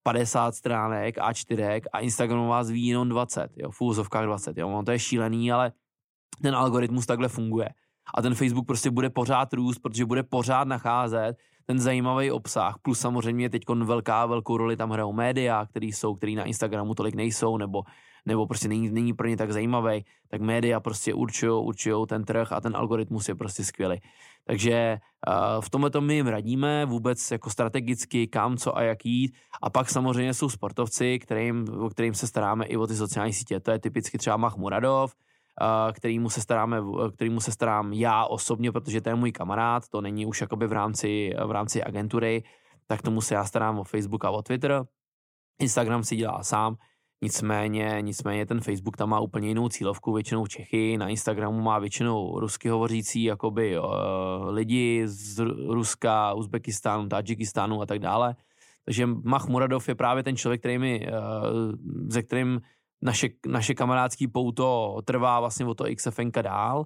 50 0.03 0.55
stránek 0.55 1.16
A4 1.16 1.81
a 1.92 2.01
Instagram 2.01 2.46
vás 2.46 2.70
ví 2.70 2.87
jenom 2.87 3.09
20, 3.09 3.51
jo, 3.57 3.70
v 3.70 3.81
úzovkách 3.81 4.25
20, 4.25 4.59
jo, 4.59 4.68
ono 4.68 4.83
to 4.83 4.90
je 4.90 4.99
šílený, 4.99 5.53
ale 5.53 5.72
ten 6.42 6.55
algoritmus 6.55 7.07
takhle 7.07 7.29
funguje. 7.29 7.68
A 8.14 8.22
ten 8.22 8.35
Facebook 8.35 8.66
prostě 8.66 8.90
bude 8.90 9.11
pořád 9.11 9.53
růst, 9.53 9.79
protože 9.79 10.05
bude 10.05 10.22
pořád 10.22 10.68
nacházet 10.68 11.37
ten 11.66 11.79
zajímavý 11.79 12.31
obsah, 12.31 12.74
plus 12.83 13.00
samozřejmě 13.00 13.50
teď 13.50 13.62
velká, 13.85 14.26
velkou 14.26 14.57
roli 14.57 14.76
tam 14.76 14.90
hrajou 14.90 15.12
média, 15.12 15.66
který 15.66 15.92
jsou, 15.92 16.14
který 16.14 16.35
na 16.35 16.44
Instagramu 16.44 16.94
tolik 16.94 17.14
nejsou, 17.14 17.57
nebo, 17.57 17.83
nebo 18.26 18.46
prostě 18.46 18.68
není, 18.68 18.90
není 18.90 19.12
pro 19.12 19.29
ně 19.29 19.37
tak 19.37 19.52
zajímavý, 19.52 20.05
tak 20.29 20.40
média 20.40 20.81
prostě 20.81 21.14
určují 21.14 21.64
určují 21.64 22.07
ten 22.07 22.24
trh 22.24 22.52
a 22.52 22.61
ten 22.61 22.76
algoritmus 22.76 23.29
je 23.29 23.35
prostě 23.35 23.64
skvělý. 23.64 24.00
Takže 24.44 24.98
uh, 25.29 25.61
v 25.61 25.70
tomhle 25.70 25.90
my 26.00 26.14
jim 26.14 26.26
radíme 26.26 26.87
vůbec 26.87 27.31
jako 27.31 27.50
strategicky, 27.50 28.26
kam, 28.26 28.57
co 28.57 28.76
a 28.76 28.83
jak 28.83 29.07
jít. 29.07 29.35
A 29.62 29.70
pak 29.70 29.90
samozřejmě 29.90 30.35
jsou 30.35 30.48
sportovci, 30.48 31.18
kterým, 31.18 31.66
o 31.79 31.90
kterým 31.90 32.14
se 32.14 32.26
staráme 32.26 32.64
i 32.66 32.76
o 32.76 32.87
ty 32.87 32.94
sociální 32.96 33.33
sítě. 33.33 33.61
To 33.61 33.70
je 33.70 33.79
typicky 33.79 34.18
třeba 34.18 34.37
Mahmuradov, 34.37 35.14
uh, 35.14 35.25
kterýmu 35.92 36.30
se 36.30 36.40
staráme, 36.40 36.82
kterýmu 37.14 37.40
se 37.40 37.52
starám 37.52 37.92
já 37.92 38.24
osobně, 38.24 38.72
protože 38.72 39.00
to 39.00 39.08
je 39.08 39.14
můj 39.14 39.32
kamarád, 39.32 39.88
to 39.88 40.00
není 40.00 40.26
už 40.26 40.40
jakoby 40.40 40.66
v 40.66 40.72
rámci, 40.72 41.34
v 41.46 41.50
rámci 41.50 41.84
agentury, 41.84 42.42
tak 42.86 43.02
tomu 43.02 43.20
se 43.20 43.34
já 43.34 43.44
starám 43.44 43.78
o 43.78 43.84
Facebook 43.84 44.24
a 44.24 44.30
o 44.30 44.42
Twitter. 44.42 44.84
Instagram 45.60 46.04
si 46.04 46.16
dělá 46.16 46.42
sám, 46.42 46.76
Nicméně, 47.22 47.98
nicméně 48.00 48.46
ten 48.46 48.60
Facebook 48.60 48.96
tam 48.96 49.08
má 49.08 49.20
úplně 49.20 49.48
jinou 49.48 49.68
cílovku, 49.68 50.12
většinou 50.12 50.46
Čechy, 50.46 50.98
na 50.98 51.08
Instagramu 51.08 51.60
má 51.60 51.78
většinou 51.78 52.40
rusky 52.40 52.68
hovořící 52.68 53.24
jakoby 53.24 53.78
uh, 53.78 53.84
lidi 54.48 55.02
z 55.04 55.38
Ruska, 55.68 56.34
Uzbekistánu, 56.34 57.08
Tadžikistánu 57.08 57.82
a 57.82 57.86
tak 57.86 57.98
dále. 57.98 58.36
Takže 58.84 59.06
Mach 59.06 59.48
Muradov 59.48 59.88
je 59.88 59.94
právě 59.94 60.22
ten 60.22 60.36
člověk, 60.36 60.60
který 60.60 60.78
mi, 60.78 61.08
uh, 61.08 61.72
ze 62.08 62.22
kterým 62.22 62.60
naše, 63.02 63.28
naše 63.46 63.74
kamarádský 63.74 64.28
pouto 64.28 64.98
trvá 65.04 65.40
vlastně 65.40 65.66
o 65.66 65.74
to 65.74 65.85
XFN 65.96 66.30
dál 66.42 66.85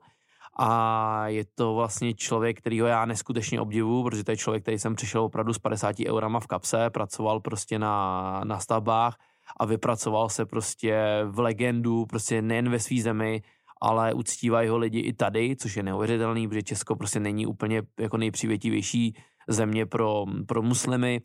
a 0.59 1.29
je 1.29 1.45
to 1.55 1.75
vlastně 1.75 2.15
člověk, 2.15 2.59
kterýho 2.59 2.87
já 2.87 3.05
neskutečně 3.05 3.61
obdivu, 3.61 4.03
protože 4.05 4.25
to 4.25 4.31
je 4.31 4.37
člověk, 4.37 4.63
který 4.63 4.79
jsem 4.79 4.95
přišel 4.95 5.23
opravdu 5.23 5.53
s 5.53 5.59
50 5.59 5.97
eurama 6.07 6.41
v 6.41 6.47
kapse, 6.47 6.91
pracoval 6.91 7.41
prostě 7.41 7.79
na, 7.79 8.41
na 8.45 8.59
stavbách, 8.59 9.17
a 9.57 9.65
vypracoval 9.65 10.29
se 10.29 10.47
prostě 10.47 11.05
v 11.27 11.39
legendu, 11.39 12.07
prostě 12.07 12.43
nejen 12.43 12.71
ve 12.71 12.79
své 12.79 13.03
zemi, 13.03 13.43
ale 13.81 14.15
uctívají 14.15 14.69
ho 14.69 14.79
lidi 14.79 14.99
i 14.99 15.13
tady, 15.13 15.57
což 15.57 15.77
je 15.77 15.83
neuvěřitelný, 15.83 16.49
protože 16.49 16.63
Česko 16.63 16.97
prostě 16.97 17.21
není 17.21 17.47
úplně 17.47 17.83
jako 18.01 18.17
nejpřívětivější 18.17 19.17
země 19.49 19.87
pro, 19.87 20.25
pro 20.47 20.63
muslimy 20.63 21.21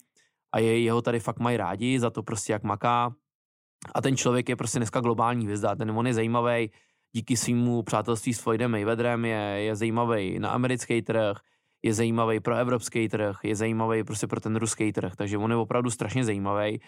a 0.52 0.60
je, 0.60 0.80
jeho 0.80 1.02
tady 1.02 1.20
fakt 1.20 1.40
mají 1.40 1.58
rádi 1.58 2.00
za 2.00 2.10
to 2.10 2.24
prostě, 2.24 2.54
jak 2.54 2.64
maká. 2.64 3.14
A 3.96 4.02
ten 4.02 4.18
člověk 4.18 4.50
je 4.50 4.56
prostě 4.56 4.80
dneska 4.80 5.00
globální 5.00 5.46
hvězda, 5.46 5.76
ten 5.76 5.92
on 5.92 6.08
je 6.08 6.14
zajímavý, 6.14 6.72
díky 7.12 7.38
svýmu 7.38 7.84
přátelství 7.84 8.34
s 8.34 8.40
Floydem 8.40 8.72
Mayweatherem 8.72 9.26
je, 9.26 9.38
je 9.38 9.76
zajímavý 9.76 10.40
na 10.40 10.50
americký 10.50 11.02
trh, 11.02 11.38
je 11.84 11.94
zajímavý 11.94 12.40
pro 12.40 12.56
evropský 12.56 13.10
trh, 13.10 13.38
je 13.44 13.56
zajímavý 13.56 14.04
prostě 14.04 14.28
pro 14.28 14.40
ten 14.40 14.56
ruský 14.56 14.94
trh, 14.94 15.16
takže 15.16 15.38
on 15.38 15.52
je 15.52 15.58
opravdu 15.58 15.90
strašně 15.90 16.24
zajímavý 16.24 16.80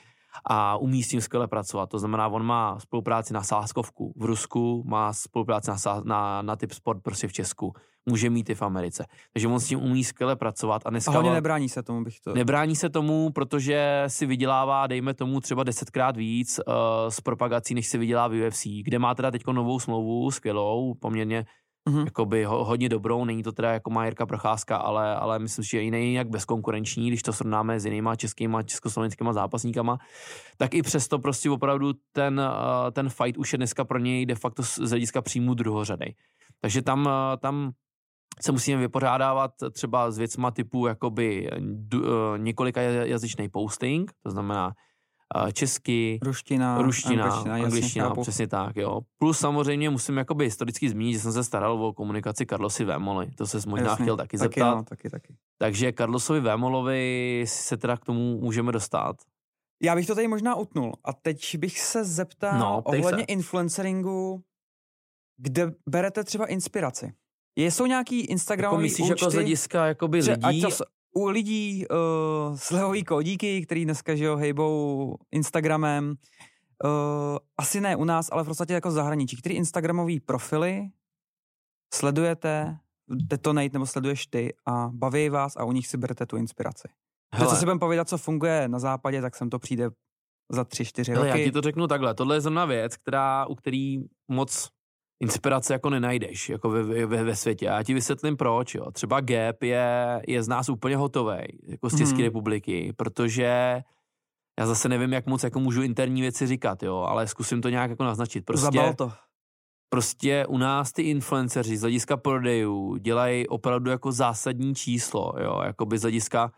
a 0.45 0.77
umí 0.77 1.03
s 1.03 1.07
tím 1.07 1.21
skvěle 1.21 1.47
pracovat. 1.47 1.89
To 1.89 1.99
znamená, 1.99 2.27
on 2.27 2.43
má 2.45 2.79
spolupráci 2.79 3.33
na 3.33 3.43
sáskovku 3.43 4.13
v 4.17 4.25
Rusku, 4.25 4.83
má 4.85 5.13
spolupráci 5.13 5.71
na, 5.71 6.01
na, 6.03 6.41
na 6.41 6.55
typ 6.55 6.71
sport 6.71 7.03
prostě 7.03 7.27
v 7.27 7.33
Česku, 7.33 7.73
může 8.05 8.29
mít 8.29 8.49
i 8.49 8.55
v 8.55 8.61
Americe. 8.61 9.05
Takže 9.33 9.47
on 9.47 9.59
s 9.59 9.67
tím 9.67 9.83
umí 9.83 10.03
skvěle 10.03 10.35
pracovat. 10.35 10.81
A, 10.85 10.89
dneska 10.89 11.11
a 11.11 11.13
hlavně 11.13 11.31
nebrání 11.31 11.69
se 11.69 11.83
tomu, 11.83 12.03
bych 12.03 12.19
to... 12.19 12.33
Nebrání 12.33 12.75
se 12.75 12.89
tomu, 12.89 13.29
protože 13.29 14.03
si 14.07 14.25
vydělává, 14.25 14.87
dejme 14.87 15.13
tomu, 15.13 15.41
třeba 15.41 15.63
desetkrát 15.63 16.17
víc 16.17 16.59
uh, 16.59 16.73
z 17.09 17.21
propagací, 17.21 17.73
než 17.73 17.87
si 17.87 17.97
vydělá 17.97 18.27
v 18.27 18.47
UFC, 18.47 18.67
kde 18.83 18.99
má 18.99 19.15
teda 19.15 19.31
teď 19.31 19.47
novou 19.47 19.79
smlouvu, 19.79 20.31
skvělou, 20.31 20.93
poměrně 20.93 21.45
mm-hmm. 21.87 22.05
jakoby 22.05 22.43
ho, 22.43 22.65
hodně 22.65 22.89
dobrou, 22.89 23.25
není 23.25 23.43
to 23.43 23.51
teda 23.51 23.71
jako 23.73 23.89
má 23.89 24.05
Jirka 24.05 24.25
Procházka, 24.25 24.77
ale, 24.77 25.15
ale 25.15 25.39
myslím 25.39 25.63
že 25.63 25.83
i 25.83 25.91
není 25.91 26.13
jak 26.13 26.29
bezkonkurenční, 26.29 27.07
když 27.07 27.23
to 27.23 27.33
srovnáme 27.33 27.79
s 27.79 27.85
jinýma 27.85 28.15
českýma, 28.15 28.63
československýma 28.63 29.33
zápasníkama, 29.33 29.97
tak 30.57 30.73
i 30.73 30.81
přesto 30.81 31.19
prostě 31.19 31.49
opravdu 31.49 31.93
ten, 32.11 32.41
eh, 32.41 32.91
ten 32.91 33.09
fight 33.09 33.37
už 33.37 33.53
je 33.53 33.57
dneska 33.57 33.85
pro 33.85 33.99
něj 33.99 34.25
de 34.25 34.35
facto 34.35 34.63
z 34.63 34.89
hlediska 34.89 35.21
příjmu 35.21 35.53
druhořadej. 35.53 36.15
Takže 36.61 36.81
tam, 36.81 37.09
eh, 37.09 37.37
tam 37.37 37.71
se 38.41 38.51
musíme 38.51 38.81
vypořádávat 38.81 39.51
třeba 39.71 40.11
s 40.11 40.17
věcma 40.17 40.51
typu 40.51 40.87
jakoby 40.87 41.49
eh, 41.51 41.59
několika 42.37 42.81
jazyčný 42.81 43.49
posting, 43.49 44.11
to 44.23 44.29
znamená 44.31 44.73
česky, 45.53 46.19
ruština, 46.21 46.81
ruština 46.81 47.23
angličtina, 47.23 47.55
angličtina 47.55 48.15
přesně 48.15 48.47
tak, 48.47 48.75
jo. 48.75 49.01
Plus 49.17 49.39
samozřejmě 49.39 49.89
musím 49.89 50.17
jakoby 50.17 50.45
historicky 50.45 50.89
zmínit, 50.89 51.13
že 51.13 51.19
jsem 51.19 51.33
se 51.33 51.43
staral 51.43 51.85
o 51.85 51.93
komunikaci 51.93 52.45
Carlosi 52.45 52.85
Vémoli, 52.85 53.31
to 53.31 53.47
se 53.47 53.57
možná 53.67 53.87
jasně, 53.87 54.03
chtěl 54.05 54.17
taky, 54.17 54.27
taky 54.27 54.37
zeptat. 54.37 54.75
No, 54.75 54.83
taky, 54.83 55.09
taky. 55.09 55.35
Takže 55.57 55.93
Carlosovi 55.93 56.39
Vémolovi 56.39 57.43
se 57.47 57.77
teda 57.77 57.97
k 57.97 58.05
tomu 58.05 58.39
můžeme 58.41 58.71
dostat. 58.71 59.15
Já 59.83 59.95
bych 59.95 60.07
to 60.07 60.15
tady 60.15 60.27
možná 60.27 60.55
utnul 60.55 60.93
a 61.03 61.13
teď 61.13 61.57
bych 61.57 61.79
se 61.79 62.05
zeptal 62.05 62.59
no, 62.59 62.81
ohledně 62.85 63.23
se. 63.23 63.33
influenceringu, 63.33 64.43
kde 65.37 65.73
berete 65.89 66.23
třeba 66.23 66.45
inspiraci? 66.45 67.13
Jsou 67.55 67.85
nějaký 67.85 68.21
Instagramový 68.21 68.75
jako 68.75 68.81
myslíš 68.81 69.11
účty? 69.11 69.23
jako 69.23 69.31
z 69.31 69.33
hlediska 69.33 69.85
jakoby 69.85 70.17
lidí? 70.17 70.61
to, 70.61 70.69
u 71.11 71.25
lidí 71.25 71.85
uh, 71.87 72.55
slevový 72.55 73.03
kódíky, 73.03 73.65
který 73.65 73.85
dneska 73.85 74.15
že 74.15 74.25
jo, 74.25 74.37
hejbou 74.37 75.17
Instagramem, 75.31 76.09
uh, 76.09 77.37
asi 77.57 77.81
ne 77.81 77.95
u 77.95 78.03
nás, 78.03 78.29
ale 78.31 78.43
v 78.43 78.47
podstatě 78.47 78.73
jako 78.73 78.91
zahraničí, 78.91 79.37
který 79.37 79.55
Instagramový 79.55 80.19
profily 80.19 80.89
sledujete, 81.93 82.77
detonate 83.09 83.69
nebo 83.73 83.85
sleduješ 83.85 84.27
ty 84.27 84.53
a 84.65 84.89
baví 84.93 85.29
vás 85.29 85.55
a 85.55 85.63
u 85.63 85.71
nich 85.71 85.87
si 85.87 85.97
berete 85.97 86.25
tu 86.25 86.37
inspiraci. 86.37 86.87
Hele. 87.33 87.49
co 87.49 87.55
si 87.55 87.65
budeme 87.65 87.79
povědět, 87.79 88.09
co 88.09 88.17
funguje 88.17 88.67
na 88.67 88.79
západě, 88.79 89.21
tak 89.21 89.35
sem 89.35 89.49
to 89.49 89.59
přijde 89.59 89.89
za 90.51 90.63
tři, 90.63 90.85
čtyři 90.85 91.13
roky. 91.13 91.27
já 91.27 91.37
ti 91.37 91.51
to 91.51 91.61
řeknu 91.61 91.87
takhle. 91.87 92.13
Tohle 92.13 92.35
je 92.35 92.41
zrovna 92.41 92.65
věc, 92.65 92.97
která, 92.97 93.45
u 93.45 93.55
který 93.55 93.97
moc 94.27 94.69
inspirace 95.19 95.73
jako 95.73 95.89
nenajdeš 95.89 96.49
jako 96.49 96.69
ve, 96.69 97.05
ve, 97.05 97.23
ve 97.23 97.35
světě. 97.35 97.69
A 97.69 97.77
já 97.77 97.83
ti 97.83 97.93
vysvětlím 97.93 98.37
proč. 98.37 98.75
Jo. 98.75 98.91
Třeba 98.91 99.21
Gap 99.21 99.63
je, 99.63 100.21
je 100.27 100.43
z 100.43 100.47
nás 100.47 100.69
úplně 100.69 100.97
hotový, 100.97 101.37
jako 101.67 101.89
z 101.89 101.97
České 101.97 102.15
hmm. 102.15 102.23
republiky, 102.23 102.93
protože 102.95 103.81
já 104.59 104.65
zase 104.65 104.89
nevím, 104.89 105.13
jak 105.13 105.25
moc 105.25 105.43
jako 105.43 105.59
můžu 105.59 105.81
interní 105.81 106.21
věci 106.21 106.47
říkat, 106.47 106.83
jo, 106.83 106.97
ale 106.97 107.27
zkusím 107.27 107.61
to 107.61 107.69
nějak 107.69 107.89
jako 107.89 108.03
naznačit. 108.03 108.45
Prostě, 108.45 108.65
Zabal 108.65 108.93
to. 108.93 109.11
prostě 109.89 110.45
u 110.45 110.57
nás 110.57 110.91
ty 110.91 111.01
influenceři 111.01 111.77
z 111.77 111.81
hlediska 111.81 112.17
prodejů 112.17 112.95
dělají 112.95 113.47
opravdu 113.47 113.91
jako 113.91 114.11
zásadní 114.11 114.75
číslo, 114.75 115.33
jo, 115.39 115.61
jakoby 115.65 115.97
z 115.97 116.01
hlediska 116.01 116.51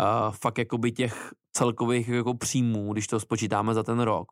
uh, 0.00 0.30
fakt 0.30 0.58
jakoby 0.58 0.92
těch 0.92 1.32
celkových 1.52 2.08
jako 2.08 2.34
příjmů, 2.34 2.92
když 2.92 3.06
to 3.06 3.20
spočítáme 3.20 3.74
za 3.74 3.82
ten 3.82 4.00
rok, 4.00 4.28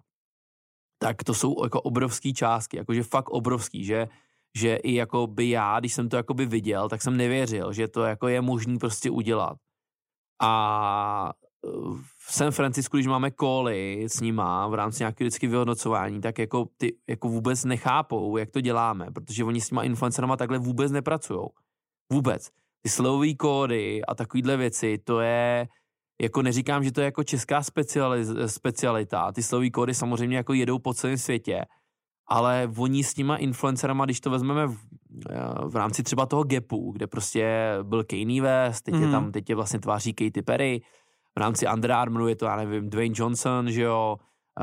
tak 0.98 1.24
to 1.24 1.34
jsou 1.34 1.64
jako 1.64 1.80
obrovský 1.80 2.34
částky, 2.34 2.76
jakože 2.76 3.02
fakt 3.02 3.30
obrovský, 3.30 3.84
že 3.84 4.08
že 4.54 4.76
i 4.76 4.94
jako 4.94 5.26
by 5.26 5.50
já, 5.50 5.80
když 5.80 5.94
jsem 5.94 6.08
to 6.08 6.16
jako 6.16 6.34
by 6.34 6.46
viděl, 6.46 6.88
tak 6.88 7.02
jsem 7.02 7.16
nevěřil, 7.16 7.72
že 7.72 7.88
to 7.88 8.02
jako 8.02 8.28
je 8.28 8.40
možný 8.40 8.78
prostě 8.78 9.10
udělat. 9.10 9.56
A 10.42 11.32
v 12.16 12.32
San 12.32 12.50
Francisku, 12.50 12.96
když 12.96 13.06
máme 13.06 13.30
koly 13.30 14.04
s 14.08 14.20
nima 14.20 14.66
v 14.66 14.74
rámci 14.74 15.02
nějakého 15.02 15.26
vždycky 15.26 15.46
vyhodnocování, 15.46 16.20
tak 16.20 16.38
jako 16.38 16.68
ty 16.76 16.96
jako 17.08 17.28
vůbec 17.28 17.64
nechápou, 17.64 18.36
jak 18.36 18.50
to 18.50 18.60
děláme, 18.60 19.10
protože 19.10 19.44
oni 19.44 19.60
s 19.60 19.68
těma 19.68 19.82
influencerama 19.82 20.36
takhle 20.36 20.58
vůbec 20.58 20.92
nepracují. 20.92 21.40
Vůbec. 22.12 22.48
Ty 22.82 22.88
slovové 22.88 23.34
kódy 23.34 24.04
a 24.04 24.14
takovýhle 24.14 24.56
věci, 24.56 24.98
to 24.98 25.20
je, 25.20 25.68
jako 26.20 26.42
neříkám, 26.42 26.84
že 26.84 26.92
to 26.92 27.00
je 27.00 27.04
jako 27.04 27.24
česká 27.24 27.62
specialita. 28.46 29.32
Ty 29.32 29.42
slovové 29.42 29.70
kódy 29.70 29.94
samozřejmě 29.94 30.36
jako 30.36 30.52
jedou 30.52 30.78
po 30.78 30.94
celém 30.94 31.18
světě, 31.18 31.64
ale 32.26 32.70
oni 32.76 33.04
s 33.04 33.14
těma 33.14 33.36
influencerama, 33.36 34.04
když 34.04 34.20
to 34.20 34.30
vezmeme 34.30 34.66
v, 34.66 34.78
v 35.64 35.76
rámci 35.76 36.02
třeba 36.02 36.26
toho 36.26 36.44
Gapu, 36.44 36.92
kde 36.92 37.06
prostě 37.06 37.74
byl 37.82 38.04
Kanye 38.04 38.42
West, 38.42 38.84
teď 38.84 38.94
mm. 38.94 39.00
je 39.00 39.06
mhm. 39.06 39.12
tam, 39.12 39.32
teď 39.32 39.50
je 39.50 39.56
vlastně 39.56 39.78
tváří 39.78 40.14
Katy 40.14 40.42
Perry, 40.42 40.80
v 41.36 41.40
rámci 41.40 41.66
Under 41.74 41.92
Armouru 41.92 42.28
je 42.28 42.36
to, 42.36 42.44
já 42.46 42.56
nevím, 42.56 42.90
Dwayne 42.90 43.14
Johnson, 43.18 43.70
že 43.70 43.82
jo, 43.82 44.16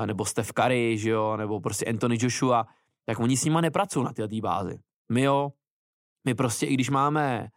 nebo 0.05 0.25
Steph 0.25 0.51
Curry, 0.51 0.97
že 0.97 1.09
jo, 1.09 1.37
nebo 1.37 1.59
prostě 1.59 1.85
Anthony 1.85 2.17
Joshua, 2.19 2.67
tak 3.05 3.19
oni 3.19 3.37
s 3.37 3.45
nima 3.45 3.61
nepracují 3.61 4.05
na 4.05 4.13
této 4.13 4.35
bázi. 4.41 4.79
My 5.11 5.21
jo, 5.21 5.51
my 6.25 6.33
prostě, 6.35 6.65
i 6.65 6.73
když 6.73 6.89
máme 6.89 7.47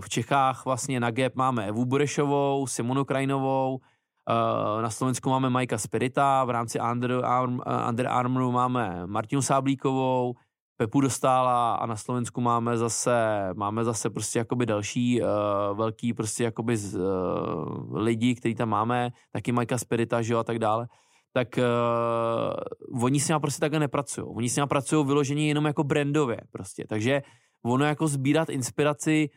v 0.00 0.08
Čechách 0.08 0.64
vlastně 0.64 1.00
na 1.00 1.10
Gap 1.10 1.34
máme 1.34 1.66
Evu 1.66 1.84
Burešovou, 1.84 2.66
Simonu 2.66 3.04
Krajinovou, 3.04 3.74
uh, 3.74 4.82
na 4.82 4.90
Slovensku 4.90 5.30
máme 5.30 5.50
Majka 5.50 5.78
Spirita, 5.78 6.44
v 6.44 6.50
rámci 6.50 6.80
Under, 6.92 7.24
Arm, 7.24 7.60
Under 7.88 8.06
Armouru 8.06 8.52
máme 8.52 9.06
Martinu 9.06 9.42
Sáblíkovou, 9.42 10.34
Pepu 10.76 11.00
dostála 11.00 11.74
a 11.74 11.86
na 11.86 11.96
Slovensku 11.96 12.40
máme 12.40 12.78
zase, 12.78 13.48
máme 13.54 13.84
zase 13.84 14.10
prostě 14.10 14.38
jakoby 14.38 14.66
další 14.66 15.22
uh, 15.22 15.28
velký 15.76 16.12
prostě 16.12 16.44
jakoby 16.44 16.76
z, 16.76 16.96
uh, 16.96 17.98
lidi, 17.98 18.34
který 18.34 18.54
tam 18.54 18.68
máme, 18.68 19.10
taky 19.32 19.52
Majka 19.52 19.78
Spirita, 19.78 20.22
že 20.22 20.32
jo, 20.32 20.38
a 20.38 20.44
tak 20.44 20.58
dále, 20.58 20.86
tak 21.32 21.48
uh, 21.58 23.04
oni 23.04 23.20
s 23.20 23.28
nimi 23.28 23.40
prostě 23.40 23.60
takhle 23.60 23.80
nepracují. 23.80 24.26
Oni 24.30 24.48
s 24.48 24.56
nimi 24.56 24.66
pracují 24.66 25.06
vyloženě 25.06 25.48
jenom 25.48 25.64
jako 25.64 25.84
brandově 25.84 26.40
prostě. 26.50 26.84
Takže 26.88 27.22
ono 27.64 27.84
jako 27.84 28.08
sbírat 28.08 28.48
inspiraci 28.48 29.28
uh, 29.30 29.36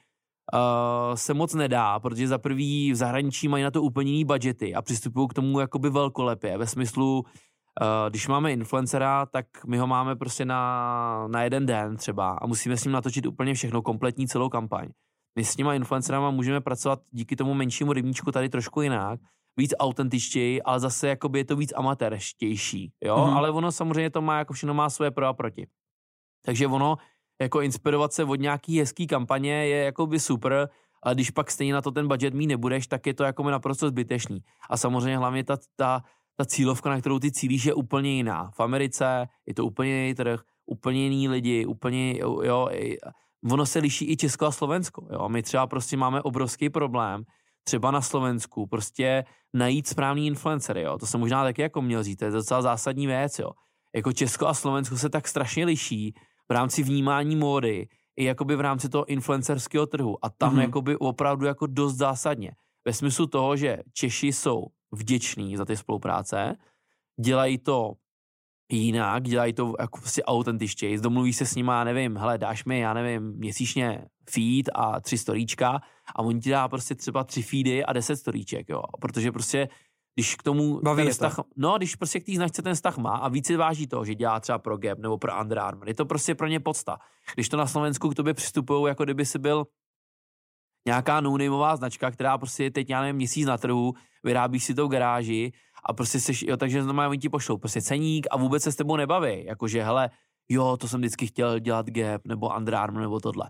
se 1.16 1.34
moc 1.34 1.54
nedá, 1.54 1.99
protože 1.99 2.28
za 2.28 2.38
prvý 2.38 2.91
v 2.91 2.95
zahraničí 2.95 3.47
mají 3.47 3.64
na 3.64 3.72
to 3.72 3.82
úplně 3.82 4.12
jiný 4.12 4.26
budgety 4.26 4.76
a 4.76 4.82
přistupují 4.82 5.28
k 5.28 5.34
tomu 5.34 5.60
jakoby 5.60 5.89
velkolepě, 5.89 6.58
ve 6.58 6.68
smyslu 6.68 7.24
Uh, 7.82 8.10
když 8.10 8.28
máme 8.28 8.52
influencera, 8.52 9.26
tak 9.26 9.45
my 9.66 9.78
ho 9.78 9.88
máme 9.88 10.16
prostě 10.16 10.45
na, 10.45 11.28
na 11.28 11.43
jeden 11.43 11.66
den 11.66 11.97
třeba 11.97 12.38
a 12.41 12.47
musíme 12.47 12.78
s 12.78 12.84
ním 12.84 12.91
natočit 12.91 13.26
úplně 13.26 13.54
všechno, 13.54 13.82
kompletní 13.82 14.28
celou 14.28 14.49
kampaň. 14.49 14.88
My 15.36 15.45
s 15.45 15.56
těma 15.56 15.74
influencerama 15.74 16.32
můžeme 16.32 16.62
pracovat 16.62 16.99
díky 17.12 17.36
tomu 17.36 17.54
menšímu 17.54 17.93
rybníčku 17.93 18.32
tady 18.32 18.49
trošku 18.49 18.82
jinak, 18.82 19.20
víc 19.58 19.74
autentičtěji, 19.80 20.62
ale 20.62 20.80
zase 20.80 21.08
jakoby 21.08 21.39
je 21.39 21.45
to 21.45 21.56
víc 21.56 21.74
amatérštější, 21.76 22.91
jo, 23.04 23.16
mm-hmm. 23.16 23.38
ale 23.38 23.52
ono 23.52 23.72
samozřejmě 23.72 24.10
to 24.10 24.22
má 24.22 24.38
jako 24.38 24.54
všechno 24.54 24.74
má 24.74 24.89
svoje 24.89 25.12
pro 25.12 25.28
a 25.28 25.34
proti. 25.34 25.68
Takže 26.45 26.68
ono, 26.68 26.97
jako 27.41 27.61
inspirovat 27.61 28.13
se 28.13 28.23
od 28.23 28.35
nějaký 28.35 28.79
hezký 28.79 29.07
kampaně 29.07 29.53
je 29.53 29.83
jako 29.83 30.07
by 30.07 30.19
super, 30.19 30.69
ale 31.03 31.15
když 31.15 31.31
pak 31.31 31.51
stejně 31.51 31.73
na 31.73 31.81
to 31.81 31.91
ten 31.91 32.07
budget 32.07 32.33
mít 32.33 32.47
nebudeš, 32.47 32.87
tak 32.87 33.07
je 33.07 33.13
to 33.13 33.23
jako 33.23 33.49
naprosto 33.49 33.87
zbytečný. 33.87 34.39
A 34.69 34.77
samozřejmě 34.77 35.17
hlavně 35.17 35.43
ta, 35.43 35.57
ta 35.75 36.03
ta 36.41 36.45
cílovka, 36.45 36.89
na 36.89 36.99
kterou 36.99 37.19
ty 37.19 37.31
cílíš, 37.31 37.65
je 37.65 37.73
úplně 37.73 38.09
jiná. 38.09 38.51
V 38.55 38.59
Americe 38.59 39.27
je 39.45 39.53
to 39.53 39.65
úplně 39.65 40.01
jiný 40.01 40.15
trh, 40.15 40.41
úplně 40.65 41.03
jiný 41.03 41.29
lidi, 41.29 41.65
úplně, 41.65 42.17
jo, 42.19 42.69
ono 43.51 43.65
se 43.65 43.79
liší 43.79 44.11
i 44.11 44.17
Česko 44.17 44.45
a 44.45 44.51
Slovensko, 44.51 45.07
jo. 45.11 45.29
My 45.29 45.43
třeba 45.43 45.67
prostě 45.67 45.97
máme 45.97 46.21
obrovský 46.21 46.69
problém, 46.69 47.23
třeba 47.63 47.91
na 47.91 48.01
Slovensku, 48.01 48.67
prostě 48.67 49.23
najít 49.53 49.87
správný 49.87 50.27
influencery, 50.27 50.81
jo. 50.81 50.97
To 50.97 51.05
jsem 51.05 51.19
možná 51.19 51.43
taky 51.43 51.61
jako 51.61 51.81
měl 51.81 52.03
říct, 52.03 52.17
to 52.17 52.25
je 52.25 52.31
docela 52.31 52.61
zásadní 52.61 53.07
věc, 53.07 53.39
jo. 53.39 53.51
Jako 53.95 54.13
Česko 54.13 54.47
a 54.47 54.53
Slovensko 54.53 54.97
se 54.97 55.09
tak 55.09 55.27
strašně 55.27 55.65
liší 55.65 56.13
v 56.52 56.54
rámci 56.54 56.84
vnímání 56.84 57.36
módy, 57.36 57.88
i 58.16 58.24
jakoby 58.24 58.56
v 58.56 58.62
rámci 58.62 58.89
toho 58.89 59.06
influencerského 59.06 59.88
trhu. 59.88 60.26
A 60.26 60.30
tam 60.30 60.56
mm-hmm. 60.56 60.62
jakoby 60.62 60.97
opravdu 60.97 61.45
jako 61.45 61.68
dost 61.68 61.95
zásadně. 61.95 62.52
Ve 62.86 62.93
smyslu 62.93 63.28
toho, 63.28 63.56
že 63.56 63.78
Češi 63.93 64.28
jsou 64.28 64.68
vděční 64.91 65.58
za 65.58 65.66
ty 65.66 65.78
spolupráce, 65.78 66.56
dělají 67.22 67.58
to 67.58 67.93
jinak, 68.72 69.24
dělají 69.24 69.54
to 69.54 69.74
jako 69.80 69.99
prostě 69.99 70.24
autentičtěji, 70.24 70.99
domluví 70.99 71.34
se 71.34 71.45
s 71.45 71.56
nima, 71.56 71.78
já 71.78 71.84
nevím, 71.84 72.18
hele, 72.18 72.38
dáš 72.38 72.66
mi, 72.66 72.80
já 72.80 72.93
nevím, 72.93 73.24
měsíčně 73.24 74.06
feed 74.30 74.70
a 74.76 75.02
tři 75.02 75.18
storíčka 75.18 75.82
a 76.16 76.20
on 76.20 76.39
ti 76.39 76.49
dá 76.49 76.68
prostě 76.68 76.95
třeba 76.95 77.24
tři 77.24 77.41
feedy 77.41 77.86
a 77.86 77.93
deset 77.93 78.16
storíček, 78.16 78.70
jo, 78.70 78.82
protože 79.02 79.32
prostě 79.32 79.70
když 80.16 80.36
k 80.36 80.43
tomu 80.43 80.82
Baví 80.82 81.03
ten 81.03 81.12
vztah, 81.12 81.39
no, 81.57 81.78
když 81.78 81.95
prostě 81.95 82.20
k 82.20 82.26
té 82.26 82.36
značce 82.36 82.62
ten 82.62 82.74
vztah 82.74 82.97
má 82.97 83.18
a 83.18 83.28
více 83.28 83.57
váží 83.57 83.88
toho, 83.88 84.05
že 84.05 84.16
dělá 84.16 84.39
třeba 84.39 84.59
pro 84.59 84.78
Gap 84.78 84.99
nebo 84.99 85.18
pro 85.18 85.41
Under 85.41 85.59
Armour, 85.59 85.88
je 85.88 85.93
to 85.93 86.05
prostě 86.05 86.36
pro 86.36 86.47
ně 86.47 86.59
podsta. 86.59 86.97
Když 87.34 87.49
to 87.49 87.57
na 87.57 87.68
Slovensku 87.68 88.09
k 88.09 88.16
tobě 88.16 88.34
přistupují, 88.34 88.88
jako 88.88 89.03
kdyby 89.03 89.26
si 89.26 89.39
byl 89.39 89.66
nějaká 90.88 91.22
no 91.22 91.38
značka, 91.76 92.12
která 92.12 92.38
prostě 92.38 92.64
je 92.64 92.72
teď, 92.72 92.89
já 92.89 93.01
nevím, 93.01 93.16
měsíc 93.16 93.45
na 93.45 93.57
trhu, 93.57 93.93
vyrábíš 94.24 94.64
si 94.64 94.74
tou 94.76 94.88
garáži 94.88 95.51
a 95.86 95.93
prostě 95.93 96.20
seš, 96.20 96.41
jo, 96.41 96.57
takže 96.57 96.84
znamená, 96.84 97.09
oni 97.09 97.18
ti 97.18 97.30
pošlou 97.30 97.57
prostě 97.57 97.82
ceník 97.82 98.28
a 98.32 98.38
vůbec 98.38 98.64
se 98.64 98.72
s 98.72 98.76
tebou 98.76 98.95
nebaví, 98.95 99.45
jakože 99.45 99.84
hele, 99.84 100.09
jo, 100.49 100.78
to 100.78 100.88
jsem 100.88 100.99
vždycky 100.99 101.28
chtěl 101.28 101.59
dělat 101.59 101.89
Gap 101.89 102.28
nebo 102.28 102.55
Under 102.57 102.76
Armour 102.76 103.01
nebo 103.01 103.20
tohle. 103.20 103.49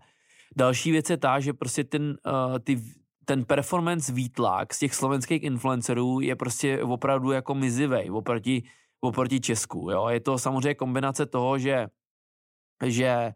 Další 0.56 0.92
věc 0.92 1.10
je 1.10 1.18
ta, 1.18 1.40
že 1.40 1.54
prostě 1.54 1.84
ten, 1.84 2.02
uh, 2.04 2.60
ty, 2.60 2.82
ten 3.26 3.46
performance 3.46 4.14
výtlak 4.14 4.74
z 4.74 4.80
těch 4.80 4.96
slovenských 4.96 5.44
influencerů 5.44 6.20
je 6.20 6.36
prostě 6.36 6.84
opravdu 6.84 7.32
jako 7.32 7.56
mizivej 7.56 8.12
oproti, 8.12 8.64
oproti 9.02 9.40
Česku, 9.40 9.90
jo. 9.92 10.08
Je 10.08 10.20
to 10.20 10.38
samozřejmě 10.38 10.76
kombinace 10.76 11.26
toho, 11.26 11.58
že, 11.58 11.88
že 12.86 13.34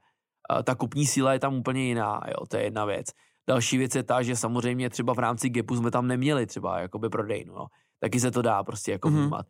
uh, 0.52 0.64
ta 0.64 0.76
kupní 0.76 1.06
síla 1.06 1.34
je 1.34 1.40
tam 1.40 1.56
úplně 1.56 1.84
jiná, 1.84 2.22
jo, 2.28 2.46
to 2.46 2.58
je 2.58 2.64
jedna 2.64 2.86
věc. 2.86 3.08
Další 3.48 3.78
věc 3.78 3.96
je 3.96 4.04
ta, 4.04 4.22
že 4.22 4.36
samozřejmě 4.36 4.90
třeba 4.90 5.14
v 5.14 5.20
rámci 5.20 5.50
GEPu 5.50 5.76
jsme 5.76 5.92
tam 5.92 6.08
neměli 6.08 6.46
třeba 6.46 6.80
jakoby 6.80 7.10
prodejnu, 7.10 7.54
no. 7.56 7.66
Taky 8.00 8.20
se 8.20 8.32
to 8.32 8.42
dá 8.42 8.64
prostě 8.64 8.92
jako 8.92 9.10
mm-hmm. 9.10 9.22
vnímat. 9.22 9.46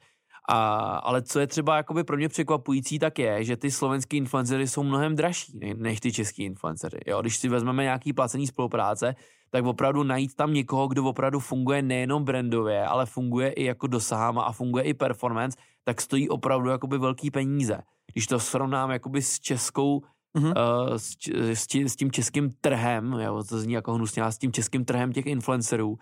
A, 0.50 0.58
ale 0.98 1.22
co 1.22 1.40
je 1.40 1.48
třeba 1.48 1.78
jakoby 1.78 2.04
pro 2.04 2.18
mě 2.18 2.30
překvapující, 2.30 3.00
tak 3.00 3.20
je, 3.20 3.44
že 3.44 3.58
ty 3.58 3.72
slovenský 3.72 4.18
influencery 4.18 4.68
jsou 4.68 4.84
mnohem 4.84 5.16
dražší 5.16 5.60
než 5.76 6.00
ty 6.00 6.12
český 6.12 6.44
influencery. 6.44 7.00
Jo? 7.08 7.22
Když 7.22 7.38
si 7.38 7.50
vezmeme 7.50 7.84
nějaký 7.84 8.14
placení 8.14 8.48
spolupráce, 8.48 9.16
tak 9.56 9.66
opravdu 9.66 10.04
najít 10.04 10.36
tam 10.36 10.54
někoho, 10.54 10.88
kdo 10.88 11.06
opravdu 11.06 11.40
funguje 11.40 11.82
nejenom 11.82 12.24
brandově, 12.24 12.86
ale 12.86 13.06
funguje 13.06 13.52
i 13.52 13.64
jako 13.64 13.88
dosahama 13.88 14.44
a 14.44 14.52
funguje 14.52 14.84
i 14.84 14.94
performance, 14.94 15.58
tak 15.84 16.02
stojí 16.02 16.30
opravdu 16.30 16.70
jakoby 16.70 16.98
velký 16.98 17.32
peníze. 17.32 17.82
Když 18.12 18.28
to 18.28 18.40
srovnám 18.40 18.92
jakoby 18.92 19.22
s 19.22 19.40
českou 19.40 20.04
mm-hmm. 20.38 20.54
uh, 20.88 20.94
s, 20.96 21.16
s, 21.54 21.76
s 21.76 21.96
tím 21.96 22.12
českým 22.12 22.52
trhem, 22.62 23.14
jo, 23.14 23.44
to 23.44 23.60
zní 23.60 23.74
jako 23.74 23.94
hnusně, 23.94 24.22
ale 24.22 24.32
s 24.32 24.38
tím 24.38 24.52
českým 24.52 24.86
trhem 24.86 25.14
těch 25.14 25.26
influencerů, 25.26 25.98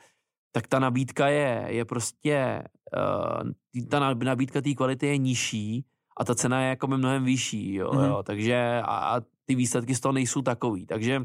tak 0.51 0.67
ta 0.67 0.79
nabídka 0.79 1.27
je, 1.27 1.65
je 1.67 1.85
prostě, 1.85 2.63
uh, 2.97 3.51
ta 3.89 3.99
nabídka 3.99 4.61
té 4.61 4.73
kvality 4.73 5.07
je 5.07 5.17
nižší 5.17 5.85
a 6.17 6.25
ta 6.25 6.35
cena 6.35 6.61
je 6.61 6.69
jako 6.69 6.87
by 6.87 6.97
mnohem 6.97 7.23
vyšší, 7.23 7.73
jo, 7.73 7.91
mm-hmm. 7.91 8.07
jo 8.07 8.23
takže 8.23 8.81
a, 8.81 8.97
a 8.97 9.21
ty 9.45 9.55
výsledky 9.55 9.95
z 9.95 9.99
toho 9.99 10.11
nejsou 10.11 10.41
takový, 10.41 10.85
takže 10.85 11.21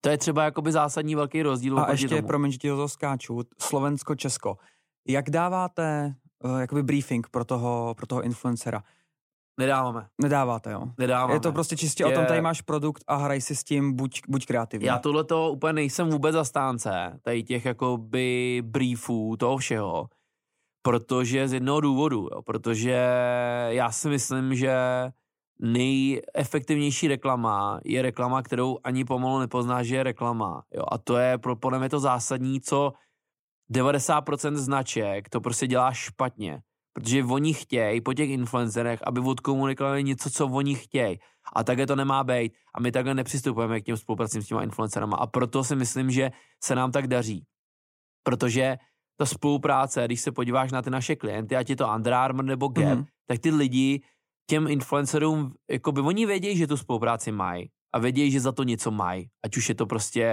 to 0.00 0.08
je 0.08 0.18
třeba 0.18 0.44
jakoby 0.44 0.72
zásadní 0.72 1.14
velký 1.14 1.42
rozdíl. 1.42 1.78
A 1.78 1.90
ještě, 1.90 2.08
tomu. 2.08 2.28
promiň, 2.28 2.52
že 2.52 2.58
ti 2.58 2.68
to 2.68 2.88
skáču, 2.88 3.40
Slovensko, 3.58 4.14
Česko. 4.14 4.56
Jak 5.08 5.30
dáváte 5.30 6.14
uh, 6.44 6.60
jakoby 6.60 6.82
briefing 6.82 7.28
pro 7.28 7.44
toho, 7.44 7.94
pro 7.96 8.06
toho 8.06 8.22
influencera? 8.22 8.82
Nedáváme. 9.60 10.06
Nedáváte, 10.22 10.72
jo? 10.72 10.82
Nedáváme. 10.98 11.34
Je 11.34 11.40
to 11.40 11.52
prostě 11.52 11.76
čistě 11.76 12.02
je... 12.02 12.06
o 12.06 12.10
tom, 12.10 12.26
tady 12.26 12.40
máš 12.40 12.60
produkt 12.60 13.04
a 13.06 13.16
hraj 13.16 13.40
si 13.40 13.56
s 13.56 13.64
tím, 13.64 13.92
buď, 13.92 14.20
buď 14.28 14.46
kreativní. 14.46 14.86
Já 14.86 14.98
tohle 14.98 15.24
to 15.24 15.50
úplně 15.52 15.72
nejsem 15.72 16.10
vůbec 16.10 16.32
zastánce, 16.32 17.20
tady 17.22 17.42
těch 17.42 17.64
jakoby 17.64 18.62
briefů, 18.66 19.36
toho 19.36 19.56
všeho, 19.56 20.08
protože 20.82 21.48
z 21.48 21.52
jednoho 21.52 21.80
důvodu, 21.80 22.28
jo, 22.32 22.42
protože 22.42 23.00
já 23.68 23.92
si 23.92 24.08
myslím, 24.08 24.54
že 24.54 24.74
nejefektivnější 25.62 27.08
reklama 27.08 27.80
je 27.84 28.02
reklama, 28.02 28.42
kterou 28.42 28.78
ani 28.84 29.04
pomalu 29.04 29.38
nepozná, 29.38 29.82
že 29.82 29.96
je 29.96 30.02
reklama. 30.02 30.64
Jo? 30.74 30.82
A 30.92 30.98
to 30.98 31.16
je 31.16 31.38
pro, 31.38 31.56
podle 31.56 31.78
mě 31.78 31.88
to 31.88 32.00
zásadní, 32.00 32.60
co 32.60 32.92
90% 33.72 34.54
značek 34.54 35.28
to 35.28 35.40
prostě 35.40 35.66
dělá 35.66 35.92
špatně 35.92 36.62
protože 36.92 37.24
oni 37.24 37.54
chtějí 37.54 38.00
po 38.00 38.14
těch 38.14 38.30
influencerech, 38.30 39.00
aby 39.02 39.20
odkomunikovali 39.20 40.04
něco, 40.04 40.30
co 40.30 40.46
oni 40.46 40.74
chtějí. 40.74 41.18
A 41.52 41.64
takhle 41.64 41.86
to 41.86 41.96
nemá 41.96 42.24
být. 42.24 42.52
A 42.74 42.80
my 42.80 42.92
takhle 42.92 43.14
nepřistupujeme 43.14 43.80
k 43.80 43.84
těm 43.84 43.96
spolupracím 43.96 44.42
s 44.42 44.46
těma 44.46 44.62
influencerama. 44.62 45.16
A 45.16 45.26
proto 45.26 45.64
si 45.64 45.76
myslím, 45.76 46.10
že 46.10 46.30
se 46.62 46.74
nám 46.74 46.92
tak 46.92 47.06
daří. 47.06 47.44
Protože 48.22 48.76
ta 49.16 49.26
spolupráce, 49.26 50.04
když 50.04 50.20
se 50.20 50.32
podíváš 50.32 50.72
na 50.72 50.82
ty 50.82 50.90
naše 50.90 51.16
klienty, 51.16 51.56
ať 51.56 51.70
je 51.70 51.76
to 51.76 51.88
Under 51.88 52.14
Armour 52.14 52.44
nebo 52.44 52.68
Gap, 52.68 52.98
mm-hmm. 52.98 53.06
tak 53.26 53.38
ty 53.38 53.50
lidi 53.50 54.02
těm 54.50 54.66
influencerům, 54.66 55.52
jako 55.70 55.92
by 55.92 56.00
oni 56.00 56.26
vědějí, 56.26 56.56
že 56.56 56.66
tu 56.66 56.76
spolupráci 56.76 57.32
mají 57.32 57.70
a 57.94 57.98
vědějí, 57.98 58.30
že 58.30 58.40
za 58.40 58.52
to 58.52 58.62
něco 58.62 58.90
mají. 58.90 59.30
Ať 59.44 59.56
už 59.56 59.68
je 59.68 59.74
to 59.74 59.86
prostě, 59.86 60.26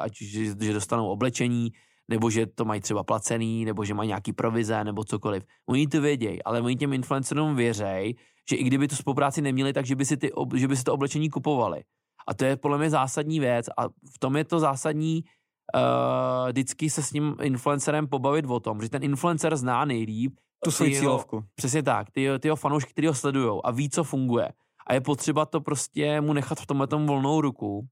ať 0.00 0.20
už, 0.20 0.28
že 0.60 0.72
dostanou 0.72 1.08
oblečení, 1.08 1.72
nebo 2.08 2.30
že 2.30 2.46
to 2.46 2.64
mají 2.64 2.80
třeba 2.80 3.04
placený, 3.04 3.64
nebo 3.64 3.84
že 3.84 3.94
mají 3.94 4.08
nějaký 4.08 4.32
provize, 4.32 4.84
nebo 4.84 5.04
cokoliv. 5.04 5.44
Oni 5.68 5.86
to 5.86 6.00
vědějí, 6.00 6.42
ale 6.42 6.60
oni 6.60 6.76
těm 6.76 6.92
influencerům 6.92 7.56
věřejí, 7.56 8.16
že 8.50 8.56
i 8.56 8.64
kdyby 8.64 8.88
tu 8.88 8.96
spolupráci 8.96 9.42
neměli, 9.42 9.72
tak 9.72 9.86
že 9.86 9.96
by 9.96 10.04
si, 10.04 10.16
ty, 10.16 10.32
že 10.56 10.68
by 10.68 10.76
si 10.76 10.84
to 10.84 10.94
oblečení 10.94 11.30
kupovali. 11.30 11.84
A 12.28 12.34
to 12.34 12.44
je 12.44 12.56
podle 12.56 12.78
mě 12.78 12.90
zásadní 12.90 13.40
věc 13.40 13.68
a 13.76 13.88
v 13.88 14.18
tom 14.18 14.36
je 14.36 14.44
to 14.44 14.60
zásadní 14.60 15.24
uh, 15.24 16.48
vždycky 16.48 16.90
se 16.90 17.02
s 17.02 17.10
tím 17.10 17.36
influencerem 17.42 18.08
pobavit 18.08 18.44
o 18.48 18.60
tom, 18.60 18.80
že 18.80 18.88
ten 18.88 19.04
influencer 19.04 19.56
zná 19.56 19.84
nejlíp 19.84 20.40
tu 20.64 20.70
svoji 20.70 20.98
cílovku. 20.98 21.44
Přesně 21.54 21.82
tak, 21.82 22.10
ty, 22.10 22.28
ty 22.38 22.48
jeho 22.48 22.56
fanoušky, 22.56 22.92
který 22.92 23.06
ho 23.06 23.14
sledují 23.14 23.60
a 23.64 23.70
ví, 23.70 23.90
co 23.90 24.04
funguje. 24.04 24.52
A 24.86 24.94
je 24.94 25.00
potřeba 25.00 25.46
to 25.46 25.60
prostě 25.60 26.20
mu 26.20 26.32
nechat 26.32 26.60
v 26.60 26.66
tomhle 26.66 26.86
tom 26.86 27.06
volnou 27.06 27.40
ruku. 27.40 27.86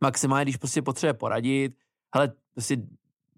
Maximálně, 0.00 0.44
když 0.44 0.56
prostě 0.56 0.82
potřebuje 0.82 1.14
poradit, 1.14 1.72
hele, 2.14 2.32
prostě 2.54 2.76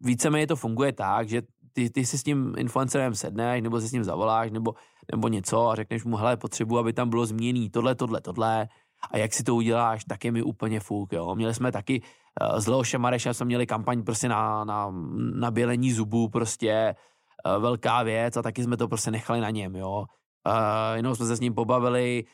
víceméně 0.01 0.47
to 0.47 0.57
funguje 0.57 0.93
tak, 0.93 1.29
že 1.29 1.43
ty, 1.73 1.91
ty 1.91 2.07
si 2.07 2.19
s 2.19 2.23
tím 2.23 2.55
influencerem 2.59 3.15
sedneš, 3.15 3.63
nebo 3.63 3.81
si 3.81 3.89
s 3.89 3.93
ním 3.93 4.05
zavoláš, 4.05 4.51
nebo, 4.51 4.75
nebo 5.13 5.29
něco 5.29 5.69
a 5.69 5.75
řekneš 5.75 6.05
mu, 6.05 6.17
hele, 6.17 6.37
potřebuji, 6.37 6.79
aby 6.79 6.93
tam 6.93 7.11
bylo 7.11 7.27
změný 7.27 7.71
tohle, 7.71 7.95
tohle, 7.95 8.21
tohle. 8.21 8.69
A 9.11 9.19
jak 9.19 9.35
si 9.35 9.43
to 9.45 9.55
uděláš, 9.55 10.05
tak 10.05 10.25
je 10.25 10.33
mi 10.33 10.43
úplně 10.43 10.81
fuk, 10.81 11.13
jo. 11.13 11.35
Měli 11.35 11.55
jsme 11.55 11.73
taky 11.73 12.03
uh, 12.03 12.59
s 12.59 12.67
Leošem 12.67 13.01
Marešem 13.01 13.35
jsme 13.35 13.47
měli 13.47 13.67
kampaň 13.67 14.03
prostě 14.03 14.29
na, 14.29 14.65
na, 14.65 14.93
na 15.35 15.51
bělení 15.51 15.93
zubů, 15.93 16.29
prostě 16.29 16.95
velká 17.59 18.03
věc 18.03 18.37
a 18.37 18.43
taky 18.43 18.63
jsme 18.63 18.77
to 18.77 18.89
prostě 18.89 19.11
nechali 19.11 19.41
na 19.41 19.51
něm, 19.51 19.77
jo. 19.77 20.05
Uh, 20.47 20.97
jenom 20.97 21.15
jsme 21.15 21.27
se 21.27 21.37
s 21.37 21.41
ním 21.41 21.55
pobavili, 21.55 22.25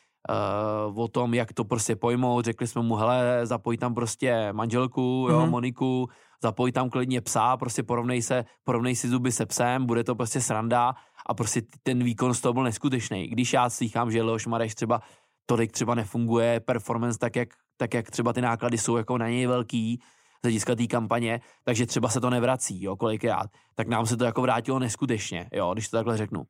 uh, 0.91 0.99
o 0.99 1.09
tom, 1.09 1.35
jak 1.35 1.53
to 1.53 1.65
prostě 1.65 1.97
pojmout. 1.97 2.45
Řekli 2.45 2.67
jsme 2.67 2.83
mu, 2.83 2.97
hele, 2.97 3.47
zapoj 3.47 3.77
tam 3.77 3.95
prostě 3.95 4.53
manželku, 4.53 5.27
jo, 5.31 5.41
mm-hmm. 5.41 5.51
Moniku, 5.51 6.09
zapoj 6.43 6.73
tam 6.73 6.91
klidně 6.91 7.21
psa, 7.21 7.57
prostě 7.57 7.83
porovnej 7.83 8.23
se, 8.23 8.45
porovnej 8.65 8.97
si 8.97 9.09
zuby 9.09 9.33
se 9.33 9.47
psem, 9.47 9.87
bude 9.87 10.05
to 10.05 10.15
prostě 10.15 10.41
sranda 10.41 10.95
a 11.27 11.35
prostě 11.35 11.63
ten 11.83 12.05
výkon 12.05 12.35
z 12.35 12.41
toho 12.41 12.53
byl 12.53 12.63
neskutečný. 12.63 13.29
Když 13.29 13.53
já 13.53 13.71
slychám, 13.71 14.11
že 14.11 14.23
Leoš 14.23 14.47
Mareš 14.47 14.75
třeba 14.75 15.01
tolik 15.47 15.73
třeba 15.73 15.95
nefunguje, 15.95 16.61
performance 16.61 17.19
tak 17.19 17.37
jak, 17.37 17.49
tak 17.77 17.95
jak 17.95 18.11
třeba 18.11 18.33
ty 18.33 18.41
náklady 18.41 18.79
jsou 18.79 18.97
jako 18.97 19.19
na 19.19 19.29
něj 19.29 19.47
velký, 19.47 20.01
z 20.43 20.47
hlediska 20.47 20.75
té 20.75 20.87
kampaně, 20.87 21.41
takže 21.65 21.87
třeba 21.87 22.09
se 22.09 22.21
to 22.21 22.31
nevrací, 22.31 22.83
jo, 22.83 22.97
kolikrát, 22.97 23.51
tak 23.75 23.89
nám 23.89 24.07
se 24.07 24.17
to 24.17 24.25
jako 24.25 24.43
vrátilo 24.43 24.79
neskutečně, 24.79 25.49
jo, 25.53 25.73
když 25.73 25.89
to 25.89 25.97
takhle 25.97 26.17
řeknu. 26.17 26.43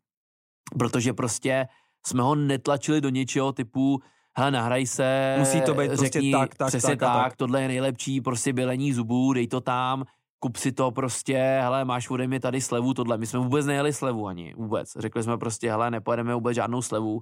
Protože 0.79 1.13
prostě 1.13 1.67
jsme 2.07 2.23
ho 2.23 2.35
netlačili 2.35 3.01
do 3.01 3.09
něčeho 3.09 3.53
typu, 3.53 4.01
hele, 4.37 4.51
nahraj 4.51 4.87
se, 4.87 5.37
Musí 5.39 5.61
to 5.61 5.75
být 5.75 5.87
prostě 5.87 6.07
řekni, 6.07 6.31
prostě 6.31 6.49
tak, 6.49 6.55
tak, 6.55 6.69
přesně 6.69 6.97
tak, 6.97 6.99
tak, 6.99 7.25
tak, 7.25 7.37
tohle 7.37 7.63
je 7.63 7.69
nejlepší, 7.69 8.21
prostě 8.21 8.53
bělení 8.53 8.93
zubů, 8.93 9.33
dej 9.33 9.47
to 9.49 9.61
tam, 9.61 10.05
kup 10.39 10.57
si 10.57 10.73
to 10.73 10.91
prostě, 10.91 11.59
hele, 11.63 11.85
máš 11.85 12.11
ode 12.11 12.27
mě 12.27 12.41
tady 12.41 12.61
slevu, 12.61 12.95
tohle. 12.95 13.19
My 13.19 13.27
jsme 13.27 13.39
vůbec 13.39 13.67
nejeli 13.67 13.93
slevu 13.93 14.27
ani, 14.27 14.55
vůbec. 14.55 14.93
Řekli 14.97 15.23
jsme 15.23 15.39
prostě, 15.39 15.71
hele, 15.71 15.91
nepojedeme 15.91 16.35
vůbec 16.35 16.55
žádnou 16.55 16.83
slevu, 16.83 17.21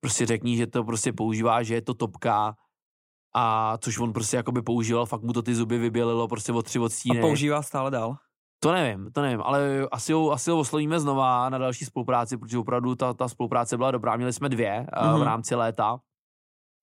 prostě 0.00 0.26
řekni, 0.26 0.56
že 0.56 0.66
to 0.66 0.84
prostě 0.84 1.12
používá, 1.12 1.62
že 1.62 1.74
je 1.74 1.82
to 1.82 1.94
topka, 1.94 2.56
a 3.34 3.76
což 3.78 3.98
on 3.98 4.12
prostě 4.12 4.36
jakoby 4.36 4.62
používal, 4.62 5.06
fakt 5.06 5.22
mu 5.22 5.32
to 5.32 5.42
ty 5.42 5.54
zuby 5.54 5.78
vybělilo 5.78 6.28
prostě 6.28 6.52
od 6.52 6.62
tři 6.62 6.78
odstíny. 6.78 7.18
A 7.18 7.20
používá 7.20 7.62
stále 7.62 7.90
dál? 7.90 8.16
To 8.60 8.72
nevím, 8.72 9.10
to 9.12 9.22
nevím, 9.22 9.42
ale 9.42 9.88
asi 9.92 10.12
ho, 10.12 10.32
asi 10.32 10.50
ho 10.50 10.58
oslovíme 10.58 11.00
znova 11.00 11.48
na 11.48 11.58
další 11.58 11.84
spolupráci, 11.84 12.36
protože 12.36 12.58
opravdu 12.58 12.94
ta, 12.94 13.14
ta 13.14 13.28
spolupráce 13.28 13.76
byla 13.76 13.90
dobrá. 13.90 14.16
Měli 14.16 14.32
jsme 14.32 14.48
dvě 14.48 14.86
mm-hmm. 14.92 15.18
v 15.18 15.22
rámci 15.22 15.54
léta. 15.54 15.98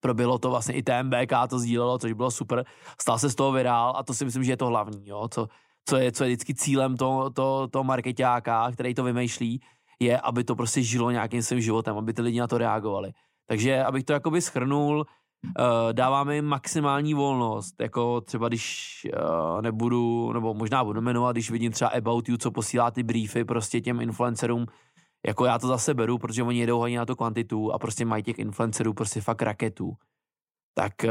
Probilo 0.00 0.38
to 0.38 0.50
vlastně 0.50 0.74
i 0.74 0.82
TMBK, 0.82 1.32
to 1.50 1.58
sdílelo, 1.58 1.98
což 1.98 2.12
bylo 2.12 2.30
super. 2.30 2.64
Stal 3.00 3.18
se 3.18 3.30
z 3.30 3.34
toho 3.34 3.52
vyrál 3.52 3.94
a 3.96 4.02
to 4.02 4.14
si 4.14 4.24
myslím, 4.24 4.44
že 4.44 4.52
je 4.52 4.56
to 4.56 4.66
hlavní, 4.66 5.08
jo, 5.08 5.28
co, 5.28 5.48
co, 5.88 5.96
je, 5.96 6.12
co 6.12 6.24
je 6.24 6.28
vždycky 6.28 6.54
cílem 6.54 6.96
toho 6.96 7.30
to, 7.30 7.68
to 7.68 7.84
marketáka, 7.84 8.70
který 8.72 8.94
to 8.94 9.04
vymýšlí, 9.04 9.60
je, 10.00 10.20
aby 10.20 10.44
to 10.44 10.56
prostě 10.56 10.82
žilo 10.82 11.10
nějakým 11.10 11.42
svým 11.42 11.60
životem, 11.60 11.98
aby 11.98 12.12
ty 12.12 12.22
lidi 12.22 12.40
na 12.40 12.46
to 12.46 12.58
reagovali. 12.58 13.12
Takže 13.46 13.84
abych 13.84 14.04
to 14.04 14.12
jakoby 14.12 14.42
schrnul, 14.42 15.06
uh, 15.44 15.92
dáváme 15.92 16.34
jim 16.34 16.44
maximální 16.44 17.14
volnost, 17.14 17.74
jako 17.80 18.20
třeba 18.20 18.48
když 18.48 19.06
uh, 19.16 19.62
nebudu, 19.62 20.32
nebo 20.32 20.54
možná 20.54 20.84
budu 20.84 21.00
jmenovat, 21.00 21.32
když 21.32 21.50
vidím 21.50 21.72
třeba 21.72 21.90
About 21.90 22.28
You, 22.28 22.36
co 22.36 22.50
posílá 22.50 22.90
ty 22.90 23.02
briefy 23.02 23.44
prostě 23.44 23.80
těm 23.80 24.00
influencerům, 24.00 24.66
jako 25.26 25.44
já 25.44 25.58
to 25.58 25.66
zase 25.66 25.94
beru, 25.94 26.18
protože 26.18 26.42
oni 26.42 26.60
jedou 26.60 26.78
hodně 26.78 26.98
na 26.98 27.06
to 27.06 27.16
kvantitu 27.16 27.72
a 27.72 27.78
prostě 27.78 28.04
mají 28.04 28.22
těch 28.22 28.38
influencerů 28.38 28.94
prostě 28.94 29.20
fakt 29.20 29.42
raketů. 29.42 29.92
Tak, 30.74 30.92
uh, 31.04 31.10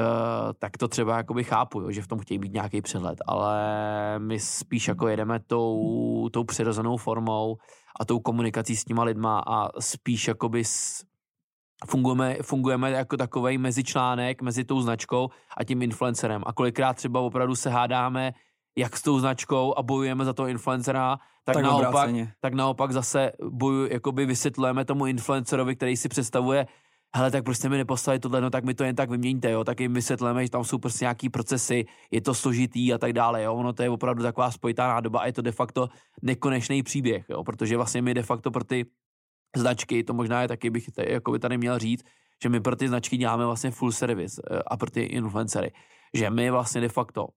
tak 0.60 0.78
to 0.78 0.88
třeba 0.88 1.18
jakoby 1.18 1.44
chápu, 1.44 1.82
jo, 1.82 1.92
že 1.92 2.02
v 2.02 2.08
tom 2.08 2.20
chtějí 2.20 2.38
být 2.38 2.54
nějaký 2.54 2.82
přehled, 2.82 3.20
ale 3.28 3.60
my 4.20 4.40
spíš 4.40 4.88
jako 4.88 5.08
jedeme 5.08 5.40
tou, 5.40 6.30
tou 6.30 6.44
přirozenou 6.44 6.98
formou 6.98 7.58
a 8.00 8.06
tou 8.06 8.20
komunikací 8.20 8.76
s 8.76 8.86
těma 8.86 9.04
lidma 9.04 9.44
a 9.48 9.82
spíš 9.82 10.28
jakoby 10.28 10.64
s, 10.66 11.04
fungujeme, 11.88 12.38
fungujeme 12.42 12.92
jako 12.92 13.18
takový 13.18 13.58
mezičlánek 13.58 14.42
mezi 14.42 14.64
tou 14.64 14.82
značkou 14.82 15.30
a 15.58 15.64
tím 15.64 15.82
influencerem. 15.82 16.44
A 16.46 16.54
kolikrát 16.54 16.94
třeba 16.94 17.20
opravdu 17.20 17.56
se 17.56 17.70
hádáme, 17.70 18.34
jak 18.78 18.98
s 18.98 19.02
tou 19.02 19.20
značkou 19.20 19.78
a 19.78 19.84
bojujeme 19.84 20.26
za 20.26 20.34
toho 20.34 20.48
influencera, 20.48 21.18
tak, 21.46 21.56
tak 21.56 21.64
naopak, 21.64 22.10
tak 22.42 22.54
naopak 22.54 22.92
zase 22.92 23.32
boju, 23.50 23.88
jakoby 23.92 24.26
vysvětlujeme 24.26 24.86
tomu 24.86 25.06
influencerovi, 25.06 25.76
který 25.76 25.98
si 25.98 26.10
představuje, 26.10 26.68
hele, 27.16 27.32
tak 27.32 27.44
prostě 27.44 27.70
mi 27.70 27.78
neposlali 27.78 28.20
tohle, 28.20 28.42
no 28.42 28.50
tak 28.50 28.64
mi 28.64 28.74
to 28.74 28.84
jen 28.84 28.96
tak 28.96 29.10
vyměňte, 29.10 29.52
jo, 29.52 29.64
tak 29.64 29.80
jim 29.80 29.94
vysvětlíme, 29.94 30.44
že 30.44 30.52
tam 30.52 30.64
jsou 30.64 30.78
prostě 30.78 31.06
nějaký 31.06 31.30
procesy, 31.30 31.86
je 32.12 32.22
to 32.22 32.34
složitý 32.34 32.94
a 32.94 32.98
tak 32.98 33.14
dále, 33.14 33.44
jo, 33.44 33.56
ono 33.56 33.74
to 33.74 33.84
je 33.84 33.90
opravdu 33.90 34.24
taková 34.24 34.52
spojitá 34.52 34.88
nádoba 34.88 35.20
a 35.20 35.26
je 35.26 35.34
to 35.34 35.42
de 35.42 35.52
facto 35.52 35.90
nekonečný 36.22 36.84
příběh, 36.84 37.26
jo, 37.30 37.44
protože 37.44 37.78
vlastně 37.78 38.02
my 38.02 38.14
de 38.14 38.24
facto 38.24 38.52
pro 38.52 38.64
ty 38.64 38.86
značky, 39.56 40.04
to 40.04 40.14
možná 40.14 40.42
je 40.42 40.48
taky 40.48 40.70
bych 40.70 40.90
jako 40.98 41.32
by 41.32 41.40
tady 41.40 41.58
měl 41.58 41.80
říct, 41.80 42.04
že 42.44 42.50
my 42.50 42.60
pro 42.60 42.76
ty 42.76 42.88
značky 42.88 43.18
děláme 43.18 43.46
vlastně 43.46 43.72
full 43.72 43.92
service 43.92 44.42
eh, 44.52 44.60
a 44.68 44.78
pro 44.78 44.92
ty 44.92 45.02
influencery, 45.02 45.72
že 46.14 46.30
my 46.30 46.52
vlastně 46.52 46.82
de 46.82 46.90
facto 46.90 47.28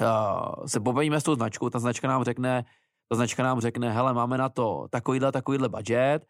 uh, 0.00 0.66
se 0.66 0.80
pobavíme 0.80 1.20
s 1.20 1.24
tou 1.24 1.34
značkou, 1.34 1.70
ta 1.70 1.78
značka 1.78 2.08
nám 2.08 2.24
řekne, 2.24 2.64
ta 3.08 3.16
značka 3.16 3.42
nám 3.42 3.60
řekne, 3.60 3.92
hele, 3.92 4.14
máme 4.14 4.38
na 4.38 4.48
to 4.48 4.86
takovýhle, 4.90 5.32
takovýhle 5.32 5.68
budget, 5.68 6.26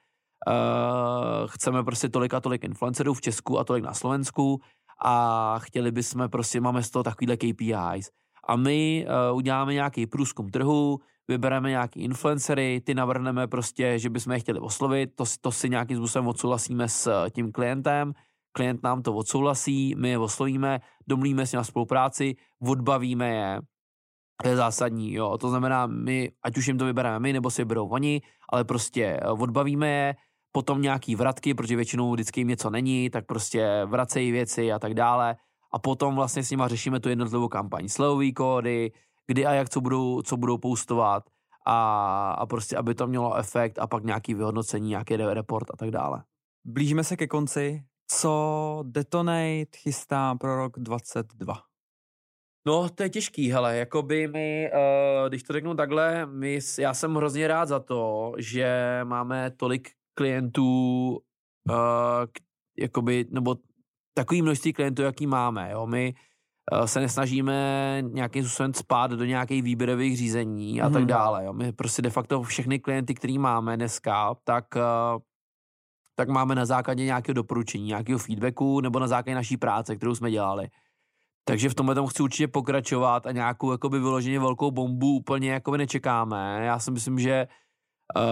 uh, 0.46 1.48
chceme 1.48 1.84
prostě 1.84 2.08
tolik 2.08 2.34
a 2.34 2.40
tolik 2.40 2.64
influencerů 2.64 3.14
v 3.14 3.20
Česku 3.20 3.58
a 3.58 3.64
tolik 3.64 3.84
na 3.84 3.94
Slovensku 3.94 4.60
a 5.04 5.58
chtěli 5.58 5.92
bychom 5.92 6.28
prostě, 6.28 6.60
máme 6.60 6.82
z 6.82 6.90
toho 6.90 7.02
takovýhle 7.02 7.36
KPIs. 7.36 8.10
A 8.48 8.56
my 8.56 9.06
uh, 9.30 9.36
uděláme 9.36 9.74
nějaký 9.74 10.06
průzkum 10.06 10.50
trhu, 10.50 11.00
vybereme 11.28 11.70
nějaký 11.70 12.00
influencery, 12.00 12.80
ty 12.84 12.94
navrhneme 12.94 13.46
prostě, 13.46 13.98
že 13.98 14.10
bychom 14.10 14.32
je 14.32 14.38
chtěli 14.38 14.60
oslovit, 14.60 15.10
to, 15.14 15.24
to 15.40 15.52
si 15.52 15.68
nějakým 15.68 15.96
způsobem 15.96 16.28
odsouhlasíme 16.28 16.88
s 16.88 17.06
eh, 17.06 17.30
tím 17.30 17.52
klientem, 17.52 18.12
klient 18.52 18.82
nám 18.82 19.02
to 19.02 19.14
odsouhlasí, 19.14 19.94
my 19.98 20.08
je 20.08 20.18
oslovíme, 20.18 20.80
domluvíme 21.06 21.46
si 21.46 21.56
na 21.56 21.64
spolupráci, 21.64 22.36
odbavíme 22.68 23.30
je, 23.34 23.60
to 24.42 24.48
je 24.48 24.56
zásadní, 24.56 25.12
jo, 25.12 25.38
to 25.38 25.48
znamená, 25.48 25.86
my, 25.86 26.30
ať 26.42 26.58
už 26.58 26.66
jim 26.66 26.78
to 26.78 26.84
vybereme 26.84 27.20
my, 27.20 27.32
nebo 27.32 27.50
si 27.50 27.62
vyberou 27.62 27.88
oni, 27.88 28.22
ale 28.48 28.64
prostě 28.64 29.04
eh, 29.22 29.30
odbavíme 29.30 29.88
je, 29.88 30.14
potom 30.52 30.82
nějaký 30.82 31.16
vratky, 31.16 31.54
protože 31.54 31.76
většinou 31.76 32.12
vždycky 32.12 32.40
jim 32.40 32.48
něco 32.48 32.70
není, 32.70 33.10
tak 33.10 33.26
prostě 33.26 33.82
vracejí 33.86 34.30
věci 34.30 34.72
a 34.72 34.78
tak 34.78 34.94
dále. 34.94 35.36
A 35.72 35.78
potom 35.78 36.14
vlastně 36.14 36.42
s 36.42 36.50
nima 36.50 36.68
řešíme 36.68 37.00
tu 37.00 37.08
jednotlivou 37.08 37.48
kampaň, 37.48 37.88
slevový 37.88 38.32
kódy, 38.32 38.92
kdy 39.26 39.46
a 39.46 39.52
jak 39.52 39.68
co 39.68 39.80
budou, 39.80 40.22
co 40.22 40.36
budou 40.36 40.58
postovat 40.58 41.30
a, 41.66 42.30
a 42.30 42.46
prostě, 42.46 42.76
aby 42.76 42.94
to 42.94 43.06
mělo 43.06 43.36
efekt 43.36 43.78
a 43.78 43.86
pak 43.86 44.04
nějaký 44.04 44.34
vyhodnocení, 44.34 44.88
nějaký 44.88 45.16
report 45.16 45.70
a 45.70 45.76
tak 45.76 45.90
dále. 45.90 46.22
Blížíme 46.64 47.04
se 47.04 47.16
ke 47.16 47.26
konci. 47.26 47.84
Co 48.06 48.84
Detonate 48.86 49.76
chystá 49.76 50.34
pro 50.34 50.56
rok 50.56 50.78
22? 50.78 51.54
No, 52.66 52.88
to 52.88 53.02
je 53.02 53.08
těžký, 53.08 53.52
hele, 53.52 53.76
jakoby 53.76 54.28
my, 54.28 54.70
uh, 54.72 55.28
když 55.28 55.42
to 55.42 55.52
řeknu 55.52 55.74
takhle, 55.74 56.26
my, 56.26 56.58
já 56.78 56.94
jsem 56.94 57.14
hrozně 57.14 57.48
rád 57.48 57.66
za 57.66 57.80
to, 57.80 58.32
že 58.38 59.00
máme 59.04 59.50
tolik 59.50 59.90
klientů, 60.14 61.08
uh, 61.70 61.76
k, 62.32 62.40
jakoby, 62.78 63.26
nebo 63.30 63.56
takový 64.14 64.42
množství 64.42 64.72
klientů, 64.72 65.02
jaký 65.02 65.26
máme, 65.26 65.70
jo, 65.72 65.86
my 65.86 66.14
Eh, 66.14 66.14
se 66.84 67.00
nesnažíme 67.00 67.98
nějakým 68.08 68.44
způsobem 68.44 68.74
spát 68.74 69.10
do 69.10 69.24
nějakých 69.24 69.62
výběrových 69.62 70.16
řízení 70.16 70.82
a 70.82 70.90
tak 70.90 71.00
mhm. 71.00 71.06
dále. 71.06 71.44
Jo. 71.44 71.52
My 71.52 71.72
prostě 71.72 72.02
de 72.02 72.10
facto 72.10 72.42
všechny 72.42 72.78
klienty, 72.78 73.14
který 73.14 73.38
máme 73.38 73.76
dneska, 73.76 74.34
tak 74.44 74.64
uh, 74.76 75.22
tak 76.16 76.28
máme 76.28 76.54
na 76.54 76.66
základě 76.66 77.04
nějakého 77.04 77.34
doporučení, 77.34 77.84
nějakého 77.84 78.18
feedbacku 78.18 78.80
nebo 78.80 78.98
na 78.98 79.06
základě 79.06 79.34
naší 79.34 79.56
práce, 79.56 79.96
kterou 79.96 80.14
jsme 80.14 80.30
dělali. 80.30 80.68
Takže 81.44 81.68
v 81.68 81.74
tomhle 81.74 81.94
tomu 81.94 82.08
chci 82.08 82.22
určitě 82.22 82.48
pokračovat 82.48 83.26
a 83.26 83.32
nějakou 83.32 83.72
jakoby 83.72 83.98
vyloženě 83.98 84.38
velkou 84.38 84.70
bombu 84.70 85.16
úplně 85.16 85.50
jakoby 85.50 85.78
nečekáme. 85.78 86.60
Já 86.64 86.78
si 86.78 86.90
myslím, 86.90 87.18
že 87.18 87.48
uh, 88.16 88.22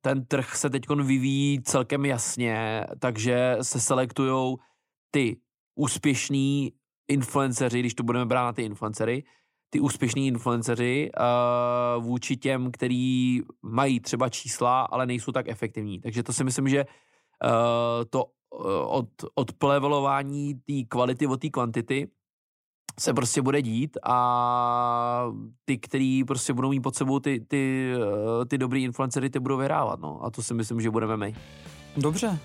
ten 0.00 0.26
trh 0.26 0.56
se 0.56 0.70
teď 0.70 0.88
vyvíjí 0.88 1.62
celkem 1.62 2.04
jasně, 2.04 2.84
takže 2.98 3.56
se 3.62 3.80
selektujou 3.80 4.58
ty 5.10 5.40
úspěšní 5.74 6.72
influenceři, 7.08 7.80
když 7.80 7.94
to 7.94 8.02
budeme 8.02 8.26
brát 8.26 8.44
na 8.44 8.52
ty 8.52 8.62
influencery, 8.62 9.24
ty 9.70 9.80
úspěšní 9.80 10.26
influenceři 10.26 11.10
uh, 11.10 12.04
vůči 12.04 12.36
těm, 12.36 12.70
který 12.70 13.40
mají 13.62 14.00
třeba 14.00 14.28
čísla, 14.28 14.82
ale 14.82 15.06
nejsou 15.06 15.32
tak 15.32 15.48
efektivní. 15.48 16.00
Takže 16.00 16.22
to 16.22 16.32
si 16.32 16.44
myslím, 16.44 16.68
že 16.68 16.84
uh, 16.84 18.04
to 18.10 18.24
uh, 18.24 18.30
od, 18.86 19.08
odplevelování 19.34 20.54
té 20.54 20.72
kvality 20.88 21.26
od 21.26 21.40
té 21.40 21.48
kvantity 21.50 22.08
se 23.00 23.14
prostě 23.14 23.42
bude 23.42 23.62
dít 23.62 23.98
a 24.02 25.26
ty, 25.64 25.78
který 25.78 26.24
prostě 26.24 26.52
budou 26.52 26.70
mít 26.70 26.80
pod 26.80 26.94
sebou 26.94 27.20
ty, 27.20 27.40
ty, 27.48 27.92
ty 28.48 28.58
dobrý 28.58 28.84
influencery, 28.84 29.30
ty 29.30 29.40
budou 29.40 29.56
vyhrávat, 29.56 30.00
no. 30.00 30.24
A 30.24 30.30
to 30.30 30.42
si 30.42 30.54
myslím, 30.54 30.80
že 30.80 30.90
budeme 30.90 31.16
my. 31.16 31.34
Dobře, 31.96 32.38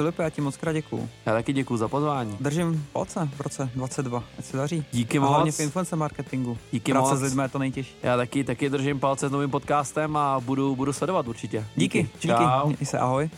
Filipe, 0.00 0.22
já 0.22 0.30
ti 0.30 0.40
moc 0.40 0.56
krát 0.56 0.72
děkuju. 0.72 1.08
Já 1.26 1.32
taky 1.32 1.52
děkuju 1.52 1.76
za 1.76 1.88
pozvání. 1.88 2.36
Držím 2.40 2.86
palce 2.92 3.28
v 3.36 3.40
roce 3.40 3.70
22, 3.74 4.24
ať 4.38 4.44
se 4.44 4.56
daří. 4.56 4.84
Díky 4.92 5.18
a 5.18 5.20
moc. 5.20 5.30
hlavně 5.30 5.52
v 5.52 5.60
influencer 5.60 5.98
marketingu. 5.98 6.58
Díky 6.72 6.92
Práce 6.92 7.10
moc. 7.10 7.18
s 7.18 7.22
lidmi 7.22 7.42
je 7.42 7.48
to 7.48 7.58
nejtěžší. 7.58 7.94
Já 8.02 8.16
taky, 8.16 8.44
taky 8.44 8.70
držím 8.70 9.00
palce 9.00 9.28
s 9.28 9.32
novým 9.32 9.50
podcastem 9.50 10.16
a 10.16 10.40
budu, 10.40 10.76
budu 10.76 10.92
sledovat 10.92 11.28
určitě. 11.28 11.66
Díky, 11.76 12.02
díky. 12.02 12.28
Čau. 12.28 12.68
díky. 12.68 12.86
se, 12.86 12.98
ahoj. 12.98 13.30